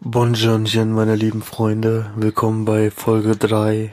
Bonjourchen, 0.00 0.92
meine 0.92 1.16
lieben 1.16 1.42
Freunde. 1.42 2.10
Willkommen 2.16 2.64
bei 2.64 2.90
Folge 2.90 3.36
3. 3.36 3.92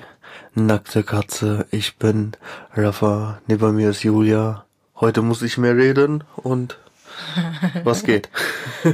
Nackte 0.53 1.03
Katze. 1.03 1.65
Ich 1.71 1.95
bin 1.97 2.33
Rafa. 2.73 3.41
Neben 3.47 3.75
mir 3.75 3.89
ist 3.89 4.03
Julia. 4.03 4.65
Heute 4.95 5.21
muss 5.21 5.41
ich 5.41 5.57
mehr 5.57 5.75
reden 5.75 6.23
und 6.35 6.77
was 7.83 8.03
geht? 8.03 8.29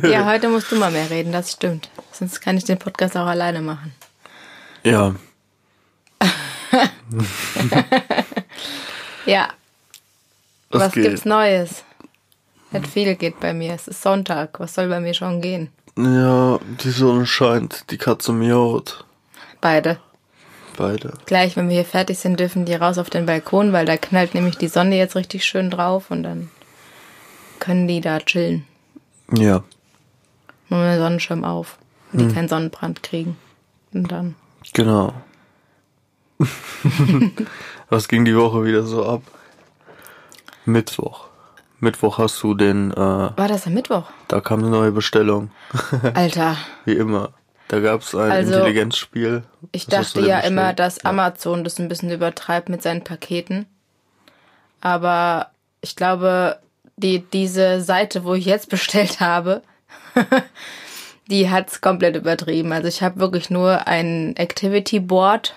Ja, 0.03 0.25
heute 0.25 0.49
musst 0.49 0.71
du 0.71 0.75
mal 0.75 0.91
mehr 0.91 1.09
reden, 1.09 1.31
das 1.31 1.51
stimmt. 1.51 1.89
Sonst 2.11 2.41
kann 2.41 2.57
ich 2.57 2.63
den 2.65 2.77
Podcast 2.79 3.17
auch 3.17 3.27
alleine 3.27 3.61
machen. 3.61 3.93
Ja, 4.83 5.15
Ja, 9.25 9.49
was, 10.69 10.81
was 10.81 10.93
gibt's 10.93 11.25
Neues? 11.25 11.83
Nicht 12.71 12.87
viel 12.87 13.15
geht 13.15 13.39
bei 13.39 13.53
mir. 13.53 13.73
Es 13.73 13.87
ist 13.87 14.01
Sonntag. 14.01 14.59
Was 14.59 14.75
soll 14.75 14.87
bei 14.87 14.99
mir 14.99 15.13
schon 15.13 15.41
gehen? 15.41 15.69
Ja, 15.97 16.59
die 16.83 16.91
Sonne 16.91 17.25
scheint, 17.25 17.89
die 17.91 17.97
Katze 17.97 18.31
miaut. 18.31 19.05
Beide. 19.61 19.99
Beide. 20.77 21.13
Gleich, 21.25 21.57
wenn 21.57 21.67
wir 21.67 21.75
hier 21.75 21.85
fertig 21.85 22.19
sind, 22.19 22.39
dürfen 22.39 22.65
die 22.65 22.73
raus 22.73 22.97
auf 22.97 23.09
den 23.09 23.25
Balkon, 23.25 23.73
weil 23.73 23.85
da 23.85 23.97
knallt 23.97 24.33
nämlich 24.33 24.57
die 24.57 24.69
Sonne 24.69 24.97
jetzt 24.97 25.15
richtig 25.15 25.43
schön 25.43 25.69
drauf 25.69 26.09
und 26.09 26.23
dann 26.23 26.49
können 27.59 27.87
die 27.87 27.99
da 27.99 28.19
chillen. 28.19 28.65
Ja, 29.33 29.63
wir 30.69 30.91
den 30.91 30.99
Sonnenschirm 30.99 31.43
auf, 31.43 31.77
die 32.13 32.27
keinen 32.27 32.47
Sonnenbrand 32.47 33.03
kriegen. 33.03 33.37
Und 33.93 34.11
dann. 34.11 34.35
genau. 34.73 35.13
was 37.89 38.07
ging 38.07 38.23
die 38.23 38.35
Woche 38.35 38.63
wieder 38.63 38.83
so 38.83 39.05
ab? 39.05 39.23
Mittwoch. 40.65 41.28
Mittwoch 41.81 42.17
hast 42.17 42.41
du 42.43 42.53
den, 42.53 42.91
äh, 42.91 42.95
War 42.97 43.47
das 43.47 43.65
am 43.67 43.73
Mittwoch? 43.73 44.03
da 44.27 44.41
kam 44.41 44.59
eine 44.59 44.69
neue 44.69 44.91
Bestellung. 44.91 45.51
Alter, 46.13 46.57
Wie 46.85 46.93
immer. 46.93 47.31
Da 47.67 47.79
gab's 47.79 48.15
ein 48.15 48.31
Also, 48.31 48.53
Intelligenzspiel. 48.55 49.43
ich 49.71 49.87
Was 49.91 50.13
dachte 50.13 50.27
ja 50.27 50.39
immer, 50.39 50.73
bestellt? 50.73 50.79
dass 50.79 51.05
Amazon 51.05 51.63
das 51.63 51.79
ein 51.79 51.87
bisschen 51.87 52.09
übertreibt 52.11 52.67
mit 52.69 52.81
seinen 52.81 53.03
Paketen. 53.03 53.67
Aber 54.81 55.51
ich 55.81 55.95
glaube, 55.95 56.57
die, 56.97 57.19
diese 57.19 57.81
Seite, 57.81 58.23
wo 58.23 58.33
ich 58.33 58.45
jetzt 58.45 58.69
bestellt 58.71 59.19
habe, 59.19 59.61
die 61.29 61.49
hat's 61.49 61.81
komplett 61.81 62.15
übertrieben. 62.15 62.71
Also 62.73 62.87
ich 62.87 63.03
habe 63.03 63.19
wirklich 63.19 63.49
nur 63.49 63.87
ein 63.87 64.35
Activity 64.35 64.99
Board 64.99 65.55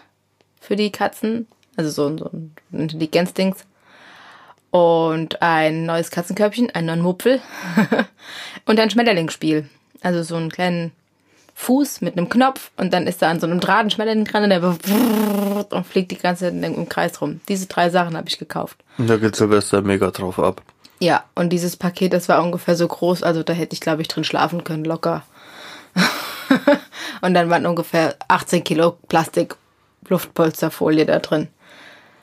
für 0.61 0.77
die 0.77 0.93
Katzen, 0.93 1.47
also 1.77 1.91
so, 1.91 2.19
so 2.19 2.27
ein 2.33 2.55
Intelligenzdings. 2.73 3.65
Und 4.73 5.41
ein 5.43 5.87
neues 5.87 6.11
Katzenkörbchen, 6.11 6.71
einen 6.75 6.87
neuen 6.89 7.03
Mupfel 7.03 7.41
und 8.65 8.81
ein 8.81 8.91
Schmetterlingsspiel. 8.91 9.69
Also 10.01 10.23
so 10.25 10.35
einen 10.35 10.51
kleinen 10.51 10.93
Fuß 11.55 12.01
mit 12.01 12.17
einem 12.17 12.29
Knopf 12.29 12.71
und 12.77 12.93
dann 12.93 13.07
ist 13.07 13.23
da 13.23 13.31
an 13.31 13.39
so 13.39 13.47
einem 13.47 13.61
Draht 13.61 13.85
ein 13.85 13.91
Schmetterling 13.91 14.25
dran 14.25 14.45
und 14.45 14.51
der 14.51 14.63
und 15.77 15.87
fliegt 15.87 16.11
die 16.11 16.17
ganze 16.19 16.47
Zeit 16.47 16.55
im 16.55 16.89
Kreis 16.89 17.21
rum. 17.21 17.41
Diese 17.49 17.67
drei 17.67 17.91
Sachen 17.91 18.17
habe 18.17 18.29
ich 18.29 18.39
gekauft. 18.39 18.79
Und 18.99 19.09
Da 19.09 19.17
geht 19.17 19.37
Silvester 19.37 19.83
mega 19.83 20.11
drauf 20.11 20.39
ab. 20.41 20.63
Ja, 20.99 21.25
und 21.35 21.51
dieses 21.51 21.77
Paket, 21.77 22.13
das 22.15 22.29
war 22.29 22.43
ungefähr 22.43 22.75
so 22.75 22.89
groß, 22.89 23.23
also 23.23 23.43
da 23.43 23.53
hätte 23.53 23.75
ich, 23.75 23.81
glaube 23.81 24.03
ich, 24.03 24.09
drin 24.09 24.25
schlafen 24.25 24.65
können, 24.65 24.85
locker. 24.85 25.23
und 27.21 27.35
dann 27.35 27.51
waren 27.51 27.67
ungefähr 27.67 28.17
18 28.29 28.65
Kilo 28.65 28.97
Plastik 29.09 29.57
Luftpolsterfolie 30.09 31.05
da 31.05 31.19
drin. 31.19 31.49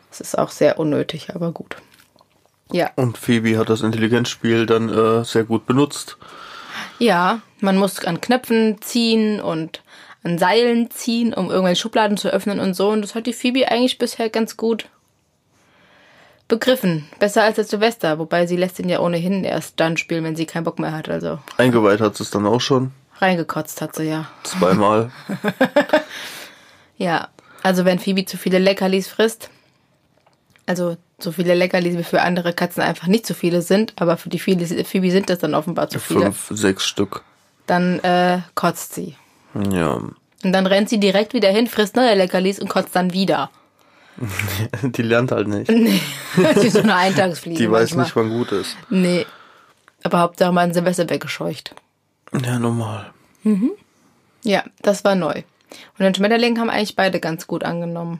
Das 0.10 0.22
ist 0.22 0.38
auch 0.38 0.50
sehr 0.50 0.80
unnötig, 0.80 1.36
aber 1.36 1.52
gut. 1.52 1.76
Ja, 2.72 2.92
Und 2.96 3.18
Phoebe 3.18 3.58
hat 3.58 3.70
das 3.70 3.82
Intelligenzspiel 3.82 4.66
dann 4.66 4.90
äh, 4.90 5.24
sehr 5.26 5.44
gut 5.44 5.66
benutzt. 5.66 6.18
ja, 7.00 7.42
man 7.62 7.78
muss 7.78 8.04
an 8.06 8.22
Knöpfen 8.22 8.82
ziehen 8.82 9.42
und 9.42 9.82
an 10.24 10.38
Seilen 10.38 10.90
ziehen, 10.92 11.34
um 11.34 11.50
irgendwelche 11.50 11.82
Schubladen 11.82 12.16
zu 12.18 12.30
öffnen 12.30 12.60
und 12.60 12.74
so. 12.74 12.90
Und 12.90 13.02
das 13.02 13.16
hat 13.16 13.26
die 13.26 13.34
Phoebe 13.34 13.70
eigentlich 13.72 13.98
bisher 13.98 14.30
ganz 14.30 14.56
gut 14.58 14.88
begriffen. 16.48 17.08
Besser 17.20 17.44
als 17.44 17.56
der 17.56 17.66
Silvester, 17.66 18.18
wobei 18.20 18.46
sie 18.48 18.56
lässt 18.58 18.80
ihn 18.80 18.90
ja 18.90 19.00
ohnehin 19.00 19.44
erst 19.44 19.80
dann 19.80 19.98
spielen, 19.98 20.24
wenn 20.24 20.36
sie 20.36 20.46
keinen 20.46 20.64
Bock 20.64 20.80
mehr 20.80 20.92
hat. 20.94 21.10
Also 21.10 21.40
Eingeweiht 21.58 22.02
hat 22.02 22.16
sie 22.18 22.24
es 22.24 22.32
dann 22.32 22.46
auch 22.46 22.62
schon. 22.62 22.92
reingekotzt 23.18 23.82
hat 23.82 23.96
sie 23.96 24.06
ja. 24.10 24.28
Zweimal. 24.44 25.12
Ja, 26.98 27.30
also 27.64 27.86
wenn 27.86 27.98
Phoebe 27.98 28.26
zu 28.26 28.36
viele 28.38 28.60
Leckerlis 28.60 29.08
frisst, 29.08 29.50
also 30.66 30.98
so 31.24 31.32
viele 31.32 31.54
Leckerlis 31.56 31.98
wie 31.98 32.04
für 32.04 32.22
andere 32.22 32.54
Katzen 32.54 32.82
einfach 32.84 33.08
nicht 33.08 33.26
zu 33.26 33.34
viele 33.34 33.62
sind, 33.62 33.94
aber 33.98 34.18
für 34.18 34.30
die 34.30 34.40
viele, 34.40 34.66
Phoebe 34.86 35.12
sind 35.12 35.30
das 35.30 35.40
dann 35.40 35.54
offenbar 35.54 35.90
zu 35.90 36.00
viele, 36.00 36.32
Fünf, 36.32 36.48
sechs 36.52 36.86
Stück. 36.86 37.24
dann 37.68 38.00
äh, 38.00 38.40
kotzt 38.56 38.94
sie. 38.96 39.16
Ja. 39.72 39.94
Und 39.94 40.54
dann 40.54 40.66
rennt 40.66 40.90
sie 40.90 41.00
direkt 41.00 41.34
wieder 41.34 41.50
hin, 41.50 41.68
frisst 41.68 41.96
neue 41.96 42.16
Leckerlis 42.16 42.60
und 42.60 42.70
kotzt 42.70 42.96
dann 42.96 43.14
wieder. 43.14 43.50
Die 44.82 45.02
lernt 45.02 45.32
halt 45.32 45.48
nicht. 45.48 45.70
Nee, 45.72 46.02
das 46.36 46.58
ist 46.64 46.74
so 46.74 46.80
eine 46.82 46.96
Eintagsfliege 46.96 47.58
Die 47.60 47.72
weiß 47.72 47.96
manchmal. 47.96 48.06
nicht, 48.06 48.16
wann 48.16 48.30
gut 48.38 48.52
ist. 48.52 48.76
Nee, 48.90 49.26
aber 50.04 50.20
Hauptsache 50.20 50.52
mal 50.52 50.62
ein 50.62 50.74
Silvester 50.74 51.10
weggescheucht. 51.10 51.74
Ja, 52.44 52.60
normal. 52.60 53.12
Ja, 54.44 54.64
das 54.82 55.04
war 55.04 55.16
neu. 55.16 55.34
Und 55.98 56.00
den 56.06 56.14
Schmetterling 56.16 56.60
haben 56.60 56.70
eigentlich 56.70 56.96
beide 56.96 57.20
ganz 57.20 57.48
gut 57.48 57.64
angenommen. 57.64 58.20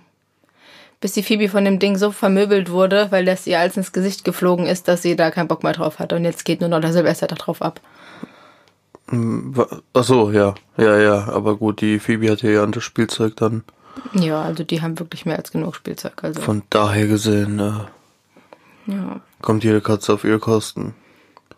Bis 1.02 1.14
die 1.14 1.24
Phoebe 1.24 1.48
von 1.48 1.64
dem 1.64 1.80
Ding 1.80 1.96
so 1.98 2.12
vermöbelt 2.12 2.70
wurde, 2.72 3.08
weil 3.12 3.24
das 3.24 3.48
ihr 3.48 3.60
alles 3.60 3.78
ins 3.78 3.94
Gesicht 3.94 4.26
geflogen 4.26 4.66
ist, 4.66 4.88
dass 4.90 5.02
sie 5.02 5.16
da 5.16 5.32
keinen 5.32 5.48
Bock 5.48 5.64
mehr 5.64 5.72
drauf 5.74 6.00
hat. 6.00 6.12
Und 6.12 6.26
jetzt 6.26 6.44
geht 6.44 6.60
nur 6.60 6.70
noch 6.70 6.82
der 6.82 6.92
Silvester 6.92 7.28
da 7.28 7.36
drauf 7.36 7.62
ab. 7.62 7.80
Wa- 9.08 9.82
Ach 9.94 10.04
so, 10.04 10.30
ja. 10.32 10.56
Ja, 10.78 10.98
ja. 10.98 11.30
Aber 11.30 11.56
gut, 11.56 11.80
die 11.82 12.00
Phoebe 12.00 12.30
hat 12.30 12.42
ja 12.42 12.66
das 12.66 12.84
Spielzeug 12.84 13.38
dann 13.38 13.64
Ja, 14.14 14.42
also 14.42 14.64
die 14.66 14.82
haben 14.82 15.00
wirklich 15.00 15.26
mehr 15.26 15.38
als 15.38 15.52
genug 15.52 15.76
Spielzeug. 15.76 16.22
Also, 16.24 16.42
von 16.42 16.64
daher 16.70 17.08
gesehen, 17.08 17.60
äh, 17.60 18.92
ja. 18.92 19.22
kommt 19.42 19.64
jede 19.64 19.80
Katze 19.82 20.14
auf 20.14 20.26
ihre 20.26 20.40
Kosten. 20.40 20.94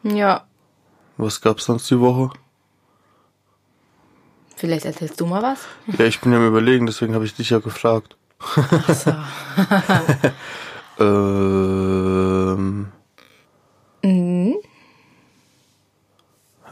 Ja, 0.04 0.46
Was 1.18 1.42
gab's 1.42 1.66
sonst 1.66 1.90
die 1.90 2.00
Woche? 2.00 2.30
vielleicht 4.56 4.86
erzählst 4.86 5.20
du 5.20 5.26
mal 5.26 5.42
was? 5.42 5.62
Ja, 5.98 6.06
ich 6.06 6.22
bin 6.22 6.32
ja 6.32 6.38
am 6.38 6.46
überlegen, 6.48 6.86
deswegen 6.86 7.16
habe 7.16 7.26
ich 7.26 7.34
dich 7.34 7.50
ja 7.50 7.58
gefragt. 7.58 8.16
Ach 8.42 8.94
so. 8.94 9.14
Ähm. 11.00 12.92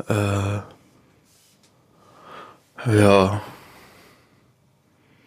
Äh. 0.08 0.60
Ja. 2.88 3.42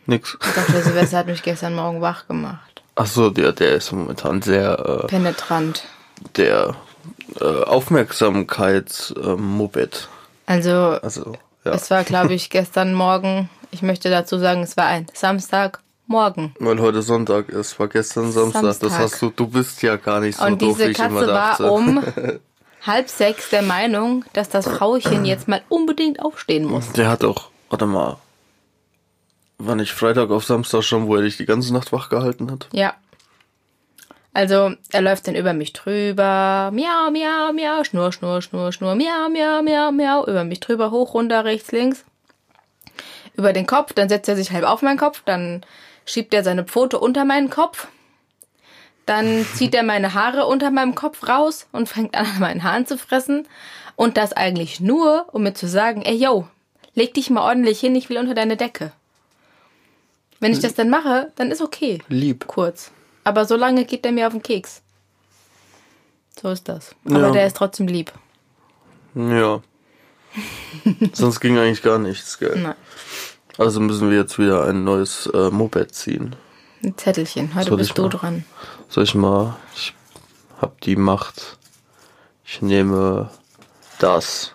Nix. 0.06 0.38
Doch, 0.40 0.66
der 0.72 0.82
Silvester 0.82 1.18
hat 1.18 1.26
mich 1.26 1.42
gestern 1.42 1.74
Morgen 1.74 2.00
wach 2.00 2.26
gemacht. 2.26 2.82
Ach 2.94 3.04
so, 3.06 3.28
der, 3.30 3.52
der 3.52 3.74
ist 3.76 3.92
momentan 3.92 4.42
sehr, 4.42 4.78
äh, 4.78 5.06
Penetrant. 5.06 5.84
der 6.36 6.74
äh, 7.40 7.44
Aufmerksamkeits-Moped. 7.64 10.08
Also, 10.46 10.98
Also, 11.02 11.32
ja. 11.64 11.72
es 11.72 11.90
war, 11.90 12.04
glaube 12.04 12.34
ich, 12.34 12.50
gestern 12.50 12.92
Morgen. 12.94 13.48
Ich 13.70 13.80
möchte 13.82 14.10
dazu 14.10 14.38
sagen, 14.38 14.62
es 14.62 14.76
war 14.76 14.86
ein 14.86 15.06
Samstagmorgen. 16.12 16.54
Weil 16.58 16.80
heute 16.80 17.02
Sonntag 17.02 17.48
ist, 17.48 17.78
war 17.78 17.88
gestern 17.88 18.32
Samstag. 18.32 18.62
Das 18.62 18.78
Samstag. 18.78 19.00
hast 19.00 19.22
du, 19.22 19.30
du 19.30 19.46
bist 19.46 19.82
ja 19.82 19.96
gar 19.96 20.20
nicht 20.20 20.38
so 20.38 20.44
Und 20.44 20.60
doof, 20.62 20.78
wie 20.78 20.88
diese 20.88 20.90
ich 20.90 20.98
immer 20.98 21.20
Katze 21.20 21.32
war 21.32 21.50
dachte. 21.50 21.70
um 21.70 22.04
halb 22.86 23.08
sechs 23.08 23.50
der 23.50 23.62
Meinung, 23.62 24.24
dass 24.32 24.48
das 24.48 24.66
Frauchen 24.68 25.24
jetzt 25.24 25.48
mal 25.48 25.62
unbedingt 25.68 26.20
aufstehen 26.20 26.64
muss. 26.64 26.92
Der 26.92 27.08
hat 27.08 27.24
auch, 27.24 27.48
warte 27.70 27.86
mal, 27.86 28.18
war 29.58 29.76
nicht 29.76 29.92
Freitag 29.92 30.30
auf 30.30 30.44
Samstag 30.44 30.82
schon, 30.82 31.06
wo 31.06 31.16
er 31.16 31.22
dich 31.22 31.36
die 31.36 31.46
ganze 31.46 31.72
Nacht 31.72 31.92
wach 31.92 32.08
gehalten 32.08 32.50
hat? 32.50 32.68
Ja. 32.72 32.94
Also, 34.34 34.72
er 34.90 35.02
läuft 35.02 35.28
dann 35.28 35.34
über 35.34 35.52
mich 35.52 35.74
drüber. 35.74 36.70
Miau, 36.72 37.10
miau, 37.10 37.52
miau, 37.52 37.84
schnur, 37.84 38.12
schnur, 38.12 38.40
schnur, 38.40 38.72
schnur, 38.72 38.94
miau, 38.94 39.28
miau, 39.28 39.62
miau, 39.62 39.92
miau. 39.92 40.26
Über 40.26 40.42
mich 40.44 40.60
drüber, 40.60 40.90
hoch, 40.90 41.12
runter, 41.12 41.44
rechts, 41.44 41.70
links. 41.70 42.04
Über 43.34 43.52
den 43.52 43.66
Kopf, 43.66 43.92
dann 43.92 44.08
setzt 44.08 44.28
er 44.30 44.36
sich 44.36 44.50
halb 44.50 44.64
auf 44.64 44.80
meinen 44.80 44.98
Kopf, 44.98 45.22
dann 45.26 45.62
schiebt 46.04 46.32
er 46.34 46.44
seine 46.44 46.64
Pfote 46.64 46.98
unter 46.98 47.24
meinen 47.24 47.50
Kopf. 47.50 47.88
Dann 49.06 49.44
zieht 49.54 49.74
er 49.74 49.82
meine 49.82 50.14
Haare 50.14 50.46
unter 50.46 50.70
meinem 50.70 50.94
Kopf 50.94 51.28
raus 51.28 51.66
und 51.72 51.88
fängt 51.88 52.14
an, 52.14 52.26
an 52.26 52.38
meinen 52.40 52.62
Haaren 52.62 52.86
zu 52.86 52.96
fressen. 52.98 53.46
Und 53.96 54.16
das 54.16 54.32
eigentlich 54.32 54.80
nur, 54.80 55.26
um 55.32 55.42
mir 55.42 55.54
zu 55.54 55.68
sagen, 55.68 56.02
ey, 56.02 56.14
yo, 56.16 56.48
leg 56.94 57.12
dich 57.14 57.30
mal 57.30 57.42
ordentlich 57.42 57.78
hin, 57.80 57.94
ich 57.94 58.08
will 58.08 58.18
unter 58.18 58.34
deine 58.34 58.56
Decke. 58.56 58.92
Wenn 60.40 60.52
ich 60.52 60.60
das 60.60 60.74
dann 60.74 60.90
mache, 60.90 61.30
dann 61.36 61.50
ist 61.52 61.60
okay 61.60 62.00
Lieb. 62.08 62.46
kurz. 62.48 62.90
Aber 63.22 63.44
so 63.44 63.54
lange 63.54 63.84
geht 63.84 64.04
der 64.04 64.10
mir 64.12 64.26
auf 64.26 64.32
den 64.32 64.42
Keks. 64.42 64.82
So 66.40 66.48
ist 66.50 66.68
das. 66.68 66.96
Aber 67.04 67.20
Ja. 67.20 67.30
der 67.30 67.46
ist 67.46 67.56
trotzdem 67.56 67.86
lieb. 67.86 68.10
Ja. 69.14 69.60
Sonst 71.12 71.38
ging 71.40 71.58
eigentlich 71.58 71.82
gar 71.82 71.98
nichts, 71.98 72.38
gell? 72.38 72.58
Nein. 72.58 72.74
Also 73.58 73.80
müssen 73.80 74.10
wir 74.10 74.16
jetzt 74.18 74.38
wieder 74.38 74.64
ein 74.66 74.84
neues 74.84 75.26
äh, 75.26 75.50
Moped 75.50 75.94
ziehen. 75.94 76.36
Ein 76.82 76.96
Zettelchen. 76.96 77.54
Heute 77.54 77.68
Soll 77.70 77.78
bist 77.78 77.98
du 77.98 78.02
mal? 78.02 78.08
dran. 78.08 78.44
Soll 78.88 79.04
ich 79.04 79.14
mal? 79.14 79.56
Ich 79.74 79.94
hab 80.60 80.80
die 80.80 80.96
Macht. 80.96 81.58
Ich 82.44 82.62
nehme 82.62 83.30
das. 83.98 84.52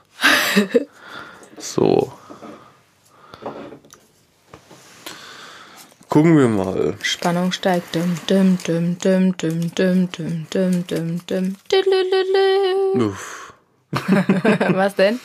so. 1.57 2.11
Gucken 6.09 6.38
wir 6.38 6.47
mal. 6.47 6.95
Spannung 7.01 7.51
steigt. 7.51 7.95
Dum, 7.95 8.17
dum, 8.27 8.57
dum, 8.65 8.97
dum, 8.97 9.38
dum, 9.38 9.71
dum, 9.75 10.09
dum, 10.09 10.47
dum, 10.49 10.85
dum, 10.89 11.21
dum. 11.27 11.55
Uff. 12.95 13.53
Was 14.69 14.95
denn? 14.95 15.19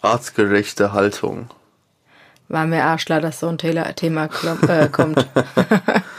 Artgerechte 0.00 0.92
Haltung. 0.92 1.48
War 2.48 2.66
mir 2.66 2.84
arschler, 2.84 3.20
dass 3.20 3.40
so 3.40 3.48
ein 3.48 3.58
Thema, 3.58 3.92
Thema 3.94 4.28
äh, 4.68 4.88
kommt. 4.88 5.26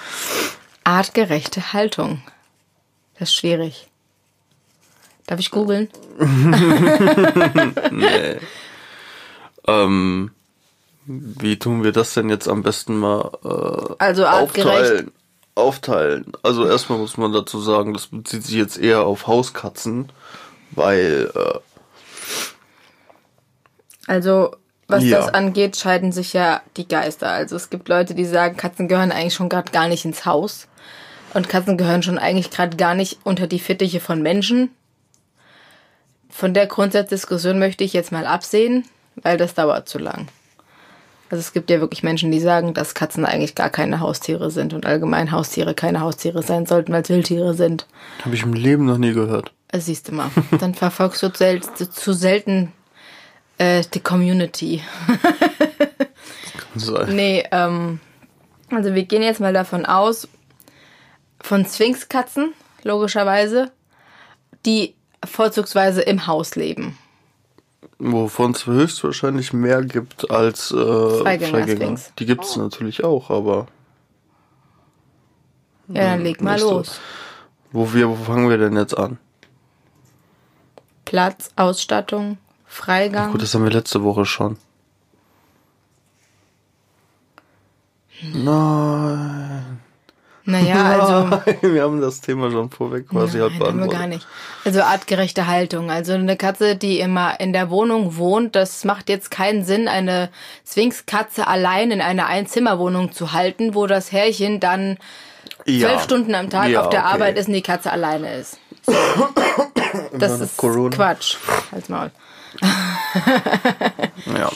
Artgerechte 0.84 1.74
Haltung. 1.74 2.22
Das 3.20 3.30
ist 3.30 3.36
schwierig. 3.36 3.88
Darf 5.28 5.40
ich 5.40 5.52
googeln? 5.52 5.90
Nee. 7.92 8.38
ähm, 9.68 10.31
wie 11.06 11.60
tun 11.60 11.84
wir 11.84 11.92
das 11.92 12.14
denn 12.14 12.30
jetzt 12.30 12.48
am 12.48 12.64
besten 12.64 12.98
mal 12.98 13.31
äh, 13.44 13.96
Also 14.00 14.25
artgerecht. 14.25 14.68
aufteilen? 14.68 15.12
Aufteilen. 15.56 16.31
Also 16.42 16.66
erstmal 16.66 16.98
muss 16.98 17.18
man 17.18 17.31
dazu 17.31 17.60
sagen, 17.62 17.94
das 17.94 18.08
bezieht 18.08 18.44
sich 18.44 18.56
jetzt 18.56 18.78
eher 18.78 19.04
auf 19.06 19.28
Hauskatzen, 19.28 20.12
weil 20.72 21.31
äh, 21.36 21.60
Also, 24.08 24.56
was 24.94 25.04
Ja. 25.04 25.18
das 25.18 25.34
angeht, 25.34 25.75
scheiden 25.78 26.12
sich 26.12 26.34
ja 26.34 26.62
die 26.78 26.88
Geister. 26.88 27.30
Also 27.30 27.56
es 27.56 27.69
gibt 27.69 27.90
Leute, 27.90 28.13
die 28.16 28.25
sagen, 28.25 28.57
Katzen 28.57 28.88
gehören 28.88 29.12
eigentlich 29.12 29.34
schon 29.34 29.50
gerade 29.50 29.72
gar 29.72 29.88
nicht 29.88 30.06
ins 30.06 30.25
Haus. 30.25 30.68
Und 31.34 31.50
Katzen 31.50 31.78
gehören 31.78 32.04
schon 32.04 32.19
eigentlich 32.19 32.51
gerade 32.51 32.78
gar 32.78 32.94
nicht 32.95 33.18
unter 33.24 33.48
die 33.48 33.60
Fittiche 33.60 34.00
von 34.00 34.22
Menschen. 34.22 34.69
Von 36.30 36.54
der 36.54 36.68
Grundsatzdiskussion 36.68 37.60
möchte 37.60 37.84
ich 37.84 37.94
jetzt 37.94 38.12
mal 38.12 38.25
absehen, 38.25 38.86
weil 39.16 39.38
das 39.38 39.54
dauert 39.54 39.88
zu 39.88 40.00
lang. 40.00 40.28
Also 41.30 41.39
es 41.39 41.54
gibt 41.54 41.69
ja 41.72 41.80
wirklich 41.80 42.04
Menschen, 42.04 42.31
die 42.31 42.39
sagen, 42.39 42.74
dass 42.75 42.94
Katzen 42.94 43.25
eigentlich 43.25 43.56
gar 43.56 43.69
keine 43.72 44.00
Haustiere 44.00 44.51
sind 44.51 44.74
und 44.74 44.86
allgemein 44.86 45.31
Haustiere 45.31 45.74
keine 45.74 46.01
Haustiere 46.01 46.44
sein 46.44 46.66
sollten, 46.68 46.94
weil 46.94 47.01
es 47.01 47.10
Wildtiere 47.10 47.54
sind. 47.56 47.88
habe 48.24 48.36
ich 48.36 48.44
im 48.44 48.54
Leben 48.54 48.86
noch 48.86 49.00
nie 49.00 49.13
gehört. 49.13 49.51
Siehst 49.75 50.10
du 50.10 50.12
mal, 50.13 50.30
dann 50.60 50.75
verfolgst 50.75 51.24
du 51.24 51.31
zu 51.92 52.13
selten 52.13 52.72
äh, 53.57 53.83
die 53.94 54.00
Community. 54.00 54.81
Sein. 56.75 57.15
Nee, 57.15 57.44
ähm, 57.51 58.00
also 58.71 58.94
wir 58.95 59.03
gehen 59.03 59.21
jetzt 59.21 59.39
mal 59.39 59.53
davon 59.53 59.85
aus, 59.85 60.27
von 61.41 61.65
Sphinxkatzen, 61.65 62.53
logischerweise, 62.83 63.71
die 64.65 64.95
vorzugsweise 65.23 66.01
im 66.01 66.25
Haus 66.25 66.55
leben. 66.55 66.97
Wovon 68.00 68.51
es 68.51 68.65
höchstwahrscheinlich 68.65 69.53
mehr 69.53 69.83
gibt 69.83 70.29
als 70.31 70.71
äh, 70.71 70.75
Freigänger-Sphinx. 70.75 72.13
Die 72.17 72.25
gibt 72.25 72.44
es 72.44 72.55
natürlich 72.57 73.03
auch, 73.03 73.29
aber 73.29 73.67
Ja, 75.88 76.05
dann 76.11 76.21
leg 76.23 76.41
mal 76.41 76.57
so. 76.59 76.71
los. 76.71 77.00
wo 77.71 77.94
wir, 77.94 78.09
wo 78.09 78.15
fangen 78.15 78.50
wir 78.50 78.57
denn 78.57 78.75
jetzt 78.75 78.97
an? 78.97 79.19
Platz, 81.05 81.50
Ausstattung, 81.55 82.38
Freigang. 82.74 83.31
Gut, 83.31 83.42
das 83.42 83.54
haben 83.54 83.64
wir 83.64 83.72
letzte 83.72 84.04
Woche 84.04 84.25
schon. 84.25 84.58
Nein. 88.34 89.80
naja, 90.46 90.84
also. 91.00 91.28
Nein, 91.46 91.58
wir 91.74 91.84
haben 91.84 92.02
das 92.02 92.22
Thema 92.22 92.52
schon 92.52 92.70
vorweg 92.70 93.08
quasi 93.10 93.38
Nein, 93.38 93.44
halt 93.44 93.54
haben 93.54 93.60
wir 93.60 93.66
beantwortet. 93.66 94.00
gar 94.00 94.08
nicht. 94.08 94.28
Also 94.66 94.81
artgerechte 94.81 95.48
Haltung. 95.48 95.92
Also 95.92 96.14
eine 96.14 96.38
Katze, 96.38 96.75
die 96.75 97.00
immer 97.00 97.40
in 97.40 97.54
der 97.54 97.70
Wohnung 97.70 98.18
wohnt, 98.18 98.56
das 98.56 98.84
macht 98.86 99.10
jetzt 99.10 99.30
keinen 99.31 99.64
Sinn, 99.66 99.88
eine 99.88 100.30
Sphinxkatze 100.68 101.48
allein 101.48 101.92
in 101.92 102.02
einer 102.02 102.28
Einzimmerwohnung 102.28 103.12
zu 103.12 103.34
halten, 103.34 103.75
wo 103.75 103.88
das 103.88 104.12
Herrchen 104.12 104.60
dann 104.60 104.98
Ja. 105.66 105.90
zwölf 105.90 106.04
Stunden 106.04 106.36
am 106.36 106.50
Tag 106.50 106.70
Ja, 106.70 106.81
auf 106.81 106.90
der 106.90 107.02
okay. 107.02 107.14
Arbeit 107.14 107.38
ist 107.38 107.48
und 107.48 107.54
die 107.54 107.62
Katze 107.62 107.92
alleine 107.92 108.36
ist. 108.36 108.58
So. 108.86 108.94
Das 110.18 110.40
ist 110.40 110.58
Corona. 110.58 110.90
Quatsch. 110.96 111.38
Halt's 111.72 111.88
Maul. 111.90 112.10
Ja. 114.25 114.51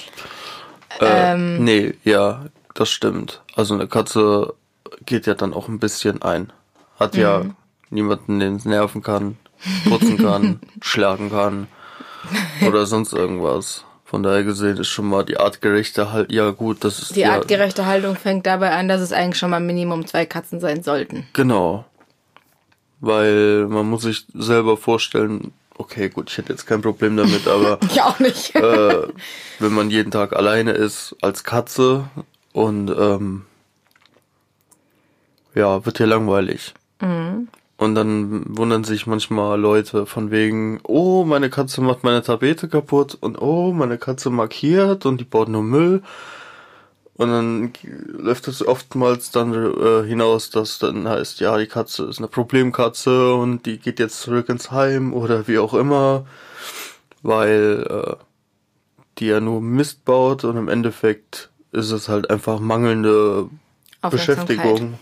Äh, 1.00 1.34
Ähm. 1.34 1.64
nee, 1.64 1.94
ja, 2.04 2.46
das 2.74 2.90
stimmt. 2.90 3.42
Also 3.56 3.74
eine 3.74 3.88
Katze 3.88 4.54
geht 5.06 5.28
ja 5.28 5.34
dann 5.36 5.54
auch 5.54 5.68
ein 5.68 5.80
bisschen 5.80 6.22
ein. 6.22 6.52
Hat 7.00 7.16
ja 7.16 7.40
Mhm. 7.40 7.56
niemanden, 7.90 8.40
den 8.40 8.56
es 8.56 8.66
nerven 8.66 9.04
kann, 9.04 9.38
putzen 9.88 10.18
kann, 10.18 10.60
schlagen 10.82 11.30
kann 11.30 11.68
oder 12.66 12.86
sonst 12.86 13.14
irgendwas. 13.14 13.84
Von 14.06 14.24
daher 14.24 14.44
gesehen 14.44 14.78
ist 14.78 14.88
schon 14.88 15.08
mal 15.08 15.24
die 15.26 15.38
artgerechte 15.38 16.12
halt, 16.14 16.32
ja 16.32 16.50
gut, 16.52 16.84
das 16.84 17.00
ist 17.00 17.16
Die 17.16 17.22
ja, 17.22 17.34
artgerechte 17.34 17.86
Haltung 17.86 18.16
fängt 18.16 18.46
dabei 18.46 18.72
an, 18.72 18.88
dass 18.88 19.02
es 19.02 19.12
eigentlich 19.12 19.38
schon 19.38 19.50
mal 19.52 19.60
Minimum 19.60 20.08
zwei 20.08 20.26
Katzen 20.26 20.60
sein 20.62 20.82
sollten. 20.82 21.28
Genau. 21.34 21.84
Weil 23.00 23.68
man 23.68 23.88
muss 23.90 24.04
sich 24.04 24.26
selber 24.34 24.78
vorstellen, 24.78 25.52
okay, 25.78 26.10
gut, 26.10 26.30
ich 26.30 26.38
hätte 26.38 26.54
jetzt 26.54 26.66
kein 26.68 26.82
Problem 26.82 27.18
damit, 27.18 27.48
aber 27.48 27.80
Ich 27.90 28.02
auch 28.02 28.20
nicht. 28.20 28.56
äh, 28.56 29.08
wenn 29.60 29.74
man 29.74 29.90
jeden 29.90 30.12
Tag 30.12 30.34
alleine 30.36 30.72
ist 30.72 31.16
als 31.22 31.44
Katze 31.44 32.10
und 32.54 32.90
ähm, 32.90 33.44
ja, 35.56 35.86
wird 35.86 36.00
ja 36.00 36.06
langweilig. 36.06 36.74
Und 37.78 37.94
dann 37.96 38.58
wundern 38.58 38.84
sich 38.84 39.06
manchmal 39.06 39.60
Leute 39.60 40.08
von 40.08 40.32
wegen, 40.32 40.80
oh, 40.84 41.26
meine 41.26 41.50
Katze 41.52 41.82
macht 41.82 42.04
meine 42.04 42.24
Tapete 42.24 42.68
kaputt 42.68 43.16
und 43.20 43.40
oh, 43.40 43.72
meine 43.72 44.00
Katze 44.00 44.32
markiert 44.32 45.06
und 45.06 45.20
die 45.20 45.26
baut 45.26 45.48
nur 45.48 45.62
Müll. 45.64 46.02
Und 47.18 47.32
dann 47.32 47.74
läuft 47.84 48.48
es 48.48 48.66
oftmals 48.66 49.32
dann 49.32 49.52
äh, 49.54 50.08
hinaus, 50.08 50.52
dass 50.52 50.78
dann 50.78 51.08
heißt, 51.08 51.40
ja, 51.40 51.58
die 51.58 51.66
Katze 51.66 52.06
ist 52.06 52.20
eine 52.20 52.28
Problemkatze 52.28 53.34
und 53.34 53.66
die 53.66 53.80
geht 53.80 54.00
jetzt 54.00 54.22
zurück 54.22 54.50
ins 54.50 54.70
Heim 54.70 55.14
oder 55.14 55.48
wie 55.48 55.58
auch 55.58 55.74
immer, 55.74 56.28
weil 57.24 57.88
äh, 57.90 58.24
die 59.18 59.26
ja 59.26 59.40
nur 59.40 59.62
Mist 59.62 60.06
baut 60.06 60.44
und 60.44 60.58
im 60.58 60.68
Endeffekt 60.68 61.50
ist 61.72 61.90
es 61.90 62.08
halt 62.08 62.30
einfach 62.30 62.60
mangelnde. 62.60 63.50
Beschäftigung. 64.10 65.00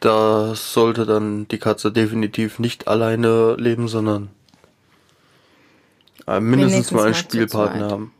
Da 0.00 0.54
sollte 0.54 1.06
dann 1.06 1.48
die 1.48 1.58
Katze 1.58 1.90
definitiv 1.90 2.58
nicht 2.58 2.88
alleine 2.88 3.54
leben, 3.56 3.88
sondern 3.88 4.28
äh, 6.26 6.40
mindestens 6.40 6.90
mal 6.90 7.06
einen 7.06 7.14
Spielpartner 7.14 7.90
haben. 7.90 8.12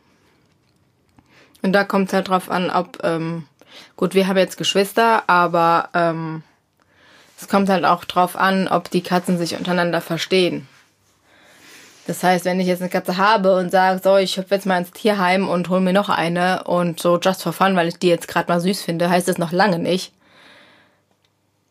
Und 1.66 1.72
da 1.72 1.82
kommt 1.82 2.12
halt 2.12 2.28
drauf 2.28 2.48
an, 2.48 2.70
ob, 2.70 3.02
ähm, 3.02 3.44
gut, 3.96 4.14
wir 4.14 4.28
haben 4.28 4.36
jetzt 4.36 4.56
Geschwister, 4.56 5.24
aber 5.28 5.88
ähm, 5.94 6.44
es 7.40 7.48
kommt 7.48 7.68
halt 7.68 7.84
auch 7.84 8.04
drauf 8.04 8.36
an, 8.36 8.68
ob 8.68 8.88
die 8.88 9.00
Katzen 9.02 9.36
sich 9.36 9.58
untereinander 9.58 10.00
verstehen. 10.00 10.68
Das 12.06 12.22
heißt, 12.22 12.44
wenn 12.44 12.60
ich 12.60 12.68
jetzt 12.68 12.82
eine 12.82 12.88
Katze 12.88 13.16
habe 13.16 13.56
und 13.56 13.72
sage, 13.72 14.00
so, 14.00 14.16
ich 14.16 14.36
hüpfe 14.36 14.54
jetzt 14.54 14.64
mal 14.64 14.78
ins 14.78 14.92
Tierheim 14.92 15.48
und 15.48 15.68
hol 15.68 15.80
mir 15.80 15.92
noch 15.92 16.08
eine 16.08 16.62
und 16.62 17.00
so 17.00 17.18
just 17.18 17.42
for 17.42 17.52
fun, 17.52 17.74
weil 17.74 17.88
ich 17.88 17.98
die 17.98 18.06
jetzt 18.06 18.28
gerade 18.28 18.46
mal 18.48 18.60
süß 18.60 18.82
finde, 18.82 19.10
heißt 19.10 19.26
das 19.26 19.38
noch 19.38 19.50
lange 19.50 19.80
nicht, 19.80 20.12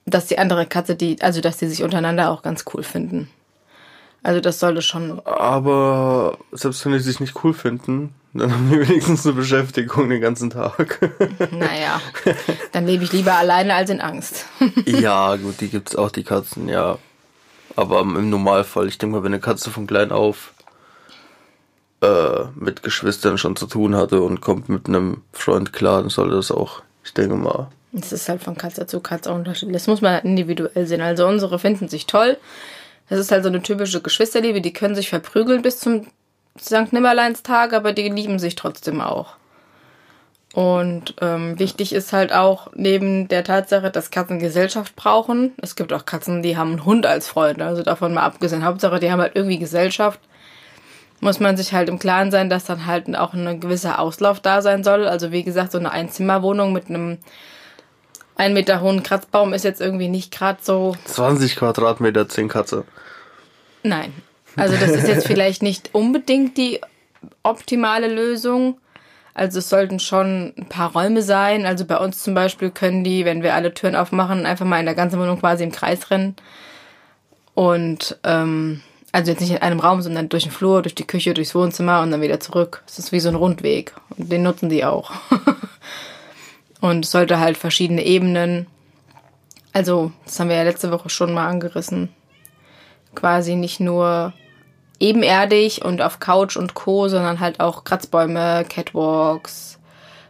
dass 0.06 0.26
die 0.26 0.40
andere 0.40 0.66
Katze 0.66 0.98
die, 0.98 1.22
also 1.22 1.40
dass 1.40 1.56
die 1.56 1.68
sich 1.68 1.84
untereinander 1.84 2.32
auch 2.32 2.42
ganz 2.42 2.66
cool 2.74 2.84
finden. 2.84 3.30
Also 4.24 4.42
das 4.42 4.60
sollte 4.60 4.82
schon 4.82 5.22
Aber 5.26 6.38
selbst 6.52 6.84
wenn 6.84 6.92
die 6.92 7.00
sich 7.00 7.22
nicht 7.22 7.46
cool 7.46 7.54
finden, 7.54 8.14
dann 8.40 8.52
haben 8.52 8.70
die 8.70 8.80
wenigstens 8.80 9.26
eine 9.26 9.36
Beschäftigung 9.36 10.10
den 10.10 10.22
ganzen 10.22 10.50
Tag. 10.50 11.00
Naja, 11.52 12.02
dann 12.72 12.86
lebe 12.86 13.04
ich 13.04 13.14
lieber 13.14 13.34
alleine 13.34 13.74
als 13.74 13.90
in 13.90 14.02
Angst. 14.02 14.46
ja, 14.86 15.36
gut, 15.36 15.62
die 15.62 15.70
gibt's 15.70 15.96
auch, 15.96 16.12
die 16.12 16.24
Katzen, 16.24 16.68
ja. 16.68 16.98
Aber 17.76 18.02
im 18.02 18.30
Normalfall, 18.30 18.88
ich 18.88 18.98
denke 18.98 19.18
mal, 19.18 19.24
wenn 19.24 19.34
eine 19.34 19.42
Katze 19.42 19.70
von 19.70 19.88
klein 19.88 20.12
auf 20.12 20.54
äh, 22.02 22.46
mit 22.56 22.84
Geschwistern 22.84 23.38
schon 23.38 23.56
zu 23.56 23.68
tun 23.68 23.96
hatte 23.96 24.22
und 24.22 24.42
kommt 24.42 24.70
mit 24.70 24.88
einem 24.88 25.22
Freund 25.34 25.74
klar, 25.74 26.02
dann 26.02 26.10
sollte 26.10 26.36
das 26.36 26.52
auch, 26.52 26.82
ich 27.04 27.14
denke 27.14 27.36
mal, 27.36 27.70
Es 27.94 28.12
ist 28.12 28.30
halt 28.30 28.44
von 28.44 28.56
Katze 28.58 28.86
zu 28.86 29.00
Katze 29.00 29.32
unterschiedlich. 29.32 29.74
Das 29.76 29.88
muss 29.88 30.02
man 30.02 30.14
halt 30.14 30.26
individuell 30.26 30.86
sehen. 30.88 31.02
Also 31.02 31.28
unsere 31.28 31.60
finden 31.60 31.88
sich 31.88 32.06
toll. 32.06 32.38
Das 33.10 33.20
ist 33.20 33.32
halt 33.32 33.44
so 33.44 33.50
eine 33.50 33.62
typische 33.62 34.02
Geschwisterliebe. 34.02 34.62
Die 34.62 34.74
können 34.74 34.96
sich 34.96 35.10
verprügeln 35.10 35.62
bis 35.62 35.80
zum 35.80 36.08
St. 36.60 36.92
Nimmerleinstag, 36.92 37.74
aber 37.74 37.92
die 37.92 38.10
lieben 38.10 38.40
sich 38.40 38.56
trotzdem 38.56 39.02
auch. 39.02 39.36
Und 40.54 41.16
ähm, 41.20 41.60
wichtig 41.60 41.92
ist 41.92 42.14
halt 42.14 42.32
auch, 42.32 42.70
neben 42.76 43.28
der 43.28 43.44
Tatsache, 43.44 43.92
dass 43.92 44.10
Katzen 44.10 44.40
Gesellschaft 44.40 44.96
brauchen, 44.96 45.54
es 45.62 45.76
gibt 45.76 45.92
auch 45.92 46.06
Katzen, 46.06 46.42
die 46.42 46.56
haben 46.56 46.72
einen 46.72 46.86
Hund 46.86 47.06
als 47.06 47.28
Freund, 47.28 47.62
also 47.62 47.84
davon 47.84 48.14
mal 48.14 48.24
abgesehen. 48.24 48.64
Hauptsache, 48.64 49.02
die 49.02 49.12
haben 49.12 49.20
halt 49.20 49.36
irgendwie 49.36 49.60
Gesellschaft. 49.60 50.20
Muss 51.20 51.42
man 51.42 51.58
sich 51.58 51.74
halt 51.74 51.90
im 51.90 52.00
Klaren 52.00 52.32
sein, 52.32 52.50
dass 52.50 52.64
dann 52.64 52.86
halt 52.86 53.14
auch 53.18 53.34
ein 53.34 53.60
gewisser 53.60 54.00
Auslauf 54.00 54.40
da 54.40 54.62
sein 54.62 54.86
soll. 54.86 55.08
Also 55.08 55.34
wie 55.34 55.44
gesagt, 55.44 55.74
so 55.74 55.78
eine 55.78 55.92
Einzimmerwohnung 55.92 56.72
mit 56.72 56.88
einem 56.90 57.18
ein 58.38 58.54
Meter 58.54 58.82
hohen 58.82 59.04
Kratzbaum 59.04 59.54
ist 59.54 59.64
jetzt 59.64 59.82
irgendwie 59.82 60.10
nicht 60.10 60.32
gerade 60.32 60.60
so. 60.62 60.96
20 61.06 61.56
Quadratmeter, 61.56 62.28
10 62.28 62.50
Katze. 62.50 62.86
Nein. 63.84 64.14
Also 64.56 64.76
das 64.76 64.92
ist 64.92 65.08
jetzt 65.08 65.28
vielleicht 65.28 65.62
nicht 65.62 65.94
unbedingt 65.94 66.58
die 66.58 66.80
optimale 67.44 68.08
Lösung, 68.08 68.78
Also 69.34 69.60
es 69.60 69.68
sollten 69.68 70.00
schon 70.00 70.54
ein 70.58 70.70
paar 70.70 70.94
Räume 70.94 71.22
sein. 71.22 71.66
Also 71.66 71.86
bei 71.86 71.98
uns 71.98 72.24
zum 72.24 72.34
Beispiel 72.34 72.72
können 72.72 73.04
die, 73.04 73.26
wenn 73.26 73.44
wir 73.44 73.54
alle 73.54 73.74
Türen 73.74 73.96
aufmachen, 73.96 74.46
einfach 74.46 74.66
mal 74.66 74.80
in 74.80 74.86
der 74.86 74.96
ganzen 74.96 75.20
Wohnung 75.20 75.40
quasi 75.40 75.64
im 75.64 75.72
Kreis 75.72 76.10
rennen. 76.10 76.36
Und 77.54 78.18
ähm, 78.24 78.82
also 79.12 79.32
jetzt 79.32 79.42
nicht 79.42 79.52
in 79.52 79.62
einem 79.62 79.80
Raum, 79.80 80.02
sondern 80.02 80.30
durch 80.30 80.44
den 80.44 80.52
Flur, 80.52 80.82
durch 80.82 80.96
die 80.96 81.08
Küche, 81.08 81.34
durchs 81.34 81.56
Wohnzimmer 81.56 82.02
und 82.02 82.12
dann 82.12 82.22
wieder 82.22 82.40
zurück. 82.40 82.84
Es 82.88 83.00
ist 83.00 83.12
wie 83.12 83.20
so 83.20 83.30
ein 83.30 83.36
Rundweg. 83.36 83.94
Und 84.18 84.32
den 84.32 84.44
nutzen 84.44 84.70
die 84.70 84.86
auch. 84.86 85.12
und 86.82 87.06
es 87.06 87.12
sollte 87.12 87.40
halt 87.40 87.58
verschiedene 87.58 88.06
Ebenen. 88.06 88.68
Also, 89.74 90.12
das 90.26 90.40
haben 90.40 90.50
wir 90.50 90.56
ja 90.58 90.64
letzte 90.64 90.92
Woche 90.92 91.10
schon 91.10 91.34
mal 91.34 91.48
angerissen. 91.48 92.10
Quasi 93.16 93.56
nicht 93.56 93.80
nur 93.80 94.34
ebenerdig 95.00 95.84
und 95.84 96.02
auf 96.02 96.20
Couch 96.20 96.58
und 96.58 96.74
Co., 96.74 97.08
sondern 97.08 97.40
halt 97.40 97.60
auch 97.60 97.84
Kratzbäume, 97.84 98.66
Catwalks, 98.70 99.80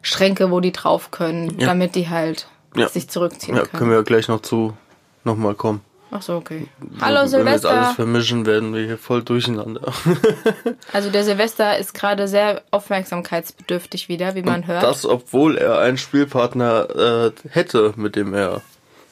Schränke, 0.02 0.52
wo 0.52 0.60
die 0.60 0.72
drauf 0.72 1.12
können, 1.12 1.60
Ja. 1.60 1.68
damit 1.68 1.96
die 1.96 2.10
halt 2.10 2.48
Ja. 2.76 2.88
sich 2.90 3.10
zurückziehen 3.10 3.56
Ja, 3.56 3.64
können. 3.64 3.78
können 3.78 3.90
wir 3.92 3.98
ja 3.98 4.04
gleich 4.04 4.28
noch 4.28 4.42
zu 4.42 4.76
nochmal 5.24 5.56
kommen. 5.56 5.82
Ach 6.12 6.22
so, 6.22 6.36
okay. 6.36 6.68
Hallo 7.02 7.30
Wenn 7.32 7.46
wir 7.46 7.52
jetzt 7.54 7.66
alles 7.66 7.88
Silvester. 7.88 7.96
vermischen, 7.96 8.46
werden 8.46 8.74
wir 8.74 8.86
hier 8.86 8.98
voll 8.98 9.24
durcheinander. 9.24 9.82
Also 10.94 11.10
der 11.10 11.24
Silvester 11.26 11.78
ist 11.78 11.94
gerade 11.94 12.28
sehr 12.28 12.62
aufmerksamkeitsbedürftig 12.72 14.08
wieder, 14.08 14.36
wie 14.36 14.44
man 14.44 14.68
hört. 14.68 14.84
Das, 14.84 15.06
obwohl 15.06 15.58
er 15.58 15.80
einen 15.80 15.98
Spielpartner 15.98 17.32
äh, 17.36 17.50
hätte, 17.50 17.94
mit 17.98 18.16
dem 18.16 18.34
er 18.34 18.62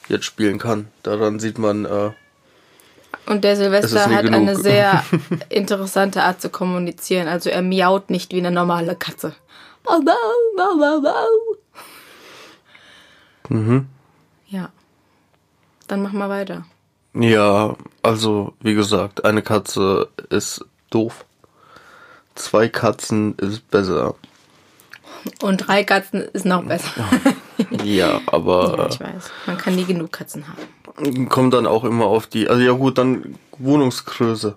jetzt 0.07 0.25
spielen 0.25 0.60
kann. 0.60 0.88
Daran 1.01 1.39
sieht 1.39 1.57
man, 1.57 1.86
äh, 1.86 2.12
Und 3.25 3.43
der 3.43 3.53
Es 3.53 3.59
Silvester 3.59 4.05
hat 4.09 4.23
genug. 4.25 4.41
eine 4.41 4.55
sehr 4.55 5.03
interessante 5.49 6.23
Art 6.23 6.41
zu 6.41 6.49
kommunizieren. 6.49 7.27
Also 7.27 7.49
er 7.49 7.61
miaut 7.61 8.09
nicht 8.09 8.33
wie 8.33 8.39
eine 8.39 8.51
normale 8.51 8.95
Katze. 8.95 9.33
Bau, 9.83 9.99
bau, 10.01 10.13
bau, 10.57 10.77
bau, 10.77 11.01
bau. 11.01 11.57
mhm. 13.49 13.87
Ja. 14.47 14.69
Dann 15.87 16.01
mach 16.01 16.11
mal 16.13 16.29
weiter. 16.29 16.65
ja, 17.13 17.75
also, 18.01 18.53
wie 18.61 18.73
gesagt, 18.73 19.25
eine 19.25 19.41
Katze 19.41 20.09
ist 20.29 20.65
doof. 20.89 21.25
Zwei 22.35 22.67
Katzen 22.67 23.35
ist 23.37 23.69
besser. 23.69 24.15
Und 25.41 25.57
drei 25.67 25.83
Katzen 25.83 26.21
ist 26.33 26.45
noch 26.45 26.63
besser. 26.63 26.89
Ja, 27.71 27.83
Ja, 27.83 28.21
aber 28.27 28.87
ich 28.89 28.99
weiß. 28.99 29.31
Man 29.45 29.57
kann 29.57 29.75
nie 29.75 29.85
genug 29.85 30.11
Katzen 30.11 30.45
haben. 30.47 30.61
Kommt 31.29 31.53
dann 31.53 31.65
auch 31.67 31.83
immer 31.83 32.05
auf 32.05 32.27
die, 32.27 32.47
also 32.50 32.62
ja 32.62 32.71
gut, 32.73 32.97
dann 32.97 33.38
Wohnungsgröße. 33.57 34.55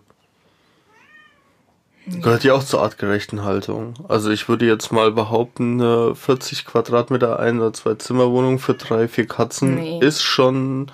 Gehört 2.09 2.45
ja 2.45 2.55
auch 2.55 2.63
zur 2.63 2.83
artgerechten 2.83 3.43
Haltung. 3.43 3.95
Also 4.07 4.31
ich 4.31 4.49
würde 4.49 4.65
jetzt 4.65 4.93
mal 4.93 5.11
behaupten, 5.11 5.81
eine 5.81 6.15
40 6.15 6.65
Quadratmeter 6.65 7.41
ein- 7.41 7.59
oder 7.59 7.73
zwei 7.73 7.95
Zimmerwohnung 7.95 8.61
für 8.61 8.75
drei, 8.75 9.09
vier 9.09 9.27
Katzen 9.27 9.75
Nee. 9.75 9.99
ist 10.01 10.23
schon 10.23 10.93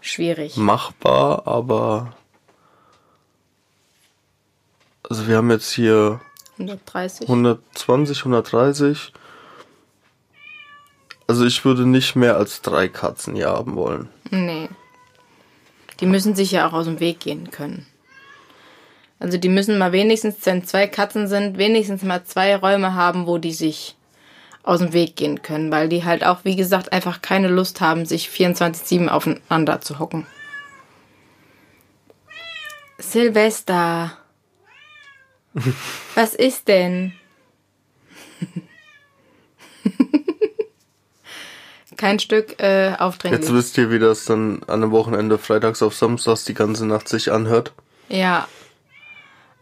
Schwierig. 0.00 0.56
machbar, 0.56 1.46
aber 1.46 2.14
also 5.08 5.26
wir 5.28 5.36
haben 5.36 5.50
jetzt 5.50 5.70
hier 5.72 6.20
130. 6.58 7.28
120, 7.28 8.24
130. 8.24 9.12
Also 11.26 11.44
ich 11.44 11.64
würde 11.66 11.84
nicht 11.86 12.16
mehr 12.16 12.36
als 12.38 12.62
drei 12.62 12.88
Katzen 12.88 13.34
hier 13.34 13.48
haben 13.50 13.76
wollen. 13.76 14.08
Nee. 14.30 14.68
Die 16.00 16.06
müssen 16.06 16.34
sich 16.34 16.52
ja 16.52 16.66
auch 16.66 16.72
aus 16.72 16.86
dem 16.86 17.00
Weg 17.00 17.20
gehen 17.20 17.50
können. 17.50 17.86
Also 19.18 19.36
die 19.36 19.50
müssen 19.50 19.76
mal 19.76 19.92
wenigstens, 19.92 20.36
wenn 20.44 20.64
zwei 20.64 20.86
Katzen 20.86 21.28
sind, 21.28 21.58
wenigstens 21.58 22.02
mal 22.02 22.24
zwei 22.24 22.56
Räume 22.56 22.94
haben, 22.94 23.26
wo 23.26 23.36
die 23.36 23.52
sich 23.52 23.96
aus 24.62 24.78
dem 24.78 24.92
Weg 24.92 25.16
gehen 25.16 25.42
können, 25.42 25.70
weil 25.70 25.88
die 25.88 26.04
halt 26.04 26.24
auch, 26.24 26.44
wie 26.44 26.56
gesagt, 26.56 26.92
einfach 26.92 27.20
keine 27.20 27.48
Lust 27.48 27.80
haben, 27.80 28.06
sich 28.06 28.28
24-7 28.28 29.08
aufeinander 29.08 29.80
zu 29.80 29.98
hocken. 29.98 30.26
Silvester. 32.98 34.16
Was 36.14 36.34
ist 36.34 36.68
denn? 36.68 37.12
Kein 42.00 42.18
Stück 42.18 42.58
äh, 42.62 42.94
aufdringlich. 42.98 43.42
Jetzt 43.42 43.52
wisst 43.52 43.76
ihr, 43.76 43.90
wie 43.90 43.98
das 43.98 44.24
dann 44.24 44.62
an 44.66 44.82
einem 44.82 44.90
Wochenende 44.90 45.36
freitags 45.36 45.82
auf 45.82 45.94
samstags 45.94 46.46
die 46.46 46.54
ganze 46.54 46.86
Nacht 46.86 47.10
sich 47.10 47.30
anhört. 47.30 47.74
Ja. 48.08 48.48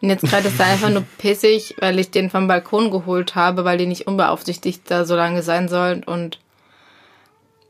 Und 0.01 0.11
jetzt 0.11 0.23
gerade 0.23 0.47
ist 0.47 0.61
er 0.61 0.67
einfach 0.67 0.91
nur 0.91 1.03
pissig, 1.19 1.75
weil 1.81 1.99
ich 1.99 2.13
den 2.13 2.31
vom 2.31 2.47
Balkon 2.47 2.93
geholt 2.93 3.35
habe, 3.35 3.65
weil 3.65 3.77
die 3.77 3.87
nicht 3.87 4.07
unbeaufsichtigt 4.07 4.89
da 4.89 5.05
so 5.05 5.17
lange 5.17 5.43
sein 5.43 5.67
sollen 5.67 6.05
und 6.05 6.39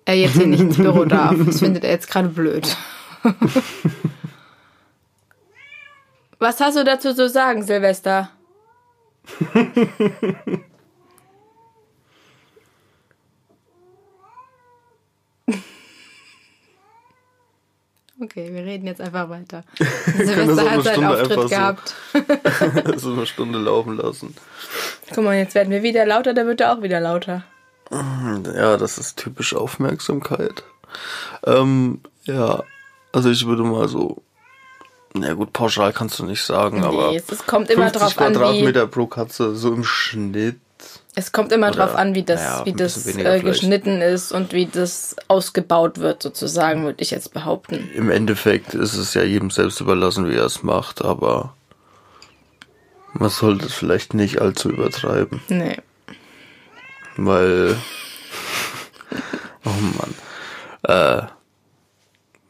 er 0.04 0.16
jetzt 0.16 0.36
hier 0.36 0.46
nicht 0.46 0.60
ins 0.60 0.76
Büro 0.76 1.06
darf. 1.06 1.34
Das 1.46 1.60
findet 1.60 1.84
er 1.84 1.92
jetzt 1.92 2.10
gerade 2.10 2.28
blöd. 2.28 2.76
Was 6.38 6.60
hast 6.60 6.76
du 6.76 6.84
dazu 6.84 7.14
zu 7.14 7.30
sagen, 7.30 7.62
Silvester? 7.62 8.28
Okay, 18.20 18.52
wir 18.52 18.64
reden 18.64 18.86
jetzt 18.86 19.00
einfach 19.00 19.28
weiter. 19.28 19.62
Silvester 20.16 20.58
eine 20.58 20.70
hat 20.70 20.84
seinen 20.84 21.04
Auftritt 21.04 21.30
einfach 21.30 21.42
so- 21.42 21.48
gehabt. 21.48 21.94
so 23.00 23.12
eine 23.12 23.26
Stunde 23.26 23.58
laufen 23.58 23.96
lassen. 23.96 24.34
Guck 25.14 25.24
mal, 25.24 25.36
jetzt 25.36 25.54
werden 25.54 25.70
wir 25.70 25.82
wieder 25.82 26.04
lauter, 26.04 26.34
dann 26.34 26.46
wird 26.46 26.60
er 26.60 26.72
auch 26.72 26.82
wieder 26.82 27.00
lauter. 27.00 27.44
Ja, 27.90 28.76
das 28.76 28.98
ist 28.98 29.16
typisch 29.18 29.54
Aufmerksamkeit. 29.54 30.62
Ähm, 31.46 32.00
ja, 32.24 32.62
also 33.12 33.30
ich 33.30 33.46
würde 33.46 33.62
mal 33.62 33.88
so, 33.88 34.22
na 35.14 35.32
gut, 35.34 35.52
pauschal 35.52 35.92
kannst 35.92 36.18
du 36.18 36.24
nicht 36.24 36.42
sagen, 36.42 36.84
aber 36.84 37.10
Nee, 37.12 37.16
es, 37.16 37.30
es 37.30 37.46
kommt 37.46 37.70
immer 37.70 37.88
50 37.88 38.00
drauf 38.00 38.18
an, 38.18 38.32
wie, 38.34 38.36
Quadratmeter 38.36 38.86
pro 38.88 39.06
Katze, 39.06 39.54
so 39.56 39.72
im 39.72 39.84
Schnitt. 39.84 40.58
Es 41.18 41.32
kommt 41.32 41.50
immer 41.52 41.68
Oder, 41.68 41.76
drauf 41.76 41.96
an, 41.96 42.14
wie 42.14 42.22
das, 42.22 42.40
naja, 42.40 42.64
wie 42.64 42.72
das 42.72 43.06
äh, 43.06 43.40
geschnitten 43.40 44.00
ist 44.00 44.30
und 44.30 44.52
wie 44.52 44.66
das 44.66 45.16
ausgebaut 45.26 45.98
wird, 45.98 46.22
sozusagen, 46.22 46.84
würde 46.84 47.02
ich 47.02 47.10
jetzt 47.10 47.34
behaupten. 47.34 47.90
Im 47.94 48.08
Endeffekt 48.10 48.74
ist 48.74 48.94
es 48.94 49.14
ja 49.14 49.24
jedem 49.24 49.50
selbst 49.50 49.80
überlassen, 49.80 50.30
wie 50.30 50.36
er 50.36 50.44
es 50.44 50.62
macht, 50.62 51.04
aber 51.04 51.54
man 53.14 53.30
sollte 53.30 53.66
es 53.66 53.74
vielleicht 53.74 54.14
nicht 54.14 54.40
allzu 54.40 54.70
übertreiben, 54.70 55.40
Nee. 55.48 55.78
weil, 57.16 57.76
oh 59.64 59.70
Mann, 59.70 60.14
äh, 60.84 61.26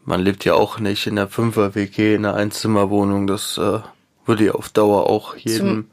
man 0.05 0.21
lebt 0.21 0.45
ja 0.45 0.55
auch 0.55 0.79
nicht 0.79 1.07
in 1.07 1.19
einer 1.19 1.29
Fünfer-WG, 1.29 2.17
in 2.17 2.27
einer 2.27 2.35
Einzimmerwohnung, 2.37 3.27
das 3.27 3.57
äh, 3.57 3.79
würde 4.27 4.45
ja 4.45 4.53
auf 4.53 4.69
Dauer 4.69 5.09
auch 5.09 5.37
jedem 5.37 5.91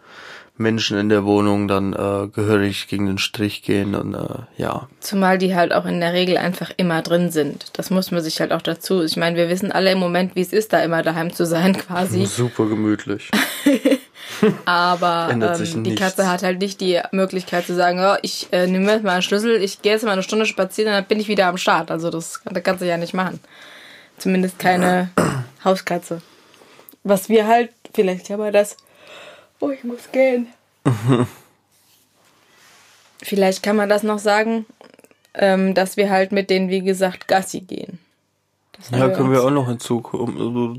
Menschen 0.58 0.98
in 0.98 1.10
der 1.10 1.26
Wohnung 1.26 1.68
dann 1.68 1.94
äh, 1.94 2.28
gehörig 2.28 2.88
gegen 2.88 3.08
den 3.08 3.18
Strich 3.18 3.62
gehen 3.62 3.94
und 3.94 4.14
äh, 4.14 4.44
ja, 4.58 4.88
Zumal 5.02 5.38
die 5.38 5.54
halt 5.54 5.74
auch 5.74 5.86
in 5.86 6.00
der 6.00 6.14
Regel 6.14 6.38
einfach 6.38 6.72
immer 6.78 7.02
drin 7.02 7.30
sind. 7.30 7.66
Das 7.74 7.90
muss 7.90 8.12
man 8.12 8.24
sich 8.24 8.40
halt 8.40 8.54
auch 8.54 8.62
dazu. 8.62 9.04
Ich 9.04 9.18
meine, 9.18 9.36
wir 9.36 9.50
wissen 9.50 9.72
alle 9.72 9.92
im 9.92 10.00
Moment, 10.00 10.36
wie 10.36 10.42
es 10.42 10.54
ist, 10.54 10.72
da 10.72 10.82
immer 10.82 11.04
daheim 11.04 11.34
zu 11.34 11.46
sein, 11.46 11.78
quasi. 11.78 12.26
super 12.26 12.68
gemütlich. 12.68 13.30
Aber 14.66 15.30
ähm, 15.32 15.84
die. 15.84 15.96
Katze 15.96 16.30
hat 16.30 16.44
halt 16.44 16.60
nicht 16.60 16.82
die 16.82 17.00
Möglichkeit 17.12 17.66
zu 17.66 17.76
sagen, 17.76 18.00
oh, 18.00 18.18
ich 18.22 18.48
äh, 18.52 18.68
nehme 18.68 18.92
jetzt 18.92 19.04
mal 19.04 19.14
einen 19.14 19.22
Schlüssel, 19.22 19.62
ich 19.62 19.82
gehe 19.82 19.94
jetzt 19.94 20.04
mal 20.04 20.12
eine 20.12 20.24
Stunde 20.24 20.46
spazieren 20.46 20.90
und 20.90 20.96
dann 20.96 21.06
bin 21.06 21.20
ich 21.20 21.28
wieder 21.28 21.48
am 21.48 21.58
Start. 21.58 21.92
Also 21.92 22.10
das, 22.10 22.42
das 22.46 22.64
kannst 22.64 22.82
du 22.82 22.88
ja 22.88 22.98
nicht 22.98 23.14
machen. 23.14 23.40
Zumindest 24.18 24.60
keine 24.60 25.10
Hauskatze. 25.66 26.22
Was 27.04 27.30
wir 27.30 27.48
halt, 27.48 27.70
vielleicht 27.94 28.30
haben 28.30 28.42
wir 28.42 28.52
das. 28.52 28.78
Oh, 29.60 29.70
ich 29.70 29.84
muss 29.84 30.12
gehen. 30.12 30.48
vielleicht 33.24 33.64
kann 33.64 33.76
man 33.76 33.90
das 33.90 34.04
noch 34.04 34.20
sagen, 34.20 34.66
ähm, 35.34 35.74
dass 35.74 35.98
wir 35.98 36.10
halt 36.10 36.32
mit 36.32 36.50
denen, 36.50 36.70
wie 36.70 36.82
gesagt, 36.82 37.28
Gassi 37.28 37.62
gehen. 37.62 38.00
Das 38.74 38.92
Ja, 38.92 39.10
können 39.10 39.32
wir 39.32 39.44
auch 39.44 39.52
noch 39.52 39.68
hinzukommen. 39.68 40.38
Also, 40.38 40.78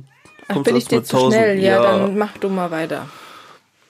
Ach, 0.49 0.55
kommst 0.55 0.65
bin 0.65 0.77
ich 0.77 0.85
erst 0.85 0.93
dir 0.93 1.03
zu 1.05 1.17
1000. 1.17 1.35
schnell? 1.35 1.59
Ja, 1.59 1.83
dann 1.83 2.19
mach 2.19 2.37
du 2.39 2.49
mal 2.49 2.71
weiter. 2.71 3.09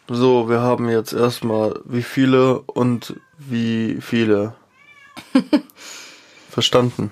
So, 0.08 0.48
wir 0.48 0.60
haben 0.60 0.88
jetzt 0.88 1.12
erstmal 1.12 1.80
wie 1.84 2.02
viele 2.02 2.60
und 2.60 3.16
wie 3.38 3.98
viele. 4.00 4.54
Verstanden. 6.50 7.10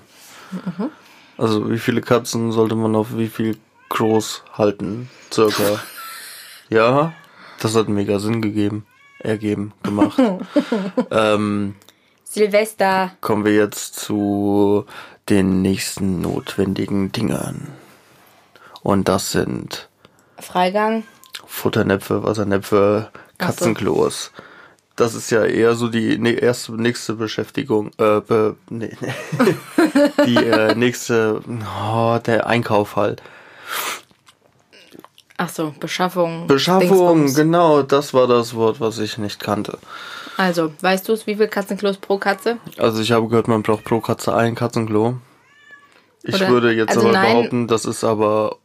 Mhm. 0.51 0.89
Also 1.37 1.69
wie 1.69 1.79
viele 1.79 2.01
Katzen 2.01 2.51
sollte 2.51 2.75
man 2.75 2.95
auf 2.95 3.17
wie 3.17 3.27
viel 3.27 3.57
groß 3.89 4.43
halten? 4.53 5.09
Circa. 5.31 5.83
ja, 6.69 7.13
das 7.59 7.75
hat 7.75 7.89
mega 7.89 8.19
Sinn 8.19 8.41
gegeben. 8.41 8.85
Ergeben, 9.19 9.73
gemacht. 9.81 10.21
ähm, 11.11 11.75
Silvester. 12.23 13.11
kommen 13.21 13.45
wir 13.45 13.55
jetzt 13.55 13.95
zu 13.95 14.85
den 15.29 15.61
nächsten 15.61 16.21
notwendigen 16.21 17.11
Dingern. 17.11 17.67
Und 18.83 19.07
das 19.07 19.31
sind 19.31 19.89
Freigang. 20.37 21.03
Futternäpfe, 21.47 22.23
Wassernäpfe, 22.23 23.09
Ach 23.11 23.19
so. 23.19 23.45
Katzenklos. 23.45 24.31
das 24.95 25.15
ist 25.15 25.29
ja 25.29 25.43
eher 25.43 25.75
so 25.75 25.87
die 25.87 26.17
ne 26.17 26.31
erste 26.31 26.73
nächste 26.73 27.13
Beschäftigung, 27.15 27.87
äh, 27.97 28.21
be, 28.21 28.55
nee, 28.69 28.95
nee. 29.01 29.55
die 30.25 30.35
äh, 30.35 30.75
nächste, 30.75 31.41
oh, 31.47 32.17
der 32.25 32.47
Einkauf 32.47 32.95
halt. 32.95 33.21
Ach 35.37 35.49
so, 35.49 35.73
Beschaffung. 35.79 36.47
Beschaffung, 36.47 37.33
genau, 37.33 37.81
das 37.81 38.13
war 38.13 38.27
das 38.27 38.55
Wort, 38.55 38.79
was 38.79 38.99
ich 38.99 39.17
nicht 39.17 39.39
kannte. 39.39 39.77
Also, 40.37 40.73
weißt 40.81 41.07
du 41.07 41.13
es, 41.13 41.27
wie 41.27 41.35
viel 41.35 41.47
Katzenklos 41.47 41.97
pro 41.97 42.17
Katze? 42.17 42.57
Also 42.77 43.01
ich 43.01 43.11
habe 43.11 43.27
gehört, 43.27 43.47
man 43.47 43.63
braucht 43.63 43.83
pro 43.83 43.99
Katze 43.99 44.33
ein 44.33 44.55
Katzenklo. 44.55 45.17
Ich 46.23 46.35
Oder- 46.35 46.47
würde 46.49 46.71
jetzt 46.73 46.89
also 46.89 47.01
aber 47.01 47.11
nein. 47.11 47.25
behaupten, 47.33 47.67
das 47.67 47.85
ist 47.85 48.03
aber 48.03 48.57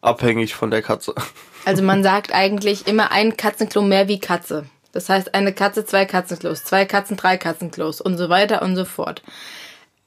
abhängig 0.00 0.54
von 0.54 0.70
der 0.70 0.82
Katze. 0.82 1.14
Also 1.64 1.84
man 1.84 2.02
sagt 2.02 2.34
eigentlich 2.34 2.88
immer 2.88 3.12
ein 3.12 3.36
Katzenklo 3.36 3.82
mehr 3.82 4.08
wie 4.08 4.18
Katze. 4.18 4.64
Das 4.90 5.08
heißt, 5.08 5.32
eine 5.32 5.52
Katze, 5.52 5.84
zwei 5.84 6.06
Katzenklos, 6.06 6.64
zwei 6.64 6.86
Katzen, 6.86 7.16
drei 7.16 7.36
Katzenklos 7.36 8.00
und 8.00 8.18
so 8.18 8.28
weiter 8.28 8.62
und 8.62 8.74
so 8.74 8.84
fort. 8.84 9.22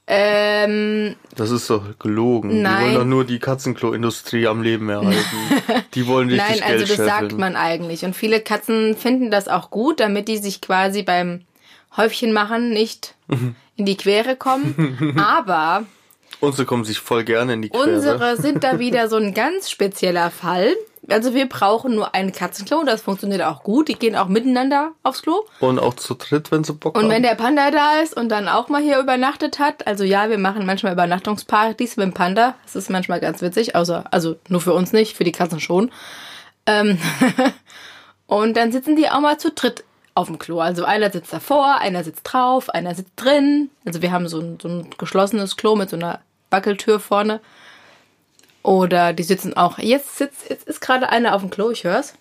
Ähm, 0.08 1.16
Das 1.34 1.50
ist 1.50 1.68
doch 1.68 1.82
gelogen. 1.98 2.50
Die 2.50 2.56
Nein. 2.60 2.84
wollen 2.84 2.94
doch 2.94 3.04
nur 3.04 3.24
die 3.24 3.38
Katzenklo-Industrie 3.40 4.46
am 4.46 4.62
Leben 4.62 4.88
erhalten. 4.88 5.20
Die 5.94 6.06
wollen 6.06 6.28
richtig 6.28 6.60
nein, 6.60 6.62
also 6.62 6.84
Geld 6.86 6.90
das 6.98 7.06
sagt 7.06 7.20
scheffeln. 7.22 7.40
man 7.40 7.56
eigentlich. 7.56 8.04
Und 8.04 8.14
viele 8.14 8.40
Katzen 8.40 8.96
finden 8.96 9.30
das 9.30 9.48
auch 9.48 9.70
gut, 9.70 9.98
damit 10.00 10.28
die 10.28 10.38
sich 10.38 10.60
quasi 10.60 11.02
beim 11.02 11.40
Häufchen 11.96 12.32
machen 12.32 12.70
nicht 12.70 13.14
in 13.76 13.84
die 13.86 13.96
Quere 13.96 14.36
kommen. 14.36 15.14
Aber 15.18 15.84
Unsere 16.38 16.66
kommen 16.66 16.84
sich 16.84 16.98
voll 17.00 17.24
gerne 17.24 17.54
in 17.54 17.62
die 17.62 17.70
Quere. 17.70 17.82
unsere 17.96 18.36
sind 18.40 18.62
da 18.62 18.78
wieder 18.78 19.08
so 19.08 19.16
ein 19.16 19.34
ganz 19.34 19.70
spezieller 19.70 20.30
Fall. 20.30 20.72
Also 21.08 21.34
wir 21.34 21.48
brauchen 21.48 21.94
nur 21.94 22.14
ein 22.14 22.32
Katzenklo, 22.32 22.82
das 22.84 23.02
funktioniert 23.02 23.42
auch 23.42 23.62
gut. 23.62 23.88
Die 23.88 23.94
gehen 23.94 24.16
auch 24.16 24.28
miteinander 24.28 24.92
aufs 25.02 25.22
Klo. 25.22 25.44
Und 25.60 25.78
auch 25.78 25.94
zu 25.94 26.14
dritt, 26.14 26.50
wenn 26.50 26.64
sie 26.64 26.72
Bock 26.72 26.96
Und 26.96 27.04
haben. 27.04 27.10
wenn 27.10 27.22
der 27.22 27.34
Panda 27.34 27.70
da 27.70 28.00
ist 28.00 28.16
und 28.16 28.28
dann 28.28 28.48
auch 28.48 28.68
mal 28.68 28.82
hier 28.82 28.98
übernachtet 28.98 29.58
hat, 29.58 29.86
also 29.86 30.04
ja, 30.04 30.30
wir 30.30 30.38
machen 30.38 30.66
manchmal 30.66 30.92
Übernachtungspartys 30.92 31.96
mit 31.96 32.06
dem 32.06 32.14
Panda. 32.14 32.54
Das 32.64 32.76
ist 32.76 32.90
manchmal 32.90 33.20
ganz 33.20 33.42
witzig, 33.42 33.76
außer, 33.76 34.04
also 34.10 34.36
nur 34.48 34.60
für 34.60 34.74
uns 34.74 34.92
nicht, 34.92 35.16
für 35.16 35.24
die 35.24 35.32
Katzen 35.32 35.60
schon. 35.60 35.90
Ähm 36.66 36.98
und 38.26 38.56
dann 38.56 38.72
sitzen 38.72 38.96
die 38.96 39.08
auch 39.08 39.20
mal 39.20 39.38
zu 39.38 39.52
dritt 39.52 39.84
auf 40.16 40.26
dem 40.26 40.38
Klo. 40.38 40.60
Also 40.60 40.84
einer 40.84 41.10
sitzt 41.10 41.32
davor, 41.32 41.76
einer 41.78 42.02
sitzt 42.02 42.22
drauf, 42.24 42.70
einer 42.70 42.94
sitzt 42.94 43.12
drin. 43.16 43.70
Also 43.84 44.02
wir 44.02 44.10
haben 44.10 44.26
so 44.28 44.40
ein, 44.40 44.58
so 44.60 44.68
ein 44.68 44.90
geschlossenes 44.98 45.56
Klo 45.56 45.76
mit 45.76 45.90
so 45.90 45.96
einer 45.96 46.20
Wackeltür 46.50 46.98
vorne. 46.98 47.40
Oder 48.66 49.12
die 49.12 49.22
sitzen 49.22 49.56
auch, 49.56 49.78
jetzt 49.78 50.16
sitzt, 50.16 50.50
jetzt 50.50 50.66
ist 50.66 50.80
gerade 50.80 51.08
einer 51.08 51.36
auf 51.36 51.40
dem 51.40 51.50
Klo, 51.50 51.70
ich 51.70 51.84
hör's. 51.84 52.14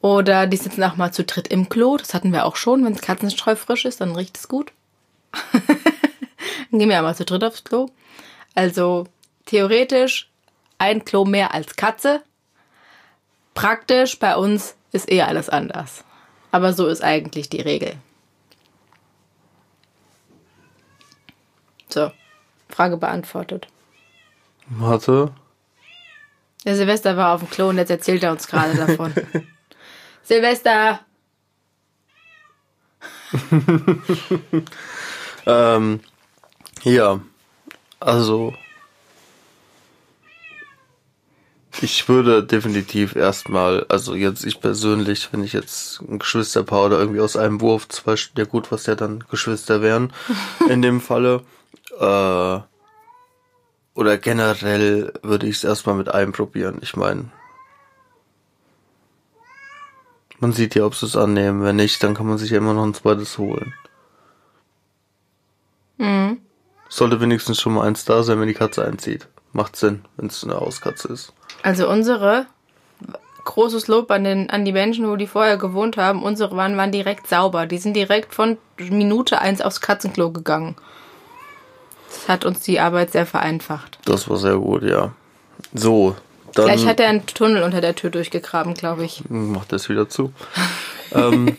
Oder 0.00 0.48
die 0.48 0.56
sitzen 0.56 0.82
auch 0.82 0.96
mal 0.96 1.12
zu 1.12 1.22
dritt 1.22 1.46
im 1.46 1.68
Klo. 1.68 1.96
Das 1.96 2.12
hatten 2.12 2.32
wir 2.32 2.44
auch 2.44 2.56
schon. 2.56 2.84
Wenn 2.84 2.94
das 2.94 3.02
Katzenstreu 3.02 3.54
frisch 3.54 3.84
ist, 3.84 4.00
dann 4.00 4.16
riecht 4.16 4.36
es 4.36 4.48
gut. 4.48 4.72
dann 5.52 6.80
gehen 6.80 6.88
wir 6.88 6.98
einmal 6.98 7.14
zu 7.14 7.24
dritt 7.24 7.44
aufs 7.44 7.62
Klo. 7.62 7.88
Also 8.56 9.06
theoretisch 9.46 10.28
ein 10.78 11.04
Klo 11.04 11.24
mehr 11.24 11.54
als 11.54 11.76
Katze. 11.76 12.24
Praktisch 13.54 14.18
bei 14.18 14.36
uns 14.36 14.74
ist 14.90 15.08
eher 15.08 15.28
alles 15.28 15.48
anders. 15.48 16.02
Aber 16.50 16.72
so 16.72 16.88
ist 16.88 17.04
eigentlich 17.04 17.48
die 17.48 17.60
Regel. 17.60 17.94
So, 21.88 22.10
Frage 22.68 22.96
beantwortet. 22.96 23.68
Warte. 24.68 25.32
Der 26.64 26.76
Silvester 26.76 27.16
war 27.16 27.34
auf 27.34 27.40
dem 27.40 27.50
Klo 27.50 27.68
und 27.68 27.76
jetzt 27.78 27.90
erzählt 27.90 28.22
er 28.22 28.32
uns 28.32 28.46
gerade 28.46 28.76
davon. 28.76 29.12
Silvester! 30.22 31.00
Ähm, 35.44 35.98
ja, 36.84 37.20
also 37.98 38.54
ich 41.80 42.08
würde 42.08 42.44
definitiv 42.44 43.16
erstmal, 43.16 43.84
also 43.88 44.14
jetzt 44.14 44.44
ich 44.44 44.60
persönlich, 44.60 45.32
wenn 45.32 45.42
ich 45.42 45.52
jetzt 45.52 46.00
ein 46.02 46.20
Geschwisterpaar 46.20 46.84
oder 46.86 47.00
irgendwie 47.00 47.20
aus 47.20 47.36
einem 47.36 47.60
Wurf, 47.60 47.88
zwei, 47.88 48.12
St- 48.12 48.38
ja 48.38 48.44
gut, 48.44 48.70
was 48.70 48.86
ja 48.86 48.94
dann 48.94 49.24
Geschwister 49.30 49.82
wären, 49.82 50.12
in 50.68 50.80
dem 50.82 51.00
Falle, 51.00 51.42
äh, 51.98 52.60
oder 53.94 54.18
generell 54.18 55.12
würde 55.22 55.46
ich 55.46 55.56
es 55.56 55.64
erstmal 55.64 55.96
mit 55.96 56.08
einem 56.08 56.32
probieren. 56.32 56.78
Ich 56.82 56.96
meine, 56.96 57.30
man 60.38 60.52
sieht 60.52 60.74
ja, 60.74 60.84
ob 60.84 60.94
sie 60.94 61.06
es 61.06 61.16
annehmen. 61.16 61.62
Wenn 61.62 61.76
nicht, 61.76 62.02
dann 62.02 62.14
kann 62.14 62.26
man 62.26 62.38
sich 62.38 62.50
ja 62.50 62.58
immer 62.58 62.74
noch 62.74 62.84
ein 62.84 62.94
zweites 62.94 63.38
holen. 63.38 63.74
Sollte 66.92 67.22
wenigstens 67.22 67.58
schon 67.58 67.72
mal 67.72 67.86
eins 67.86 68.04
da 68.04 68.22
sein, 68.22 68.38
wenn 68.38 68.48
die 68.48 68.54
Katze 68.54 68.84
einzieht. 68.84 69.26
Macht 69.54 69.76
Sinn, 69.76 70.04
wenn 70.18 70.26
es 70.26 70.44
eine 70.44 70.60
Hauskatze 70.60 71.08
ist. 71.08 71.32
Also 71.62 71.88
unsere, 71.88 72.46
großes 73.44 73.88
Lob 73.88 74.10
an, 74.10 74.24
den, 74.24 74.50
an 74.50 74.66
die 74.66 74.72
Menschen, 74.72 75.08
wo 75.08 75.16
die 75.16 75.26
vorher 75.26 75.56
gewohnt 75.56 75.96
haben, 75.96 76.22
unsere 76.22 76.54
waren, 76.54 76.76
waren 76.76 76.92
direkt 76.92 77.28
sauber. 77.28 77.64
Die 77.64 77.78
sind 77.78 77.94
direkt 77.94 78.34
von 78.34 78.58
Minute 78.78 79.40
eins 79.40 79.62
aufs 79.62 79.80
Katzenklo 79.80 80.32
gegangen. 80.32 80.76
Das 82.12 82.28
hat 82.28 82.44
uns 82.44 82.60
die 82.60 82.78
Arbeit 82.80 83.12
sehr 83.12 83.26
vereinfacht. 83.26 83.98
Das 84.04 84.28
war 84.28 84.36
sehr 84.36 84.56
gut, 84.56 84.82
ja. 84.82 85.12
So, 85.72 86.16
dann 86.54 86.66
Gleich 86.66 86.86
hat 86.86 87.00
er 87.00 87.08
einen 87.08 87.26
Tunnel 87.26 87.62
unter 87.62 87.80
der 87.80 87.94
Tür 87.94 88.10
durchgegraben, 88.10 88.74
glaube 88.74 89.04
ich. 89.04 89.22
macht 89.28 89.72
das 89.72 89.88
wieder 89.88 90.08
zu. 90.08 90.32
ähm, 91.12 91.56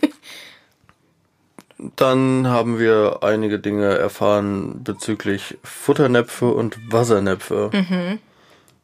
dann 1.96 2.48
haben 2.48 2.80
wir 2.80 3.20
einige 3.22 3.60
Dinge 3.60 3.98
erfahren 3.98 4.84
bezüglich 4.84 5.58
Futternäpfe 5.64 6.48
und 6.48 6.78
Wassernäpfe. 6.92 7.72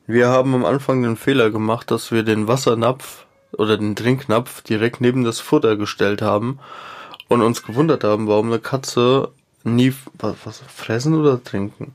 Wir 0.08 0.28
haben 0.30 0.56
am 0.56 0.66
Anfang 0.66 1.04
den 1.04 1.16
Fehler 1.16 1.52
gemacht, 1.52 1.92
dass 1.92 2.12
wir 2.12 2.24
den 2.24 2.48
Wassernapf 2.48 3.26
oder 3.52 3.78
den 3.78 3.96
Trinknapf 3.96 4.62
direkt 4.62 5.02
neben 5.02 5.24
das 5.24 5.40
Futter 5.40 5.78
gestellt 5.78 6.22
haben 6.22 6.60
und 7.28 7.42
uns 7.42 7.62
gewundert 7.62 8.04
haben, 8.04 8.28
warum 8.28 8.48
eine 8.48 8.60
Katze 8.60 9.32
nie 9.64 9.94
was, 10.14 10.36
was 10.44 10.62
fressen 10.68 11.16
oder 11.16 11.44
trinken. 11.44 11.94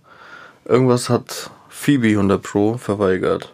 Irgendwas 0.64 1.08
hat 1.08 1.50
Phoebe 1.68 2.08
100 2.08 2.42
Pro 2.42 2.78
verweigert. 2.78 3.52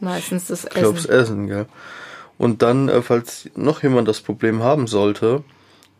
Meistens 0.00 0.46
das 0.46 0.64
Ich 0.64 0.70
glaub's 0.70 1.04
Essen. 1.04 1.20
Essen, 1.20 1.46
gell. 1.46 1.66
Und 2.38 2.62
dann, 2.62 2.88
äh, 2.88 3.02
falls 3.02 3.48
noch 3.54 3.82
jemand 3.82 4.08
das 4.08 4.20
Problem 4.20 4.62
haben 4.62 4.86
sollte, 4.88 5.44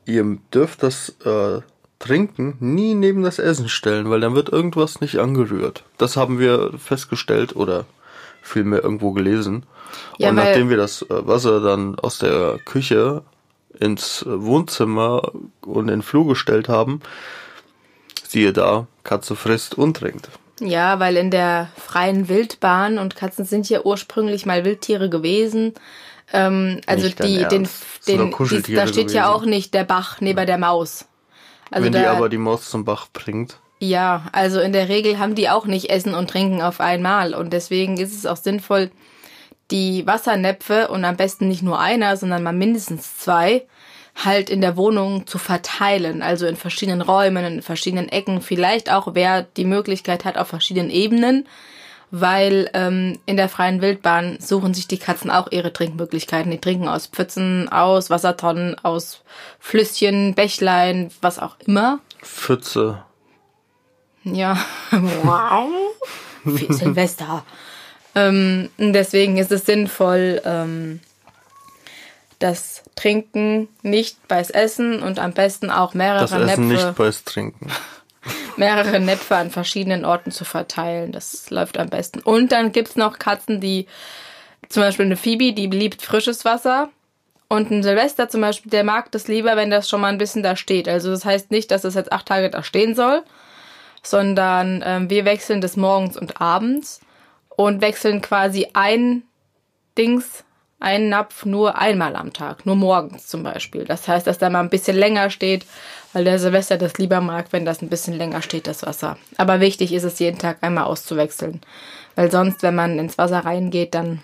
ihr 0.06 0.38
dürft 0.52 0.82
das 0.82 1.14
äh, 1.24 1.60
Trinken 2.00 2.56
nie 2.58 2.94
neben 2.94 3.22
das 3.22 3.38
Essen 3.38 3.68
stellen, 3.68 4.10
weil 4.10 4.20
dann 4.20 4.34
wird 4.34 4.48
irgendwas 4.48 5.00
nicht 5.00 5.18
angerührt. 5.18 5.84
Das 5.98 6.16
haben 6.16 6.40
wir 6.40 6.72
festgestellt 6.78 7.54
oder 7.54 7.86
vielmehr 8.42 8.82
irgendwo 8.82 9.12
gelesen. 9.12 9.64
Ja, 10.18 10.30
Und 10.30 10.36
nachdem 10.36 10.68
wir 10.68 10.76
das 10.76 11.02
äh, 11.02 11.26
Wasser 11.26 11.60
dann 11.60 11.96
aus 11.96 12.18
der 12.18 12.58
Küche 12.64 13.22
ins 13.78 14.24
Wohnzimmer 14.26 15.32
und 15.64 15.82
in 15.82 15.86
den 15.88 16.02
Flur 16.02 16.26
gestellt 16.26 16.68
haben, 16.68 17.00
siehe 18.26 18.52
da, 18.52 18.86
Katze 19.04 19.36
frisst 19.36 19.76
und 19.76 19.96
trinkt. 19.96 20.28
Ja, 20.60 21.00
weil 21.00 21.16
in 21.16 21.30
der 21.30 21.68
freien 21.76 22.28
Wildbahn 22.28 22.98
und 22.98 23.16
Katzen 23.16 23.44
sind 23.44 23.68
ja 23.68 23.82
ursprünglich 23.82 24.46
mal 24.46 24.64
Wildtiere 24.64 25.10
gewesen. 25.10 25.74
Ähm, 26.32 26.80
also 26.86 27.08
die, 27.08 27.44
den, 27.48 27.68
den, 28.06 28.32
die, 28.66 28.74
da 28.74 28.86
steht 28.86 29.10
ja 29.12 29.24
gewesen. 29.24 29.24
auch 29.24 29.44
nicht 29.44 29.74
der 29.74 29.84
Bach 29.84 30.20
neben 30.20 30.46
der 30.46 30.58
Maus. 30.58 31.06
Also 31.70 31.86
Wenn 31.86 31.92
die 31.92 31.98
da, 31.98 32.12
aber 32.12 32.28
die 32.28 32.38
Maus 32.38 32.70
zum 32.70 32.84
Bach 32.84 33.08
bringt. 33.12 33.58
ja, 33.80 34.26
also 34.32 34.60
in 34.60 34.72
der 34.72 34.88
Regel 34.88 35.18
haben 35.18 35.34
die 35.34 35.50
auch 35.50 35.66
nicht 35.66 35.90
Essen 35.90 36.14
und 36.14 36.30
Trinken 36.30 36.62
auf 36.62 36.80
einmal 36.80 37.34
und 37.34 37.52
deswegen 37.52 37.98
ist 37.98 38.14
es 38.14 38.26
auch 38.26 38.36
sinnvoll, 38.36 38.90
die 39.72 40.06
Wassernäpfe 40.06 40.88
und 40.88 41.04
am 41.04 41.16
besten 41.16 41.48
nicht 41.48 41.62
nur 41.62 41.80
einer, 41.80 42.16
sondern 42.16 42.42
mal 42.42 42.52
mindestens 42.52 43.18
zwei 43.18 43.64
halt 44.14 44.50
in 44.50 44.60
der 44.60 44.76
Wohnung 44.76 45.26
zu 45.26 45.38
verteilen, 45.38 46.22
also 46.22 46.46
in 46.46 46.56
verschiedenen 46.56 47.00
Räumen, 47.00 47.44
in 47.44 47.62
verschiedenen 47.62 48.10
Ecken, 48.10 48.42
vielleicht 48.42 48.92
auch 48.92 49.14
wer 49.14 49.42
die 49.42 49.64
Möglichkeit 49.64 50.24
hat 50.24 50.36
auf 50.36 50.48
verschiedenen 50.48 50.90
Ebenen, 50.90 51.48
weil 52.10 52.70
ähm, 52.74 53.18
in 53.24 53.38
der 53.38 53.48
freien 53.48 53.80
Wildbahn 53.80 54.36
suchen 54.38 54.74
sich 54.74 54.86
die 54.86 54.98
Katzen 54.98 55.30
auch 55.30 55.50
ihre 55.50 55.72
Trinkmöglichkeiten. 55.72 56.50
Die 56.50 56.60
trinken 56.60 56.88
aus 56.88 57.06
Pfützen, 57.06 57.70
aus 57.70 58.10
Wassertonnen, 58.10 58.76
aus 58.84 59.22
Flüsschen, 59.58 60.34
Bächlein, 60.34 61.10
was 61.22 61.38
auch 61.38 61.56
immer. 61.66 62.00
Pfütze. 62.20 63.02
Ja, 64.24 64.58
wow. 65.22 65.70
Silvester. 66.44 67.44
Ähm, 68.14 68.68
deswegen 68.78 69.38
ist 69.38 69.52
es 69.52 69.64
sinnvoll, 69.64 70.40
ähm, 70.44 71.00
das 72.38 72.82
Trinken 72.96 73.68
nicht 73.82 74.26
beis 74.28 74.50
Essen 74.50 75.02
und 75.02 75.18
am 75.18 75.32
besten 75.32 75.70
auch 75.70 75.94
mehrere 75.94 76.22
Das 76.22 76.32
Essen 76.32 76.68
Näpfe, 76.68 76.86
nicht 76.86 76.94
beis 76.96 77.24
Trinken. 77.24 77.70
mehrere 78.56 79.00
Näpfe 79.00 79.36
an 79.36 79.50
verschiedenen 79.50 80.04
Orten 80.04 80.30
zu 80.30 80.44
verteilen. 80.44 81.12
Das 81.12 81.50
läuft 81.50 81.78
am 81.78 81.88
besten. 81.88 82.20
Und 82.20 82.52
dann 82.52 82.72
gibt's 82.72 82.96
noch 82.96 83.18
Katzen, 83.18 83.60
die, 83.60 83.86
zum 84.68 84.82
Beispiel 84.82 85.06
eine 85.06 85.16
Phoebe, 85.16 85.52
die 85.52 85.68
liebt 85.68 86.02
frisches 86.02 86.44
Wasser. 86.44 86.90
Und 87.48 87.70
ein 87.70 87.82
Silvester 87.82 88.28
zum 88.28 88.40
Beispiel, 88.40 88.70
der 88.70 88.82
mag 88.82 89.12
das 89.12 89.28
lieber, 89.28 89.56
wenn 89.56 89.70
das 89.70 89.88
schon 89.88 90.00
mal 90.00 90.08
ein 90.08 90.18
bisschen 90.18 90.42
da 90.42 90.56
steht. 90.56 90.88
Also 90.88 91.10
das 91.10 91.24
heißt 91.24 91.50
nicht, 91.50 91.70
dass 91.70 91.84
es 91.84 91.94
jetzt 91.94 92.10
acht 92.10 92.26
Tage 92.26 92.50
da 92.50 92.62
stehen 92.62 92.94
soll, 92.94 93.22
sondern 94.02 94.82
ähm, 94.84 95.10
wir 95.10 95.24
wechseln 95.24 95.60
das 95.60 95.76
morgens 95.76 96.16
und 96.16 96.40
abends 96.40 97.00
und 97.66 97.80
wechseln 97.80 98.20
quasi 98.22 98.68
ein 98.72 99.22
Dings, 99.96 100.44
einen 100.80 101.10
Napf 101.10 101.44
nur 101.44 101.78
einmal 101.78 102.16
am 102.16 102.32
Tag, 102.32 102.66
nur 102.66 102.74
morgens 102.74 103.28
zum 103.28 103.44
Beispiel. 103.44 103.84
Das 103.84 104.08
heißt, 104.08 104.26
dass 104.26 104.38
da 104.38 104.50
mal 104.50 104.60
ein 104.60 104.70
bisschen 104.70 104.96
länger 104.96 105.30
steht, 105.30 105.64
weil 106.12 106.24
der 106.24 106.38
Silvester 106.38 106.76
das 106.76 106.98
lieber 106.98 107.20
mag, 107.20 107.46
wenn 107.52 107.64
das 107.64 107.82
ein 107.82 107.88
bisschen 107.88 108.14
länger 108.14 108.42
steht, 108.42 108.66
das 108.66 108.84
Wasser. 108.84 109.16
Aber 109.36 109.60
wichtig 109.60 109.92
ist 109.92 110.02
es, 110.02 110.18
jeden 110.18 110.38
Tag 110.38 110.58
einmal 110.60 110.84
auszuwechseln. 110.84 111.60
Weil 112.16 112.30
sonst, 112.30 112.62
wenn 112.62 112.74
man 112.74 112.98
ins 112.98 113.16
Wasser 113.16 113.40
reingeht, 113.40 113.94
dann 113.94 114.22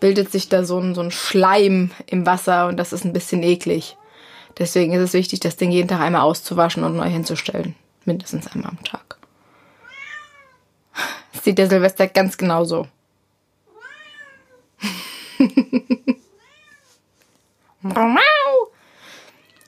bildet 0.00 0.32
sich 0.32 0.48
da 0.48 0.64
so 0.64 0.78
ein, 0.78 0.94
so 0.94 1.02
ein 1.02 1.10
Schleim 1.10 1.90
im 2.06 2.24
Wasser 2.24 2.68
und 2.68 2.78
das 2.78 2.92
ist 2.92 3.04
ein 3.04 3.12
bisschen 3.12 3.42
eklig. 3.42 3.96
Deswegen 4.58 4.92
ist 4.92 5.02
es 5.02 5.12
wichtig, 5.12 5.40
das 5.40 5.56
Ding 5.56 5.70
jeden 5.70 5.88
Tag 5.88 6.00
einmal 6.00 6.22
auszuwaschen 6.22 6.84
und 6.84 6.96
neu 6.96 7.08
hinzustellen. 7.08 7.74
Mindestens 8.04 8.48
einmal 8.48 8.70
am 8.70 8.82
Tag. 8.82 9.17
Das 11.32 11.44
sieht 11.44 11.58
der 11.58 11.68
Silvester 11.68 12.06
ganz 12.08 12.36
genauso. 12.36 12.86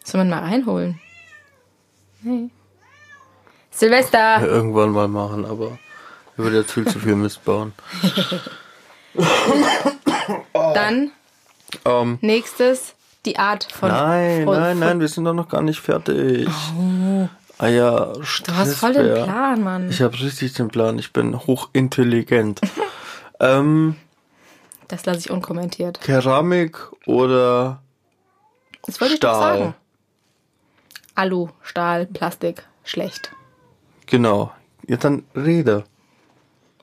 Soll 0.05 0.19
man 0.25 0.31
mal 0.31 0.40
reinholen? 0.40 0.99
Nee. 2.23 2.51
Silvester! 3.71 4.19
Ja, 4.19 4.43
irgendwann 4.45 4.90
mal 4.90 5.09
machen, 5.09 5.45
aber 5.45 5.79
er 6.37 6.45
würde 6.45 6.59
jetzt 6.59 6.73
viel 6.73 6.87
zu 6.87 6.99
viel 6.99 7.14
Mist 7.14 7.45
bauen. 7.45 7.73
Dann 10.53 11.12
Ähm, 11.85 12.19
nächstes 12.21 12.95
die 13.25 13.38
Art 13.38 13.71
von. 13.73 13.90
nein, 13.90 14.45
von- 14.45 14.57
nein, 14.59 14.79
nein, 14.79 15.01
wir 15.01 15.09
sind 15.09 15.25
doch 15.25 15.35
noch 15.35 15.49
gar 15.49 15.62
nicht 15.62 15.81
fertig. 15.81 16.49
Ah 17.62 17.68
ja, 17.68 18.07
Du 18.14 18.55
hast 18.55 18.75
voll 18.77 18.94
den. 18.94 19.23
Plan, 19.25 19.62
Mann. 19.62 19.90
Ich 19.90 20.01
habe 20.01 20.18
richtig 20.18 20.55
den 20.55 20.68
Plan, 20.68 20.99
ich 20.99 21.12
bin 21.12 21.37
hochintelligent. 21.46 22.61
ähm, 23.40 23.96
Das 24.88 25.05
lasse 25.05 25.18
ich 25.20 25.31
unkommentiert. 25.31 26.01
Keramik 26.01 26.79
oder 27.07 27.83
Das 28.87 28.99
wollte 29.01 29.12
ich 29.14 29.20
doch 29.20 29.35
Stahl. 29.37 29.59
sagen. 29.59 29.75
Alu, 31.14 31.49
Stahl, 31.62 32.07
Plastik, 32.07 32.64
schlecht. 32.83 33.31
Genau. 34.07 34.53
Ja, 34.88 34.96
dann 34.96 35.25
rede. 35.37 35.85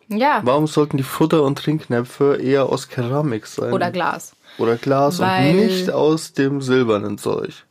Ja, 0.09 0.41
Warum 0.43 0.67
sollten 0.67 0.97
die 0.97 1.03
Futter- 1.03 1.41
und 1.43 1.57
Trinknäpfe 1.57 2.37
eher 2.37 2.67
aus 2.67 2.87
Keramik 2.87 3.47
sein? 3.47 3.73
oder 3.73 3.89
Glas. 3.89 4.33
Oder 4.59 4.75
Glas 4.77 5.17
Weil- 5.19 5.49
und 5.49 5.55
nicht 5.57 5.89
aus 5.89 6.33
dem 6.33 6.61
silbernen 6.61 7.17
Zeug. 7.17 7.65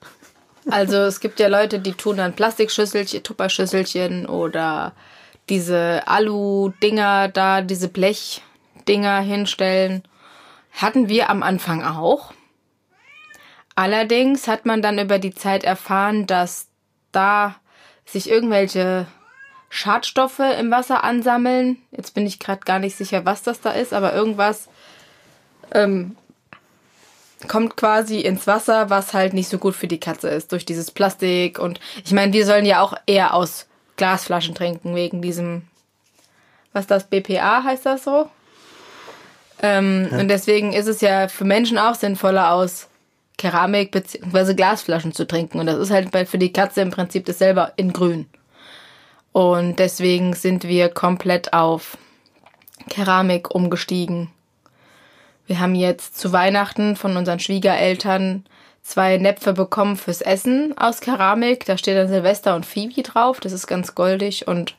Also 0.68 0.96
es 0.98 1.20
gibt 1.20 1.38
ja 1.38 1.48
Leute, 1.48 1.78
die 1.78 1.92
tun 1.92 2.16
dann 2.16 2.34
Plastikschüsselchen, 2.34 3.22
Tupperschüsselchen 3.22 4.26
oder 4.26 4.92
diese 5.48 6.02
Alu-Dinger 6.06 7.28
da, 7.28 7.62
diese 7.62 7.88
Blechdinger 7.88 9.20
hinstellen. 9.20 10.02
Hatten 10.72 11.08
wir 11.08 11.30
am 11.30 11.42
Anfang 11.42 11.84
auch. 11.84 12.32
Allerdings 13.76 14.48
hat 14.48 14.66
man 14.66 14.82
dann 14.82 14.98
über 14.98 15.18
die 15.18 15.34
Zeit 15.34 15.62
erfahren, 15.62 16.26
dass 16.26 16.68
da 17.12 17.56
sich 18.04 18.28
irgendwelche 18.28 19.06
Schadstoffe 19.68 20.40
im 20.58 20.70
Wasser 20.70 21.04
ansammeln. 21.04 21.78
Jetzt 21.90 22.14
bin 22.14 22.26
ich 22.26 22.38
gerade 22.38 22.60
gar 22.64 22.78
nicht 22.78 22.96
sicher, 22.96 23.24
was 23.24 23.42
das 23.42 23.60
da 23.60 23.70
ist, 23.70 23.92
aber 23.92 24.14
irgendwas 24.14 24.68
ähm, 25.72 26.16
kommt 27.48 27.76
quasi 27.76 28.20
ins 28.20 28.46
Wasser, 28.46 28.90
was 28.90 29.14
halt 29.14 29.32
nicht 29.32 29.48
so 29.48 29.58
gut 29.58 29.74
für 29.74 29.88
die 29.88 30.00
Katze 30.00 30.28
ist, 30.28 30.52
durch 30.52 30.64
dieses 30.64 30.90
Plastik. 30.90 31.58
Und 31.58 31.80
ich 32.04 32.12
meine, 32.12 32.32
wir 32.32 32.46
sollen 32.46 32.66
ja 32.66 32.80
auch 32.82 32.94
eher 33.06 33.34
aus 33.34 33.66
Glasflaschen 33.96 34.54
trinken, 34.54 34.94
wegen 34.94 35.22
diesem, 35.22 35.62
was 36.72 36.86
das, 36.86 37.04
BPA 37.04 37.64
heißt 37.64 37.86
das 37.86 38.04
so? 38.04 38.28
Ähm, 39.62 40.08
Und 40.12 40.28
deswegen 40.28 40.72
ist 40.72 40.86
es 40.86 41.00
ja 41.00 41.28
für 41.28 41.44
Menschen 41.44 41.78
auch 41.78 41.94
sinnvoller, 41.94 42.52
aus 42.52 42.88
Keramik 43.38 43.90
bzw. 43.90 44.54
Glasflaschen 44.54 45.12
zu 45.12 45.26
trinken. 45.26 45.58
Und 45.58 45.66
das 45.66 45.78
ist 45.78 45.90
halt 45.90 46.10
für 46.28 46.38
die 46.38 46.52
Katze 46.52 46.80
im 46.80 46.90
Prinzip 46.90 47.24
dasselbe 47.26 47.72
in 47.76 47.92
grün. 47.92 48.26
Und 49.32 49.78
deswegen 49.78 50.32
sind 50.34 50.64
wir 50.64 50.88
komplett 50.88 51.52
auf 51.52 51.98
Keramik 52.88 53.54
umgestiegen. 53.54 54.30
Wir 55.46 55.60
haben 55.60 55.74
jetzt 55.74 56.18
zu 56.18 56.32
Weihnachten 56.32 56.96
von 56.96 57.16
unseren 57.16 57.38
Schwiegereltern 57.38 58.44
zwei 58.82 59.16
Näpfe 59.16 59.52
bekommen 59.52 59.96
fürs 59.96 60.20
Essen 60.20 60.76
aus 60.76 61.00
Keramik. 61.00 61.64
Da 61.64 61.76
steht 61.76 61.96
dann 61.96 62.08
Silvester 62.08 62.54
und 62.54 62.66
Phoebe 62.66 63.02
drauf. 63.02 63.40
Das 63.40 63.52
ist 63.52 63.66
ganz 63.66 63.94
goldig. 63.94 64.48
Und 64.48 64.74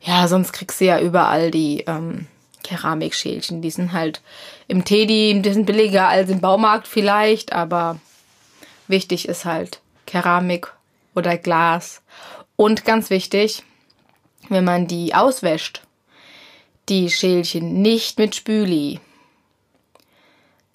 ja, 0.00 0.26
sonst 0.28 0.52
kriegst 0.52 0.80
du 0.80 0.84
ja 0.84 1.00
überall 1.00 1.50
die 1.50 1.84
ähm, 1.86 2.26
Keramikschälchen. 2.62 3.62
Die 3.62 3.70
sind 3.70 3.92
halt 3.92 4.20
im 4.68 4.84
Teddy, 4.84 5.40
die 5.40 5.52
sind 5.52 5.66
billiger 5.66 6.08
als 6.08 6.30
im 6.30 6.40
Baumarkt 6.40 6.88
vielleicht, 6.88 7.52
aber 7.52 7.98
wichtig 8.88 9.28
ist 9.28 9.44
halt 9.44 9.80
Keramik 10.06 10.72
oder 11.14 11.36
Glas. 11.36 12.02
Und 12.56 12.84
ganz 12.84 13.10
wichtig, 13.10 13.62
wenn 14.48 14.64
man 14.64 14.86
die 14.86 15.14
auswäscht, 15.14 15.82
die 16.88 17.10
Schälchen 17.10 17.82
nicht 17.82 18.18
mit 18.18 18.34
Spüli. 18.34 19.00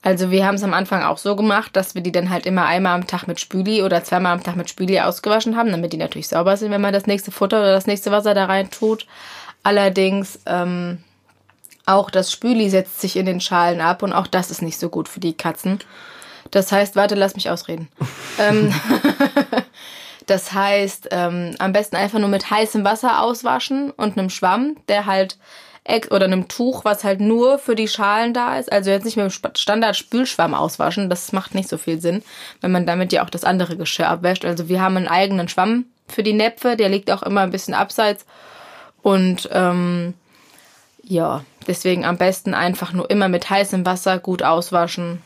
Also 0.03 0.31
wir 0.31 0.45
haben 0.45 0.55
es 0.55 0.63
am 0.63 0.73
Anfang 0.73 1.03
auch 1.03 1.19
so 1.19 1.35
gemacht, 1.35 1.75
dass 1.75 1.93
wir 1.93 2.01
die 2.01 2.11
dann 2.11 2.31
halt 2.31 2.47
immer 2.47 2.65
einmal 2.65 2.95
am 2.95 3.05
Tag 3.05 3.27
mit 3.27 3.39
Spüli 3.39 3.83
oder 3.83 4.03
zweimal 4.03 4.33
am 4.33 4.43
Tag 4.43 4.55
mit 4.55 4.69
Spüli 4.69 4.99
ausgewaschen 4.99 5.55
haben, 5.55 5.69
damit 5.69 5.93
die 5.93 5.97
natürlich 5.97 6.27
sauber 6.27 6.57
sind, 6.57 6.71
wenn 6.71 6.81
man 6.81 6.93
das 6.93 7.05
nächste 7.05 7.31
Futter 7.31 7.59
oder 7.59 7.73
das 7.73 7.85
nächste 7.85 8.11
Wasser 8.11 8.33
da 8.33 8.45
rein 8.45 8.71
tut. 8.71 9.05
Allerdings 9.61 10.39
ähm, 10.47 11.03
auch 11.85 12.09
das 12.09 12.31
Spüli 12.31 12.69
setzt 12.69 12.99
sich 12.99 13.15
in 13.15 13.27
den 13.27 13.41
Schalen 13.41 13.79
ab 13.79 14.01
und 14.01 14.13
auch 14.13 14.25
das 14.25 14.49
ist 14.49 14.63
nicht 14.63 14.79
so 14.79 14.89
gut 14.89 15.07
für 15.07 15.19
die 15.19 15.33
Katzen. 15.33 15.79
Das 16.49 16.71
heißt, 16.71 16.95
warte, 16.95 17.13
lass 17.13 17.35
mich 17.35 17.49
ausreden. 17.51 17.87
ähm, 18.39 18.73
das 20.25 20.51
heißt, 20.51 21.09
ähm, 21.11 21.55
am 21.59 21.73
besten 21.73 21.95
einfach 21.95 22.17
nur 22.17 22.29
mit 22.29 22.49
heißem 22.49 22.83
Wasser 22.83 23.21
auswaschen 23.21 23.91
und 23.91 24.17
einem 24.17 24.31
Schwamm, 24.31 24.77
der 24.87 25.05
halt 25.05 25.37
oder 26.11 26.25
einem 26.25 26.47
Tuch, 26.47 26.85
was 26.85 27.03
halt 27.03 27.19
nur 27.19 27.57
für 27.57 27.75
die 27.75 27.87
Schalen 27.87 28.33
da 28.33 28.57
ist. 28.57 28.71
Also 28.71 28.91
jetzt 28.91 29.03
nicht 29.03 29.17
mit 29.17 29.25
dem 29.25 29.33
Sp- 29.33 29.57
Standard-Spülschwamm 29.57 30.53
auswaschen. 30.53 31.09
Das 31.09 31.31
macht 31.31 31.55
nicht 31.55 31.67
so 31.69 31.77
viel 31.77 31.99
Sinn, 31.99 32.23
wenn 32.61 32.71
man 32.71 32.85
damit 32.85 33.11
ja 33.11 33.23
auch 33.23 33.29
das 33.29 33.43
andere 33.43 33.75
Geschirr 33.77 34.07
abwäscht. 34.07 34.45
Also 34.45 34.69
wir 34.69 34.81
haben 34.81 34.95
einen 34.95 35.07
eigenen 35.07 35.47
Schwamm 35.47 35.85
für 36.07 36.23
die 36.23 36.33
Näpfe. 36.33 36.75
Der 36.77 36.89
liegt 36.89 37.09
auch 37.11 37.23
immer 37.23 37.41
ein 37.41 37.51
bisschen 37.51 37.73
abseits. 37.73 38.25
Und 39.01 39.49
ähm, 39.51 40.13
ja, 41.03 41.43
deswegen 41.67 42.05
am 42.05 42.17
besten 42.17 42.53
einfach 42.53 42.93
nur 42.93 43.09
immer 43.09 43.27
mit 43.27 43.49
heißem 43.49 43.85
Wasser 43.85 44.19
gut 44.19 44.43
auswaschen. 44.43 45.21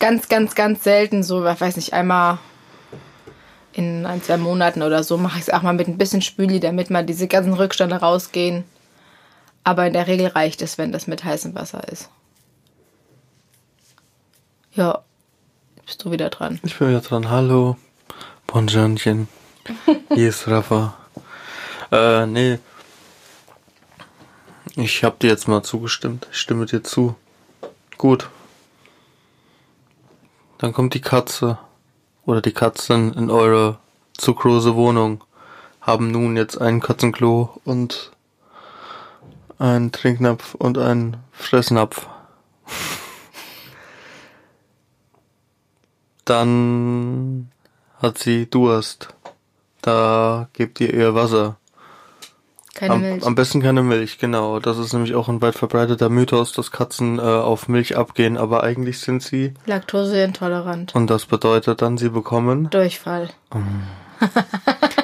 Ganz, 0.00 0.28
ganz, 0.28 0.54
ganz 0.54 0.82
selten 0.82 1.22
so, 1.22 1.46
ich 1.46 1.60
weiß 1.60 1.76
nicht, 1.76 1.92
einmal 1.92 2.38
in 3.72 4.04
ein, 4.06 4.22
zwei 4.22 4.38
Monaten 4.38 4.82
oder 4.82 5.04
so 5.04 5.16
mache 5.16 5.38
ich 5.38 5.42
es 5.42 5.50
auch 5.50 5.62
mal 5.62 5.72
mit 5.74 5.86
ein 5.86 5.98
bisschen 5.98 6.22
Spüli, 6.22 6.58
damit 6.58 6.90
mal 6.90 7.04
diese 7.04 7.28
ganzen 7.28 7.54
Rückstände 7.54 7.96
rausgehen. 7.96 8.64
Aber 9.64 9.86
in 9.86 9.92
der 9.92 10.06
Regel 10.06 10.28
reicht 10.28 10.62
es, 10.62 10.78
wenn 10.78 10.92
das 10.92 11.06
mit 11.06 11.24
heißem 11.24 11.54
Wasser 11.54 11.86
ist. 11.88 12.08
Ja, 14.72 15.02
bist 15.84 16.04
du 16.04 16.10
wieder 16.10 16.30
dran. 16.30 16.60
Ich 16.62 16.78
bin 16.78 16.88
wieder 16.88 17.00
dran. 17.00 17.28
Hallo. 17.28 17.76
Bonjourchen. 18.46 19.28
Hier 20.14 20.28
ist 20.28 20.48
Rafa. 20.48 20.96
Äh, 21.92 22.26
nee. 22.26 22.58
Ich 24.76 25.04
hab 25.04 25.18
dir 25.18 25.28
jetzt 25.28 25.48
mal 25.48 25.62
zugestimmt. 25.62 26.28
Ich 26.30 26.38
stimme 26.38 26.66
dir 26.66 26.82
zu. 26.82 27.16
Gut. 27.98 28.30
Dann 30.58 30.72
kommt 30.72 30.94
die 30.94 31.00
Katze 31.00 31.58
oder 32.24 32.40
die 32.40 32.52
Katzen 32.52 33.12
in 33.14 33.30
eure 33.30 33.78
zu 34.16 34.34
große 34.34 34.74
Wohnung. 34.76 35.24
Haben 35.80 36.10
nun 36.10 36.36
jetzt 36.36 36.60
ein 36.60 36.80
Katzenklo 36.80 37.60
und 37.64 38.12
einen 39.60 39.92
Trinknapf 39.92 40.54
und 40.54 40.78
einen 40.78 41.18
Fressnapf. 41.32 42.08
Dann 46.24 47.50
hat 47.98 48.18
sie 48.18 48.48
Durst. 48.48 49.08
Da 49.82 50.48
gebt 50.52 50.80
ihr 50.80 50.92
ihr 50.92 51.14
Wasser. 51.14 51.56
Keine 52.74 52.94
Am, 52.94 53.00
Milch. 53.00 53.26
am 53.26 53.34
besten 53.34 53.60
keine 53.60 53.82
Milch, 53.82 54.18
genau. 54.18 54.60
Das 54.60 54.78
ist 54.78 54.92
nämlich 54.92 55.14
auch 55.14 55.28
ein 55.28 55.42
weit 55.42 55.54
verbreiteter 55.54 56.08
Mythos, 56.08 56.52
dass 56.52 56.70
Katzen 56.70 57.18
äh, 57.18 57.22
auf 57.22 57.68
Milch 57.68 57.96
abgehen, 57.96 58.38
aber 58.38 58.62
eigentlich 58.62 59.00
sind 59.00 59.22
sie, 59.22 59.52
Laktoseintolerant. 59.66 60.94
und 60.94 61.08
das 61.10 61.26
bedeutet 61.26 61.82
dann, 61.82 61.98
sie 61.98 62.08
bekommen 62.10 62.70
Durchfall. 62.70 63.28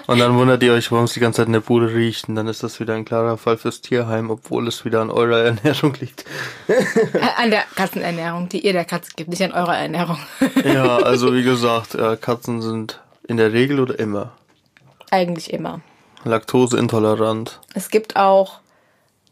Und 0.07 0.19
dann 0.21 0.37
wundert 0.37 0.63
ihr 0.63 0.73
euch, 0.73 0.93
warum 0.93 1.05
es 1.07 1.15
die 1.15 1.21
ganze 1.21 1.39
Zeit 1.39 1.49
in 1.49 1.53
der 1.53 1.61
Bude 1.61 1.93
riecht. 1.93 2.29
Und 2.29 2.37
dann 2.37 2.47
ist 2.47 2.63
das 2.63 2.79
wieder 2.79 2.95
ein 2.95 3.05
klarer 3.05 3.37
Fall 3.39 3.57
fürs 3.57 3.81
Tierheim, 3.81 4.31
obwohl 4.31 4.69
es 4.69 4.85
wieder 4.85 5.01
an 5.01 5.11
eurer 5.11 5.39
Ernährung 5.45 5.95
liegt. 6.01 6.25
An 7.37 7.51
der 7.51 7.65
Katzenernährung, 7.75 8.49
die 8.49 8.65
ihr 8.65 8.73
der 8.73 8.85
Katze 8.85 9.11
gibt, 9.17 9.31
nicht 9.31 9.43
an 9.43 9.53
eurer 9.53 9.77
Ernährung. 9.77 10.19
Ja, 10.65 10.97
also 10.99 11.35
wie 11.35 11.43
gesagt, 11.43 11.95
äh, 11.95 12.17
Katzen 12.17 12.63
sind 12.63 13.01
in 13.27 13.37
der 13.37 13.53
Regel 13.53 13.81
oder 13.81 13.99
immer 13.99 14.33
Eigentlich 15.11 15.53
immer. 15.53 15.81
laktoseintolerant. 16.25 17.61
Es 17.75 17.89
gibt 17.91 18.17
auch 18.17 18.61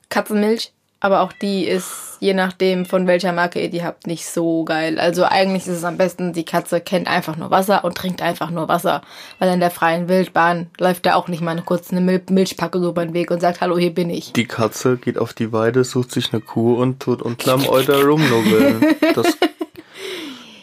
Katzenmilch, 0.08 0.72
aber 1.04 1.20
auch 1.20 1.32
die 1.34 1.66
ist, 1.66 2.16
je 2.20 2.32
nachdem 2.32 2.86
von 2.86 3.06
welcher 3.06 3.32
Marke 3.32 3.60
ihr 3.60 3.68
die 3.68 3.84
habt, 3.84 4.06
nicht 4.06 4.26
so 4.26 4.64
geil. 4.64 4.98
Also 4.98 5.24
eigentlich 5.24 5.64
ist 5.66 5.76
es 5.76 5.84
am 5.84 5.98
besten, 5.98 6.32
die 6.32 6.46
Katze 6.46 6.80
kennt 6.80 7.08
einfach 7.08 7.36
nur 7.36 7.50
Wasser 7.50 7.84
und 7.84 7.94
trinkt 7.94 8.22
einfach 8.22 8.48
nur 8.48 8.68
Wasser. 8.68 9.02
Weil 9.38 9.52
in 9.52 9.60
der 9.60 9.70
freien 9.70 10.08
Wildbahn 10.08 10.70
läuft 10.78 11.04
da 11.04 11.16
auch 11.16 11.28
nicht 11.28 11.42
mal 11.42 11.50
eine 11.50 11.60
kurze 11.60 11.94
Mil 11.94 12.22
Milchpacke 12.30 12.78
über 12.78 13.04
den 13.04 13.12
Weg 13.12 13.30
und 13.30 13.40
sagt, 13.40 13.60
hallo, 13.60 13.76
hier 13.76 13.92
bin 13.92 14.08
ich. 14.08 14.32
Die 14.32 14.46
Katze 14.46 14.96
geht 14.96 15.18
auf 15.18 15.34
die 15.34 15.52
Weide, 15.52 15.84
sucht 15.84 16.10
sich 16.10 16.32
eine 16.32 16.40
Kuh 16.40 16.72
und 16.80 17.00
tut 17.00 17.20
unterm 17.20 17.68
Euter 17.68 18.02
rumnubbeln. 18.02 18.82
Das 19.14 19.36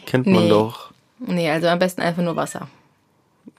kennt 0.08 0.26
man 0.26 0.46
Nee. 0.46 0.50
doch. 0.50 0.90
Nee, 1.20 1.52
also 1.52 1.68
am 1.68 1.78
besten 1.78 2.02
einfach 2.02 2.24
nur 2.24 2.36
Wasser. 2.36 2.68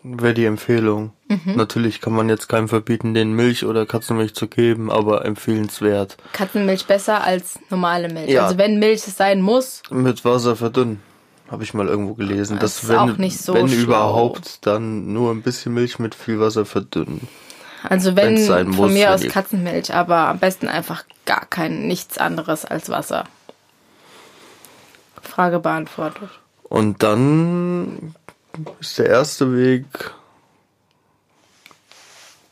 Wäre 0.05 0.35
die 0.35 0.47
Empfehlung. 0.47 1.13
Mhm. 1.29 1.55
Natürlich 1.55 2.01
kann 2.01 2.13
man 2.13 2.29
jetzt 2.29 2.49
keinem 2.49 2.69
verbieten, 2.69 3.15
den 3.15 3.35
Milch 3.35 3.65
oder 3.65 3.87
Katzenmilch 3.87 4.35
zu 4.35 4.49
geben, 4.49 4.91
aber 4.91 5.25
empfehlenswert. 5.25 6.17
Katzenmilch 6.33 6.87
besser 6.87 7.23
als 7.23 7.61
normale 7.71 8.09
Milch. 8.13 8.31
Ja. 8.31 8.45
Also 8.45 8.59
wenn 8.59 8.81
Milch 8.81 9.07
es 9.07 9.17
sein 9.17 9.41
muss, 9.41 9.83
Mit 9.91 10.25
Wasser 10.25 10.57
verdünnen. 10.57 11.01
Habe 11.51 11.63
ich 11.65 11.75
mal 11.75 11.87
irgendwo 11.87 12.15
gelesen. 12.15 12.59
Das 12.59 12.77
dass 12.77 12.83
ist 12.85 12.89
wenn, 12.89 12.99
auch 12.99 13.17
nicht 13.19 13.39
so 13.39 13.55
wenn 13.55 13.69
schlau. 13.69 13.83
überhaupt, 13.83 14.67
dann 14.67 15.13
nur 15.13 15.31
ein 15.31 15.43
bisschen 15.43 15.75
Milch 15.75 15.99
mit 15.99 16.15
viel 16.15 16.41
Wasser 16.41 16.65
verdünnen. 16.65 17.29
also 17.89 18.17
wenn 18.17 18.37
Wenn's 18.37 18.47
sein 18.47 18.73
von 18.73 18.87
muss, 18.87 18.93
mir 18.93 19.13
aus 19.13 19.23
Katzenmilch, 19.23 19.95
aber 19.95 20.29
am 20.29 20.39
besten 20.39 20.67
einfach 20.67 21.05
gar 21.27 21.45
kein, 21.47 21.87
nichts 21.87 22.19
anderes 22.19 22.65
als 22.65 22.89
Wasser. 22.89 23.25
Frage 25.23 25.61
beantwortet. 25.61 26.31
Und 26.65 27.03
dann 27.03 28.15
ist 28.81 28.99
der 28.99 29.07
erste 29.07 29.57
Weg 29.57 29.85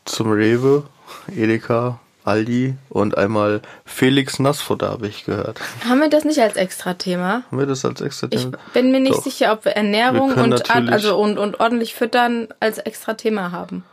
zum 0.05 0.31
Rewe, 0.31 0.83
Edeka, 1.27 1.99
Aldi 2.23 2.75
und 2.89 3.17
einmal 3.17 3.61
Felix 3.85 4.39
Nassfutter, 4.39 4.89
habe 4.89 5.07
ich 5.07 5.25
gehört. 5.25 5.59
Haben 5.87 6.01
wir 6.01 6.09
das 6.09 6.23
nicht 6.23 6.39
als 6.39 6.55
extra 6.55 6.93
Thema? 6.93 7.43
Haben 7.47 7.59
wir 7.59 7.65
das 7.65 7.83
als 7.83 8.01
extra 8.01 8.27
Ich 8.31 8.47
bin 8.73 8.91
mir 8.91 8.99
nicht 8.99 9.15
Doch. 9.15 9.23
sicher, 9.23 9.53
ob 9.53 9.65
wir 9.65 9.71
Ernährung 9.71 10.35
Wir 10.35 10.43
und, 10.43 10.69
also 10.69 11.17
und, 11.17 11.37
und 11.37 11.59
ordentlich 11.59 11.95
füttern 11.95 12.49
als 12.59 12.77
extra 12.77 13.15
Thema 13.15 13.51
haben. 13.51 13.83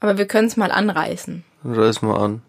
Aber 0.00 0.18
wir 0.18 0.26
können 0.26 0.48
es 0.48 0.56
mal 0.56 0.70
anreißen. 0.70 1.44
Reiß 1.64 2.02
mal 2.02 2.16
an. 2.16 2.42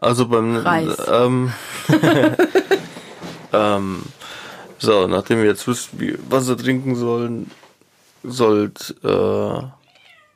Also 0.00 0.28
beim 0.28 0.56
Reis. 0.56 0.96
ähm, 1.10 1.52
ähm, 3.52 4.02
so, 4.84 5.06
nachdem 5.06 5.38
ihr 5.38 5.46
jetzt 5.46 5.66
wisst, 5.66 5.98
wie, 5.98 6.16
was 6.28 6.48
ihr 6.48 6.56
trinken 6.56 6.94
sollen, 6.96 7.50
sollt, 8.22 8.94
äh, 9.02 9.62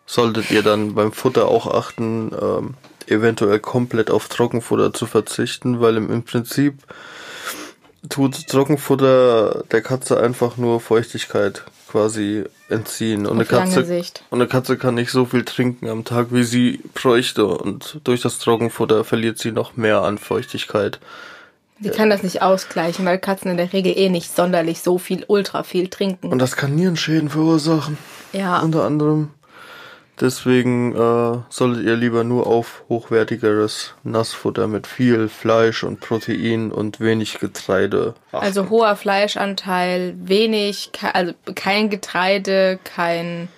solltet 0.07 0.51
ihr 0.51 0.63
dann 0.63 0.95
beim 0.95 1.13
Futter 1.13 1.49
auch 1.49 1.67
achten, 1.67 2.33
ähm, 2.41 2.75
eventuell 3.07 3.61
komplett 3.61 4.11
auf 4.11 4.29
Trockenfutter 4.29 4.93
zu 4.93 5.07
verzichten, 5.07 5.81
weil 5.81 5.97
im, 5.97 6.11
im 6.11 6.23
Prinzip 6.23 6.75
tut 8.09 8.47
Trockenfutter 8.49 9.65
der 9.71 9.83
Katze 9.83 10.21
einfach 10.21 10.57
nur 10.57 10.81
Feuchtigkeit 10.81 11.65
quasi 11.91 12.45
entziehen. 12.69 13.27
Und 13.27 13.35
eine 13.35 13.43
Auf 13.43 13.51
lange 13.51 13.75
Katze, 13.75 14.23
und 14.31 14.41
eine 14.41 14.49
Katze 14.49 14.77
kann 14.77 14.95
nicht 14.95 15.11
so 15.11 15.25
viel 15.25 15.45
trinken 15.45 15.89
am 15.89 16.05
Tag, 16.05 16.29
wie 16.31 16.45
sie 16.45 16.81
bräuchte. 16.95 17.47
Und 17.47 18.01
durch 18.05 18.21
das 18.21 18.39
Trockenfutter 18.39 19.05
verliert 19.05 19.39
sie 19.39 19.53
noch 19.53 19.77
mehr 19.77 20.03
an 20.03 20.19
Feuchtigkeit. 20.19 21.01
Sie 21.81 21.91
kann 21.91 22.11
das 22.11 22.23
nicht 22.23 22.43
ausgleichen, 22.43 23.07
weil 23.07 23.19
Katzen 23.19 23.51
in 23.51 23.57
der 23.57 23.73
Regel 23.73 23.97
eh 23.97 24.09
nicht 24.09 24.35
sonderlich 24.35 24.81
so 24.81 24.99
viel, 24.99 25.25
ultra 25.29 25.63
viel 25.63 25.89
trinken. 25.89 26.33
Und 26.33 26.41
das 26.41 26.57
kann 26.57 26.75
Nierenschäden 26.75 27.31
verursachen. 27.31 27.97
ja, 28.33 28.59
Unter 28.61 28.85
anderem. 28.85 29.31
Deswegen 30.21 30.97
äh, 30.97 31.39
solltet 31.49 31.85
ihr 31.85 31.95
lieber 31.95 32.25
nur 32.25 32.49
auf 32.49 32.83
hochwertigeres 32.89 33.95
Nassfutter 34.03 34.67
mit 34.67 34.89
viel 34.89 35.29
Fleisch 35.29 35.85
und 35.85 36.01
Protein 36.01 36.73
und 36.73 36.99
wenig 36.99 37.39
Getreide 37.39 38.15
achten. 38.33 38.45
also 38.45 38.69
hoher 38.69 38.97
Fleischanteil, 38.97 40.15
wenig, 40.19 40.91
also 41.13 41.35
kein 41.55 41.89
Getreide, 41.89 42.81
kein, 42.83 43.49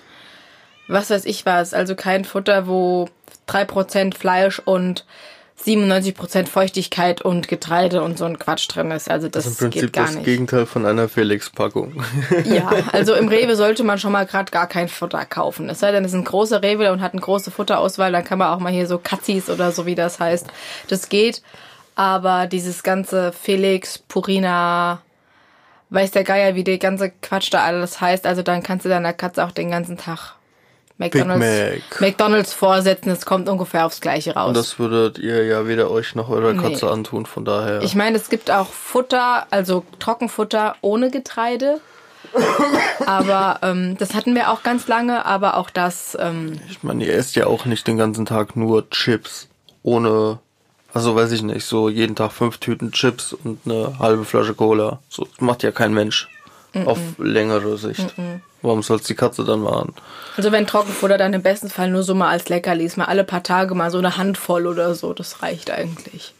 was 0.86 1.08
weiß 1.08 1.24
ich 1.24 1.46
was, 1.46 1.72
also 1.72 1.94
kein 1.94 2.26
Futter, 2.26 2.66
wo 2.66 3.08
3% 3.48 4.14
Fleisch 4.14 4.58
und 4.62 5.06
97% 5.66 6.46
Feuchtigkeit 6.46 7.20
und 7.20 7.48
Getreide 7.48 8.02
und 8.02 8.16
so 8.16 8.24
ein 8.24 8.38
Quatsch 8.38 8.68
drin 8.68 8.90
ist. 8.90 9.10
Also 9.10 9.28
das, 9.28 9.46
ist 9.46 9.60
im 9.60 9.70
Prinzip 9.70 9.82
geht 9.82 9.92
gar 9.92 10.06
das 10.06 10.14
nicht. 10.14 10.24
Gegenteil 10.24 10.66
von 10.66 10.86
einer 10.86 11.08
Felix-Packung. 11.08 12.02
Ja, 12.44 12.70
also 12.92 13.14
im 13.14 13.28
Rewe 13.28 13.56
sollte 13.56 13.84
man 13.84 13.98
schon 13.98 14.12
mal 14.12 14.24
gerade 14.26 14.50
gar 14.50 14.66
kein 14.66 14.88
Futter 14.88 15.24
kaufen. 15.26 15.68
Es 15.68 15.80
sei 15.80 15.92
denn, 15.92 16.04
es 16.04 16.12
ist 16.12 16.18
ein 16.18 16.24
großer 16.24 16.62
Rewe 16.62 16.92
und 16.92 17.02
hat 17.02 17.12
eine 17.12 17.20
große 17.20 17.50
Futterauswahl, 17.50 18.12
dann 18.12 18.24
kann 18.24 18.38
man 18.38 18.48
auch 18.48 18.60
mal 18.60 18.72
hier 18.72 18.86
so 18.86 18.98
Katzis 18.98 19.50
oder 19.50 19.72
so, 19.72 19.84
wie 19.86 19.94
das 19.94 20.18
heißt. 20.18 20.46
Das 20.88 21.08
geht. 21.08 21.42
Aber 21.94 22.46
dieses 22.46 22.82
ganze 22.82 23.32
Felix, 23.32 23.98
Purina, 23.98 25.02
weiß 25.90 26.12
der 26.12 26.24
Geier, 26.24 26.54
wie 26.54 26.64
der 26.64 26.78
ganze 26.78 27.10
Quatsch 27.10 27.52
da 27.52 27.64
alles 27.64 28.00
heißt, 28.00 28.26
also 28.26 28.42
dann 28.42 28.62
kannst 28.62 28.86
du 28.86 28.88
deiner 28.88 29.12
Katze 29.12 29.44
auch 29.44 29.52
den 29.52 29.70
ganzen 29.70 29.98
Tag 29.98 30.36
McDonalds, 31.00 31.40
Mac. 31.90 32.00
McDonalds 32.00 32.52
vorsetzen, 32.52 33.10
es 33.10 33.24
kommt 33.24 33.48
ungefähr 33.48 33.86
aufs 33.86 34.00
Gleiche 34.00 34.34
raus. 34.34 34.48
Und 34.48 34.56
das 34.56 34.78
würdet 34.78 35.18
ihr 35.18 35.44
ja 35.46 35.66
weder 35.66 35.90
euch 35.90 36.14
noch 36.14 36.28
eurer 36.28 36.52
Nee. 36.52 36.62
Katze 36.62 36.90
antun, 36.90 37.24
von 37.26 37.44
daher. 37.44 37.80
Ich 37.82 37.94
meine, 37.94 38.16
es 38.18 38.28
gibt 38.28 38.50
auch 38.50 38.66
Futter, 38.68 39.46
also 39.50 39.84
Trockenfutter 39.98 40.76
ohne 40.82 41.10
Getreide. 41.10 41.80
aber 43.06 43.58
ähm, 43.62 43.96
das 43.98 44.14
hatten 44.14 44.34
wir 44.34 44.50
auch 44.50 44.62
ganz 44.62 44.86
lange, 44.88 45.24
aber 45.24 45.56
auch 45.56 45.70
das, 45.70 46.16
ähm, 46.20 46.60
Ich 46.68 46.82
meine, 46.82 47.04
ihr 47.04 47.14
esst 47.14 47.34
ja 47.34 47.46
auch 47.46 47.64
nicht 47.64 47.86
den 47.86 47.96
ganzen 47.96 48.26
Tag 48.26 48.56
nur 48.56 48.88
Chips 48.90 49.48
ohne, 49.82 50.38
also 50.92 51.16
weiß 51.16 51.32
ich 51.32 51.42
nicht, 51.42 51.64
so 51.64 51.88
jeden 51.88 52.14
Tag 52.14 52.32
fünf 52.32 52.58
Tüten 52.58 52.92
Chips 52.92 53.32
und 53.32 53.60
eine 53.64 53.98
halbe 53.98 54.24
Flasche 54.26 54.54
Cola. 54.54 55.00
So 55.08 55.24
das 55.24 55.40
macht 55.40 55.62
ja 55.62 55.72
kein 55.72 55.94
Mensch 55.94 56.28
auf 56.74 56.98
längere 57.18 57.76
Sicht. 57.78 58.14
Warum 58.62 58.82
soll's 58.82 59.04
die 59.04 59.14
Katze 59.14 59.44
dann 59.44 59.60
machen? 59.60 59.94
also 60.36 60.52
wenn 60.52 60.66
Trockenfutter, 60.66 61.18
dann 61.18 61.32
im 61.32 61.42
besten 61.42 61.70
Fall 61.70 61.90
nur 61.90 62.02
so 62.02 62.14
mal 62.14 62.28
als 62.28 62.48
Leckerlis, 62.48 62.96
mal 62.96 63.06
alle 63.06 63.24
paar 63.24 63.42
Tage 63.42 63.74
mal 63.74 63.90
so 63.90 63.98
eine 63.98 64.16
Handvoll 64.16 64.66
oder 64.66 64.94
so, 64.94 65.12
das 65.12 65.42
reicht 65.42 65.70
eigentlich. 65.70 66.34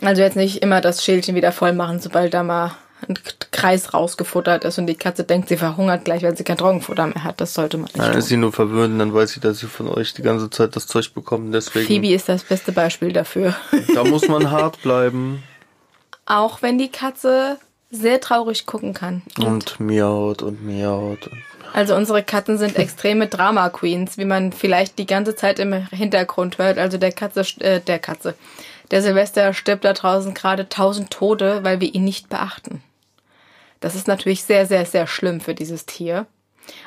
Also 0.00 0.22
jetzt 0.22 0.36
nicht 0.36 0.62
immer 0.62 0.80
das 0.80 1.04
Schälchen 1.04 1.34
wieder 1.34 1.52
voll 1.52 1.72
machen, 1.72 2.00
sobald 2.00 2.32
da 2.32 2.42
mal 2.42 2.72
ein 3.08 3.18
Kreis 3.50 3.92
rausgefuttert 3.92 4.64
ist 4.64 4.78
und 4.78 4.86
die 4.86 4.94
Katze 4.94 5.24
denkt, 5.24 5.48
sie 5.48 5.56
verhungert 5.56 6.04
gleich, 6.04 6.22
weil 6.22 6.36
sie 6.36 6.44
kein 6.44 6.56
Trockenfutter 6.56 7.08
mehr 7.08 7.24
hat. 7.24 7.40
Das 7.40 7.52
sollte 7.52 7.76
man 7.76 7.86
nicht 7.86 7.98
Dann 7.98 8.16
ist 8.16 8.28
sie 8.28 8.36
nur 8.36 8.52
verwöhnt, 8.52 9.00
dann 9.00 9.12
weiß 9.12 9.32
sie, 9.32 9.40
dass 9.40 9.58
sie 9.58 9.66
von 9.66 9.88
euch 9.88 10.14
die 10.14 10.22
ganze 10.22 10.48
Zeit 10.50 10.76
das 10.76 10.86
Zeug 10.86 11.12
bekommen. 11.12 11.52
Deswegen, 11.52 11.86
Phoebe 11.86 12.14
ist 12.14 12.28
das 12.28 12.44
beste 12.44 12.72
Beispiel 12.72 13.12
dafür. 13.12 13.54
da 13.94 14.04
muss 14.04 14.28
man 14.28 14.50
hart 14.50 14.80
bleiben 14.82 15.42
Auch 16.24 16.62
wenn 16.62 16.78
die 16.78 16.90
Katze 16.90 17.58
sehr 17.92 18.20
traurig 18.20 18.66
gucken 18.66 18.94
kann. 18.94 19.22
und 19.38 19.78
miaut 19.78 20.42
und 20.42 20.64
miaut. 20.64 21.28
Und 21.28 21.42
Also 21.74 21.94
unsere 21.94 22.22
Katzen 22.22 22.58
sind 22.58 22.76
extreme 22.76 23.28
Drama 23.28 23.68
Queens, 23.68 24.18
wie 24.18 24.24
man 24.24 24.52
vielleicht 24.52 24.98
die 24.98 25.06
ganze 25.06 25.36
Zeit 25.36 25.58
im 25.58 25.72
Hintergrund 25.90 26.58
hört. 26.58 26.78
Also 26.78 26.98
der 26.98 27.12
Katze, 27.12 27.44
äh, 27.60 27.80
der 27.80 27.98
Katze, 27.98 28.34
der 28.90 29.02
Silvester 29.02 29.52
stirbt 29.52 29.84
da 29.84 29.92
draußen 29.92 30.34
gerade 30.34 30.68
tausend 30.68 31.10
Tote, 31.10 31.60
weil 31.62 31.80
wir 31.80 31.94
ihn 31.94 32.04
nicht 32.04 32.28
beachten. 32.28 32.82
Das 33.80 33.94
ist 33.94 34.08
natürlich 34.08 34.44
sehr, 34.44 34.66
sehr, 34.66 34.86
sehr 34.86 35.06
schlimm 35.06 35.40
für 35.40 35.54
dieses 35.54 35.86
Tier. 35.86 36.26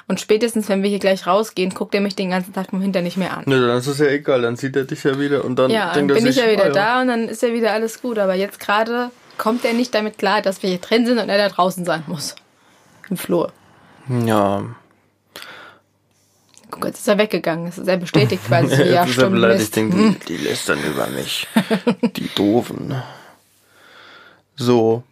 Und 0.07 0.21
spätestens, 0.21 0.69
wenn 0.69 0.81
wir 0.81 0.89
hier 0.89 0.99
gleich 0.99 1.27
rausgehen, 1.27 1.73
guckt 1.73 1.93
er 1.93 2.01
mich 2.01 2.15
den 2.15 2.29
ganzen 2.29 2.53
Tag 2.53 2.69
vom 2.69 2.81
Hinter 2.81 3.01
nicht 3.01 3.17
mehr 3.17 3.35
an. 3.35 3.43
Nö, 3.45 3.67
dann 3.67 3.77
ist 3.77 3.87
es 3.87 3.99
ja 3.99 4.07
egal, 4.07 4.41
dann 4.41 4.55
sieht 4.55 4.75
er 4.75 4.85
dich 4.85 5.03
ja 5.03 5.19
wieder 5.19 5.43
und 5.43 5.57
dann 5.57 5.69
Ja, 5.69 5.87
dann 5.93 6.07
denkt 6.07 6.11
er 6.11 6.15
bin 6.15 6.27
ich 6.27 6.37
ja 6.37 6.49
wieder 6.49 6.67
ah, 6.67 6.69
da 6.69 7.01
und 7.01 7.07
dann 7.07 7.27
ist 7.27 7.41
ja 7.41 7.53
wieder 7.53 7.73
alles 7.73 8.01
gut. 8.01 8.17
Aber 8.17 8.33
jetzt 8.33 8.59
gerade 8.59 9.11
kommt 9.37 9.65
er 9.65 9.73
nicht 9.73 9.93
damit 9.93 10.17
klar, 10.17 10.41
dass 10.41 10.63
wir 10.63 10.69
hier 10.69 10.79
drin 10.79 11.05
sind 11.05 11.19
und 11.19 11.29
er 11.29 11.37
da 11.37 11.49
draußen 11.49 11.85
sein 11.85 12.03
muss. 12.07 12.35
Im 13.09 13.17
Flur. 13.17 13.51
Ja, 14.09 14.63
Guck, 16.75 16.85
jetzt 16.85 16.99
ist 16.99 17.07
er 17.07 17.17
weggegangen. 17.17 17.65
Das 17.67 17.77
ist 17.77 17.87
er 17.87 17.97
bestätigt 17.97 18.45
quasi. 18.45 18.67
Jetzt 18.67 18.79
ja, 18.79 19.03
ist 19.03 19.09
er 19.09 19.13
stimmt. 19.13 19.31
beleidigt, 19.31 19.75
Mist. 19.75 19.93
Hm. 19.93 20.19
die, 20.19 20.25
die 20.25 20.43
lästern 20.43 20.79
über 20.83 21.07
mich. 21.07 21.47
Die 22.15 22.29
Doofen. 22.35 23.01
So. 24.55 25.03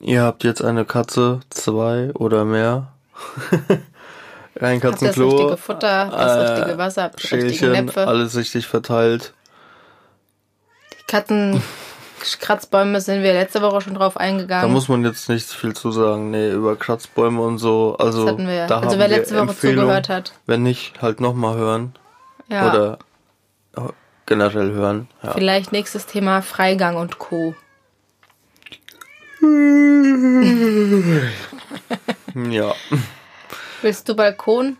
Ihr 0.00 0.22
habt 0.22 0.44
jetzt 0.44 0.62
eine 0.62 0.86
Katze, 0.86 1.40
zwei 1.50 2.10
oder 2.14 2.44
mehr. 2.44 2.92
Ein 4.60 4.82
Habt 4.82 4.84
das 4.84 5.00
Katzenklo. 5.00 5.28
richtige 5.28 5.56
Futter, 5.56 6.08
das 6.10 6.32
äh, 6.32 6.52
richtige 6.52 6.78
Wasser, 6.78 7.10
die 7.10 7.22
richtigen 7.22 7.54
Schälchen, 7.54 7.84
Näpfe. 7.86 8.06
alles 8.06 8.36
richtig 8.36 8.66
verteilt. 8.66 9.32
Die 10.92 11.04
Katzen 11.06 11.62
Kratzbäume 12.20 13.00
sind 13.00 13.22
wir 13.22 13.32
letzte 13.32 13.62
Woche 13.62 13.80
schon 13.80 13.94
drauf 13.94 14.14
Da 14.14 14.20
eingegangen. 14.20 14.72
muss 14.72 14.88
man 14.88 15.04
jetzt 15.04 15.28
nicht 15.28 15.48
viel 15.48 15.74
zu 15.74 15.92
sagen. 15.92 16.30
Nee, 16.30 16.50
über 16.50 16.76
Kratzbäume 16.76 17.40
und 17.40 17.58
so. 17.58 17.96
Also, 17.98 18.24
das 18.24 18.32
hatten 18.32 18.46
wir 18.46 18.54
ja. 18.54 18.66
da 18.66 18.76
Also 18.76 18.90
haben 18.90 18.98
wer 18.98 19.10
wir 19.10 19.16
letzte 19.16 19.36
Woche 19.36 19.56
zugehört 19.56 20.08
hat. 20.08 20.32
Wenn 20.46 20.62
nicht, 20.62 21.00
halt 21.02 21.20
nochmal 21.20 21.56
hören. 21.56 21.94
Ja. 22.48 22.68
Oder 22.70 22.98
generell 24.30 24.70
hören. 24.70 25.08
Ja. 25.22 25.32
Vielleicht 25.32 25.72
nächstes 25.72 26.06
Thema 26.06 26.40
Freigang 26.40 26.96
und 26.96 27.18
Co. 27.18 27.54
ja. 32.50 32.72
Willst 33.82 34.08
du 34.08 34.14
Balkon 34.14 34.76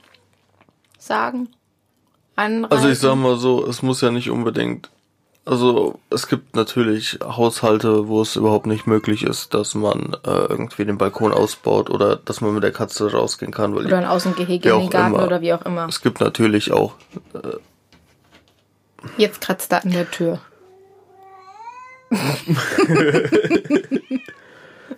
sagen? 0.98 1.48
Anreißen? 2.36 2.70
Also 2.70 2.88
ich 2.88 2.98
sag 3.00 3.16
mal 3.16 3.36
so, 3.36 3.66
es 3.66 3.82
muss 3.82 4.00
ja 4.02 4.12
nicht 4.12 4.30
unbedingt. 4.30 4.88
Also 5.50 5.98
es 6.10 6.28
gibt 6.28 6.54
natürlich 6.54 7.18
Haushalte, 7.24 8.06
wo 8.06 8.22
es 8.22 8.36
überhaupt 8.36 8.66
nicht 8.66 8.86
möglich 8.86 9.24
ist, 9.24 9.52
dass 9.52 9.74
man 9.74 10.16
äh, 10.24 10.30
irgendwie 10.30 10.84
den 10.84 10.96
Balkon 10.96 11.32
ausbaut 11.32 11.90
oder 11.90 12.14
dass 12.14 12.40
man 12.40 12.54
mit 12.54 12.62
der 12.62 12.70
Katze 12.70 13.10
rausgehen 13.10 13.50
kann. 13.50 13.74
Weil 13.74 13.86
Oder 13.86 13.98
ein 13.98 14.06
Außengehege 14.06 14.70
in 14.70 14.78
den 14.78 14.90
Garten 14.90 15.14
immer. 15.16 15.26
oder 15.26 15.40
wie 15.40 15.52
auch 15.52 15.66
immer. 15.66 15.88
es 15.88 16.02
gibt 16.02 16.20
natürlich 16.20 16.70
auch 16.70 16.94
Jetzt 19.16 19.40
kratzt 19.40 19.72
er 19.72 19.82
an 19.84 19.90
der 19.90 20.08
Tür. 20.10 20.40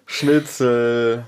Schnitzel. 0.07 1.25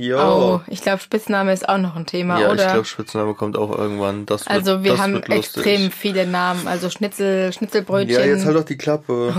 Ja. 0.00 0.30
Oh, 0.32 0.60
ich 0.68 0.80
glaube, 0.80 1.00
Spitzname 1.00 1.52
ist 1.52 1.68
auch 1.68 1.76
noch 1.78 1.96
ein 1.96 2.06
Thema, 2.06 2.38
ja, 2.38 2.52
oder? 2.52 2.64
ich 2.66 2.70
glaube, 2.70 2.84
Spitzname 2.84 3.34
kommt 3.34 3.56
auch 3.58 3.76
irgendwann. 3.76 4.26
Das 4.26 4.42
wird, 4.42 4.50
also 4.50 4.84
wir 4.84 4.92
das 4.92 5.00
haben 5.00 5.20
extrem 5.24 5.90
viele 5.90 6.24
Namen. 6.24 6.68
Also 6.68 6.88
Schnitzel, 6.88 7.52
Schnitzelbrötchen. 7.52 8.14
Ja, 8.14 8.24
jetzt 8.24 8.44
halt 8.44 8.56
doch 8.56 8.64
die 8.64 8.76
Klappe. 8.78 9.34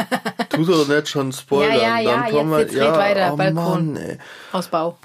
Tu 0.50 0.64
doch 0.66 0.86
nicht 0.86 1.08
schon 1.08 1.32
spoilern. 1.32 1.74
Ja, 1.74 1.78
ja, 1.78 2.00
ja, 2.00 2.22
Dann 2.24 2.32
kommen 2.32 2.58
jetzt- 2.58 2.74
jetzt 2.74 2.82
red 2.84 2.92
weiter, 2.92 3.30
oh 3.32 3.36
Balkon. 3.36 3.92
Mann. 3.94 4.18
Ausbau. 4.52 4.98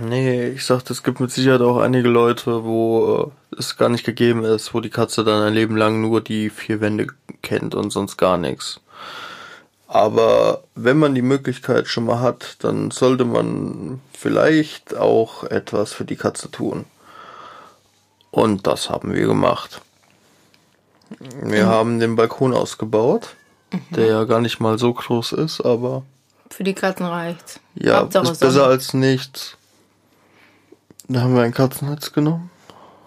Nee, 0.00 0.48
ich 0.48 0.64
sagte, 0.64 0.92
es 0.92 1.04
gibt 1.04 1.20
mit 1.20 1.30
Sicherheit 1.30 1.60
auch 1.60 1.78
einige 1.78 2.08
Leute, 2.08 2.64
wo 2.64 3.30
äh, 3.52 3.56
es 3.58 3.76
gar 3.76 3.90
nicht 3.90 4.04
gegeben 4.04 4.42
ist, 4.44 4.74
wo 4.74 4.80
die 4.80 4.90
Katze 4.90 5.22
dann 5.22 5.42
ein 5.42 5.54
Leben 5.54 5.76
lang 5.76 6.00
nur 6.00 6.20
die 6.20 6.50
vier 6.50 6.80
Wände 6.80 7.06
kennt 7.42 7.76
und 7.76 7.90
sonst 7.90 8.16
gar 8.16 8.38
nichts. 8.38 8.80
Aber 9.92 10.62
wenn 10.76 10.98
man 11.00 11.16
die 11.16 11.22
Möglichkeit 11.22 11.88
schon 11.88 12.04
mal 12.04 12.20
hat, 12.20 12.58
dann 12.60 12.92
sollte 12.92 13.24
man 13.24 14.00
vielleicht 14.16 14.96
auch 14.96 15.42
etwas 15.42 15.92
für 15.92 16.04
die 16.04 16.14
Katze 16.14 16.48
tun. 16.48 16.84
Und 18.30 18.68
das 18.68 18.88
haben 18.88 19.12
wir 19.12 19.26
gemacht. 19.26 19.80
Wir 21.42 21.66
haben 21.66 21.98
den 21.98 22.14
Balkon 22.14 22.54
ausgebaut, 22.54 23.34
der 23.90 24.06
ja 24.06 24.24
gar 24.24 24.40
nicht 24.40 24.60
mal 24.60 24.78
so 24.78 24.94
groß 24.94 25.32
ist, 25.32 25.60
aber 25.60 26.04
Für 26.50 26.62
die 26.62 26.74
Katzen 26.74 27.06
reicht's. 27.06 27.58
ja, 27.74 27.98
Hauptsache 27.98 28.30
ist 28.30 28.38
besser 28.38 28.52
Sonne. 28.52 28.66
als 28.66 28.94
nichts. 28.94 29.56
Da 31.08 31.22
haben 31.22 31.34
wir 31.34 31.42
ein 31.42 31.52
Katzennetz 31.52 32.12
genommen, 32.12 32.48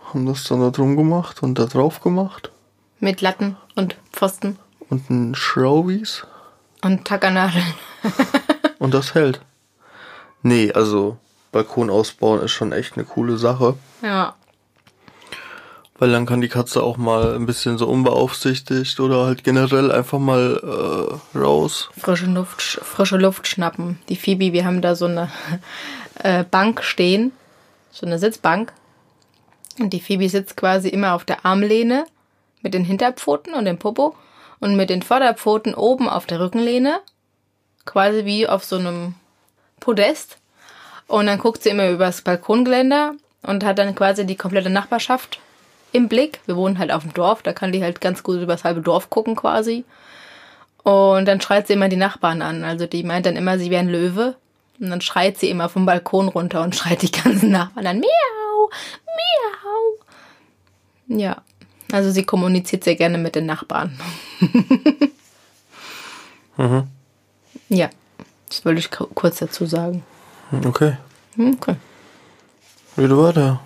haben 0.09 0.25
das 0.25 0.43
dann 0.43 0.59
da 0.59 0.69
drum 0.69 0.97
gemacht 0.97 1.43
und 1.43 1.57
da 1.57 1.65
drauf 1.65 2.01
gemacht 2.01 2.51
Mit 2.99 3.21
Latten 3.21 3.55
und 3.75 3.95
Pfosten 4.11 4.59
und 4.89 5.09
ein 5.09 5.33
Schraubies 5.33 6.25
und 6.83 7.05
Tackernadeln. 7.05 7.65
und 8.79 8.93
das 8.93 9.13
hält. 9.13 9.41
Nee, 10.41 10.71
also 10.73 11.17
Balkon 11.51 11.89
ausbauen 11.89 12.41
ist 12.41 12.51
schon 12.51 12.71
echt 12.73 12.95
eine 12.95 13.05
coole 13.05 13.37
Sache, 13.37 13.75
Ja. 14.01 14.35
weil 15.99 16.11
dann 16.11 16.25
kann 16.25 16.41
die 16.41 16.49
Katze 16.49 16.83
auch 16.83 16.97
mal 16.97 17.35
ein 17.35 17.45
bisschen 17.45 17.77
so 17.77 17.87
unbeaufsichtigt 17.87 18.99
oder 18.99 19.25
halt 19.25 19.43
generell 19.43 19.91
einfach 19.91 20.19
mal 20.19 21.19
äh, 21.33 21.37
raus. 21.37 21.89
Frische 21.97 22.25
Luft, 22.25 22.61
frische 22.61 23.17
Luft 23.17 23.47
schnappen. 23.47 23.99
Die 24.09 24.15
Phoebe, 24.17 24.51
wir 24.51 24.65
haben 24.65 24.81
da 24.81 24.95
so 24.95 25.05
eine 25.05 25.29
äh, 26.23 26.43
Bank 26.43 26.83
stehen, 26.83 27.31
so 27.91 28.05
eine 28.05 28.19
Sitzbank. 28.19 28.73
Und 29.79 29.91
die 29.93 30.01
Phoebe 30.01 30.27
sitzt 30.29 30.57
quasi 30.57 30.89
immer 30.89 31.13
auf 31.13 31.23
der 31.25 31.45
Armlehne 31.45 32.05
mit 32.61 32.73
den 32.73 32.83
Hinterpfoten 32.85 33.53
und 33.53 33.65
dem 33.65 33.77
Popo 33.77 34.15
und 34.63 34.77
mit 34.77 34.89
den 34.89 35.01
Vorderpfoten 35.01 35.75
oben 35.75 36.07
auf 36.07 36.25
der 36.25 36.39
Rückenlehne, 36.39 37.01
quasi 37.85 38.23
wie 38.23 38.47
auf 38.47 38.63
so 38.63 38.77
einem 38.77 39.13
Podest. 39.81 40.37
Und 41.07 41.25
dann 41.27 41.37
guckt 41.37 41.61
sie 41.61 41.69
immer 41.69 41.89
übers 41.89 42.21
Balkongeländer 42.21 43.15
und 43.41 43.65
hat 43.65 43.77
dann 43.77 43.93
quasi 43.93 44.25
die 44.25 44.37
komplette 44.37 44.69
Nachbarschaft 44.69 45.39
im 45.91 46.07
Blick. 46.07 46.39
Wir 46.45 46.55
wohnen 46.55 46.79
halt 46.79 46.93
auf 46.93 47.03
dem 47.03 47.13
Dorf, 47.13 47.41
da 47.41 47.51
kann 47.51 47.73
die 47.73 47.83
halt 47.83 47.99
ganz 47.99 48.23
gut 48.23 48.39
übers 48.39 48.63
halbe 48.63 48.79
Dorf 48.79 49.09
gucken 49.09 49.35
quasi. 49.35 49.83
Und 50.83 51.25
dann 51.25 51.41
schreit 51.41 51.67
sie 51.67 51.73
immer 51.73 51.89
die 51.89 51.97
Nachbarn 51.97 52.41
an. 52.41 52.63
Also 52.63 52.87
die 52.87 53.03
meint 53.03 53.25
dann 53.25 53.35
immer, 53.35 53.59
sie 53.59 53.69
wäre 53.69 53.81
ein 53.81 53.89
Löwe. 53.89 54.37
Und 54.79 54.89
dann 54.91 55.01
schreit 55.01 55.37
sie 55.37 55.49
immer 55.49 55.67
vom 55.67 55.85
Balkon 55.85 56.29
runter 56.29 56.61
und 56.61 56.73
schreit 56.73 57.01
die 57.01 57.11
ganzen 57.11 57.51
Nachbarn 57.51 57.87
an. 57.87 57.99
Miau, 57.99 58.69
miau. 61.09 61.19
Ja, 61.19 61.41
also 61.93 62.11
sie 62.11 62.23
kommuniziert 62.23 62.83
sehr 62.83 62.95
gerne 62.95 63.17
mit 63.17 63.35
den 63.35 63.45
Nachbarn. 63.45 63.97
Ja, 67.69 67.89
das 68.47 68.63
wollte 68.63 68.79
ich 68.79 68.91
ku- 68.91 69.07
kurz 69.15 69.39
dazu 69.39 69.65
sagen. 69.65 70.03
Okay, 70.65 70.97
Hm, 71.35 71.55
Okay. 71.59 71.75
wieder 72.95 73.17
weiter. 73.17 73.59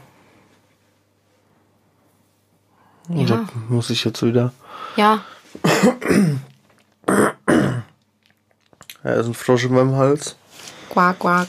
Ja. 3.09 3.45
muss 3.67 3.89
ich 3.89 4.05
jetzt 4.05 4.23
wieder? 4.23 4.53
Ja, 4.95 5.21
Ja, 9.03 9.11
ist 9.13 9.27
ein 9.27 9.33
Frosch 9.33 9.65
in 9.65 9.73
meinem 9.73 9.95
Hals. 9.95 10.35
quack, 10.89 11.19
quack. 11.19 11.47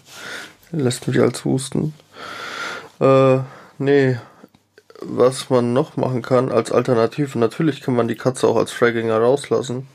Lässt 0.70 1.06
mich 1.08 1.18
als 1.20 1.44
husten. 1.46 1.94
Äh, 3.00 3.38
nee. 3.78 4.18
Was 5.00 5.48
man 5.48 5.72
noch 5.72 5.96
machen 5.96 6.22
kann 6.22 6.50
als 6.50 6.72
Alternative, 6.72 7.38
natürlich 7.38 7.82
kann 7.82 7.94
man 7.94 8.08
die 8.08 8.16
Katze 8.16 8.48
auch 8.48 8.56
als 8.56 8.72
Freigänger 8.72 9.18
rauslassen. 9.18 9.86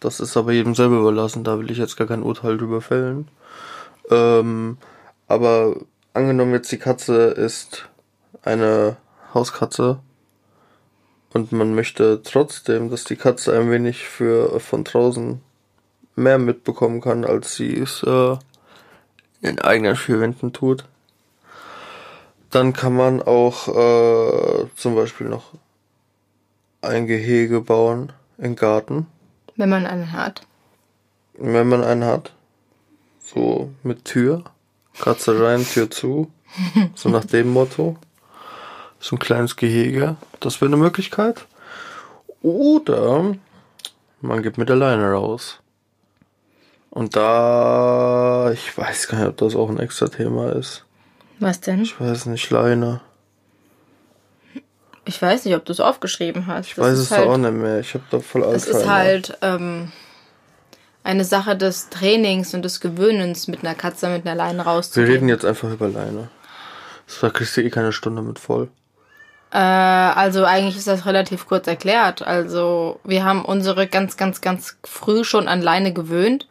Das 0.00 0.20
ist 0.20 0.36
aber 0.36 0.52
jedem 0.52 0.74
selber 0.74 0.98
überlassen, 0.98 1.42
da 1.42 1.58
will 1.58 1.70
ich 1.70 1.78
jetzt 1.78 1.96
gar 1.96 2.06
kein 2.06 2.22
Urteil 2.22 2.56
drüber 2.56 2.80
fällen. 2.80 3.28
Ähm, 4.10 4.78
aber 5.26 5.76
angenommen 6.12 6.52
jetzt 6.52 6.70
die 6.70 6.78
Katze 6.78 7.26
ist 7.28 7.88
eine 8.42 8.96
Hauskatze 9.34 9.98
und 11.32 11.52
man 11.52 11.74
möchte 11.74 12.22
trotzdem, 12.22 12.88
dass 12.90 13.04
die 13.04 13.16
Katze 13.16 13.58
ein 13.58 13.70
wenig 13.70 14.08
für 14.08 14.60
von 14.60 14.84
draußen 14.84 15.40
mehr 16.14 16.38
mitbekommen 16.38 17.00
kann, 17.00 17.24
als 17.24 17.56
sie 17.56 17.76
es 17.78 18.02
äh, 18.02 18.36
in 19.42 19.60
eigenen 19.60 19.96
vier 19.96 20.34
tut. 20.52 20.84
Dann 22.56 22.72
kann 22.72 22.94
man 22.96 23.20
auch 23.20 23.68
äh, 23.68 24.66
zum 24.76 24.94
Beispiel 24.94 25.28
noch 25.28 25.52
ein 26.80 27.06
Gehege 27.06 27.60
bauen 27.60 28.14
im 28.38 28.56
Garten, 28.56 29.08
Wenn 29.56 29.68
man 29.68 29.84
einen 29.84 30.12
hat. 30.12 30.40
wenn 31.34 31.68
man 31.68 31.84
einen 31.84 32.06
hat. 32.06 32.32
So 33.22 33.72
mit 33.82 34.06
Tür, 34.06 34.42
Katze 34.98 35.38
rein, 35.38 35.66
Tür 35.66 35.90
zu. 35.90 36.32
So 36.94 37.10
nach 37.10 37.26
dem 37.26 37.52
Motto. 37.52 37.98
So 39.00 39.16
ein 39.16 39.18
kleines 39.18 39.56
Gehege. 39.56 40.16
Das 40.40 40.62
wäre 40.62 40.70
eine 40.70 40.78
Möglichkeit. 40.78 41.44
Oder 42.40 43.34
man 44.22 44.42
geht 44.42 44.56
mit 44.56 44.70
der 44.70 44.76
Leine 44.76 45.12
raus. 45.12 45.60
Und 46.88 47.16
da, 47.16 48.50
ich 48.50 48.78
weiß 48.78 49.08
gar 49.08 49.18
nicht, 49.18 49.28
ob 49.28 49.36
das 49.36 49.54
auch 49.54 49.68
ein 49.68 49.78
extra 49.78 50.08
Thema 50.08 50.52
ist. 50.52 50.85
Was 51.38 51.60
denn? 51.60 51.82
Ich 51.82 52.00
weiß 52.00 52.26
nicht, 52.26 52.50
Leine. 52.50 53.00
Ich 55.04 55.20
weiß 55.22 55.44
nicht, 55.44 55.54
ob 55.54 55.64
du 55.64 55.72
es 55.72 55.80
aufgeschrieben 55.80 56.46
hast. 56.46 56.66
Ich 56.66 56.78
weiß 56.78 56.98
es 56.98 57.10
halt, 57.10 57.28
auch 57.28 57.36
nicht 57.36 57.52
mehr. 57.52 57.78
Ich 57.80 57.94
habe 57.94 58.04
da 58.10 58.18
voll 58.18 58.40
Das 58.42 58.66
Alzheimer. 58.66 58.80
ist 58.80 58.88
halt 58.88 59.38
ähm, 59.42 59.92
eine 61.04 61.24
Sache 61.24 61.56
des 61.56 61.90
Trainings 61.90 62.54
und 62.54 62.62
des 62.64 62.80
Gewöhnens, 62.80 63.46
mit 63.46 63.60
einer 63.62 63.74
Katze 63.76 64.08
mit 64.08 64.26
einer 64.26 64.34
Leine 64.34 64.58
Wir 64.58 64.66
rauszugehen. 64.66 65.12
reden 65.12 65.28
jetzt 65.28 65.44
einfach 65.44 65.70
über 65.70 65.88
Leine. 65.88 66.28
Da 67.20 67.30
kriegst 67.30 67.56
du 67.56 67.62
eh 67.62 67.70
keine 67.70 67.92
Stunde 67.92 68.22
mit 68.22 68.40
voll. 68.40 68.68
Äh, 69.52 69.58
also 69.58 70.44
eigentlich 70.44 70.76
ist 70.76 70.88
das 70.88 71.06
relativ 71.06 71.46
kurz 71.46 71.68
erklärt. 71.68 72.22
Also 72.22 72.98
wir 73.04 73.24
haben 73.24 73.44
unsere 73.44 73.86
ganz, 73.86 74.16
ganz, 74.16 74.40
ganz 74.40 74.76
früh 74.84 75.22
schon 75.22 75.46
an 75.46 75.62
Leine 75.62 75.92
gewöhnt. 75.92 76.48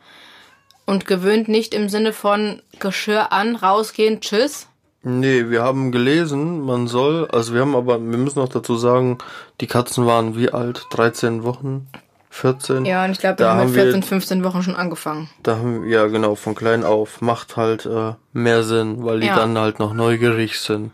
Und 0.88 1.08
gewöhnt 1.08 1.48
nicht 1.50 1.74
im 1.74 1.90
Sinne 1.90 2.14
von 2.14 2.62
Geschirr 2.80 3.32
an, 3.32 3.56
rausgehen, 3.56 4.22
tschüss. 4.22 4.68
Nee, 5.08 5.52
wir 5.52 5.62
haben 5.62 5.92
gelesen, 5.92 6.62
man 6.66 6.88
soll, 6.88 7.28
also 7.32 7.54
wir 7.54 7.62
haben 7.62 7.76
aber, 7.76 8.00
wir 8.00 8.18
müssen 8.18 8.40
auch 8.40 8.50
dazu 8.50 8.76
sagen, 8.76 9.20
die 9.62 9.68
Katzen 9.68 10.08
waren 10.08 10.36
wie 10.36 10.50
alt? 10.52 10.88
13 10.90 11.44
Wochen? 11.44 11.88
14? 12.32 12.86
Ja, 12.86 13.06
und 13.06 13.12
ich 13.12 13.20
glaube, 13.20 13.38
wir 13.40 13.48
haben 13.50 13.58
mit 13.60 13.68
haben 13.68 13.76
wir- 13.76 13.84
14, 13.84 14.02
15 14.04 14.44
Wochen 14.44 14.64
schon 14.64 14.76
angefangen. 14.76 15.30
Da 15.44 15.58
haben 15.58 15.88
ja 15.88 16.08
genau, 16.08 16.34
von 16.36 16.56
klein 16.56 16.84
auf 16.84 17.22
macht 17.22 17.56
halt 17.56 17.86
äh, 17.86 18.14
mehr 18.34 18.64
Sinn, 18.64 19.06
weil 19.06 19.20
die 19.20 19.28
Ja. 19.28 19.36
dann 19.36 19.58
halt 19.58 19.78
noch 19.80 19.94
neugierig 19.94 20.60
sind 20.60 20.92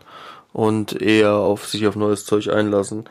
und 0.52 0.92
eher 1.00 1.32
auf 1.32 1.66
sich 1.66 1.86
auf 1.86 1.96
neues 1.96 2.26
Zeug 2.26 2.48
einlassen. 2.50 3.08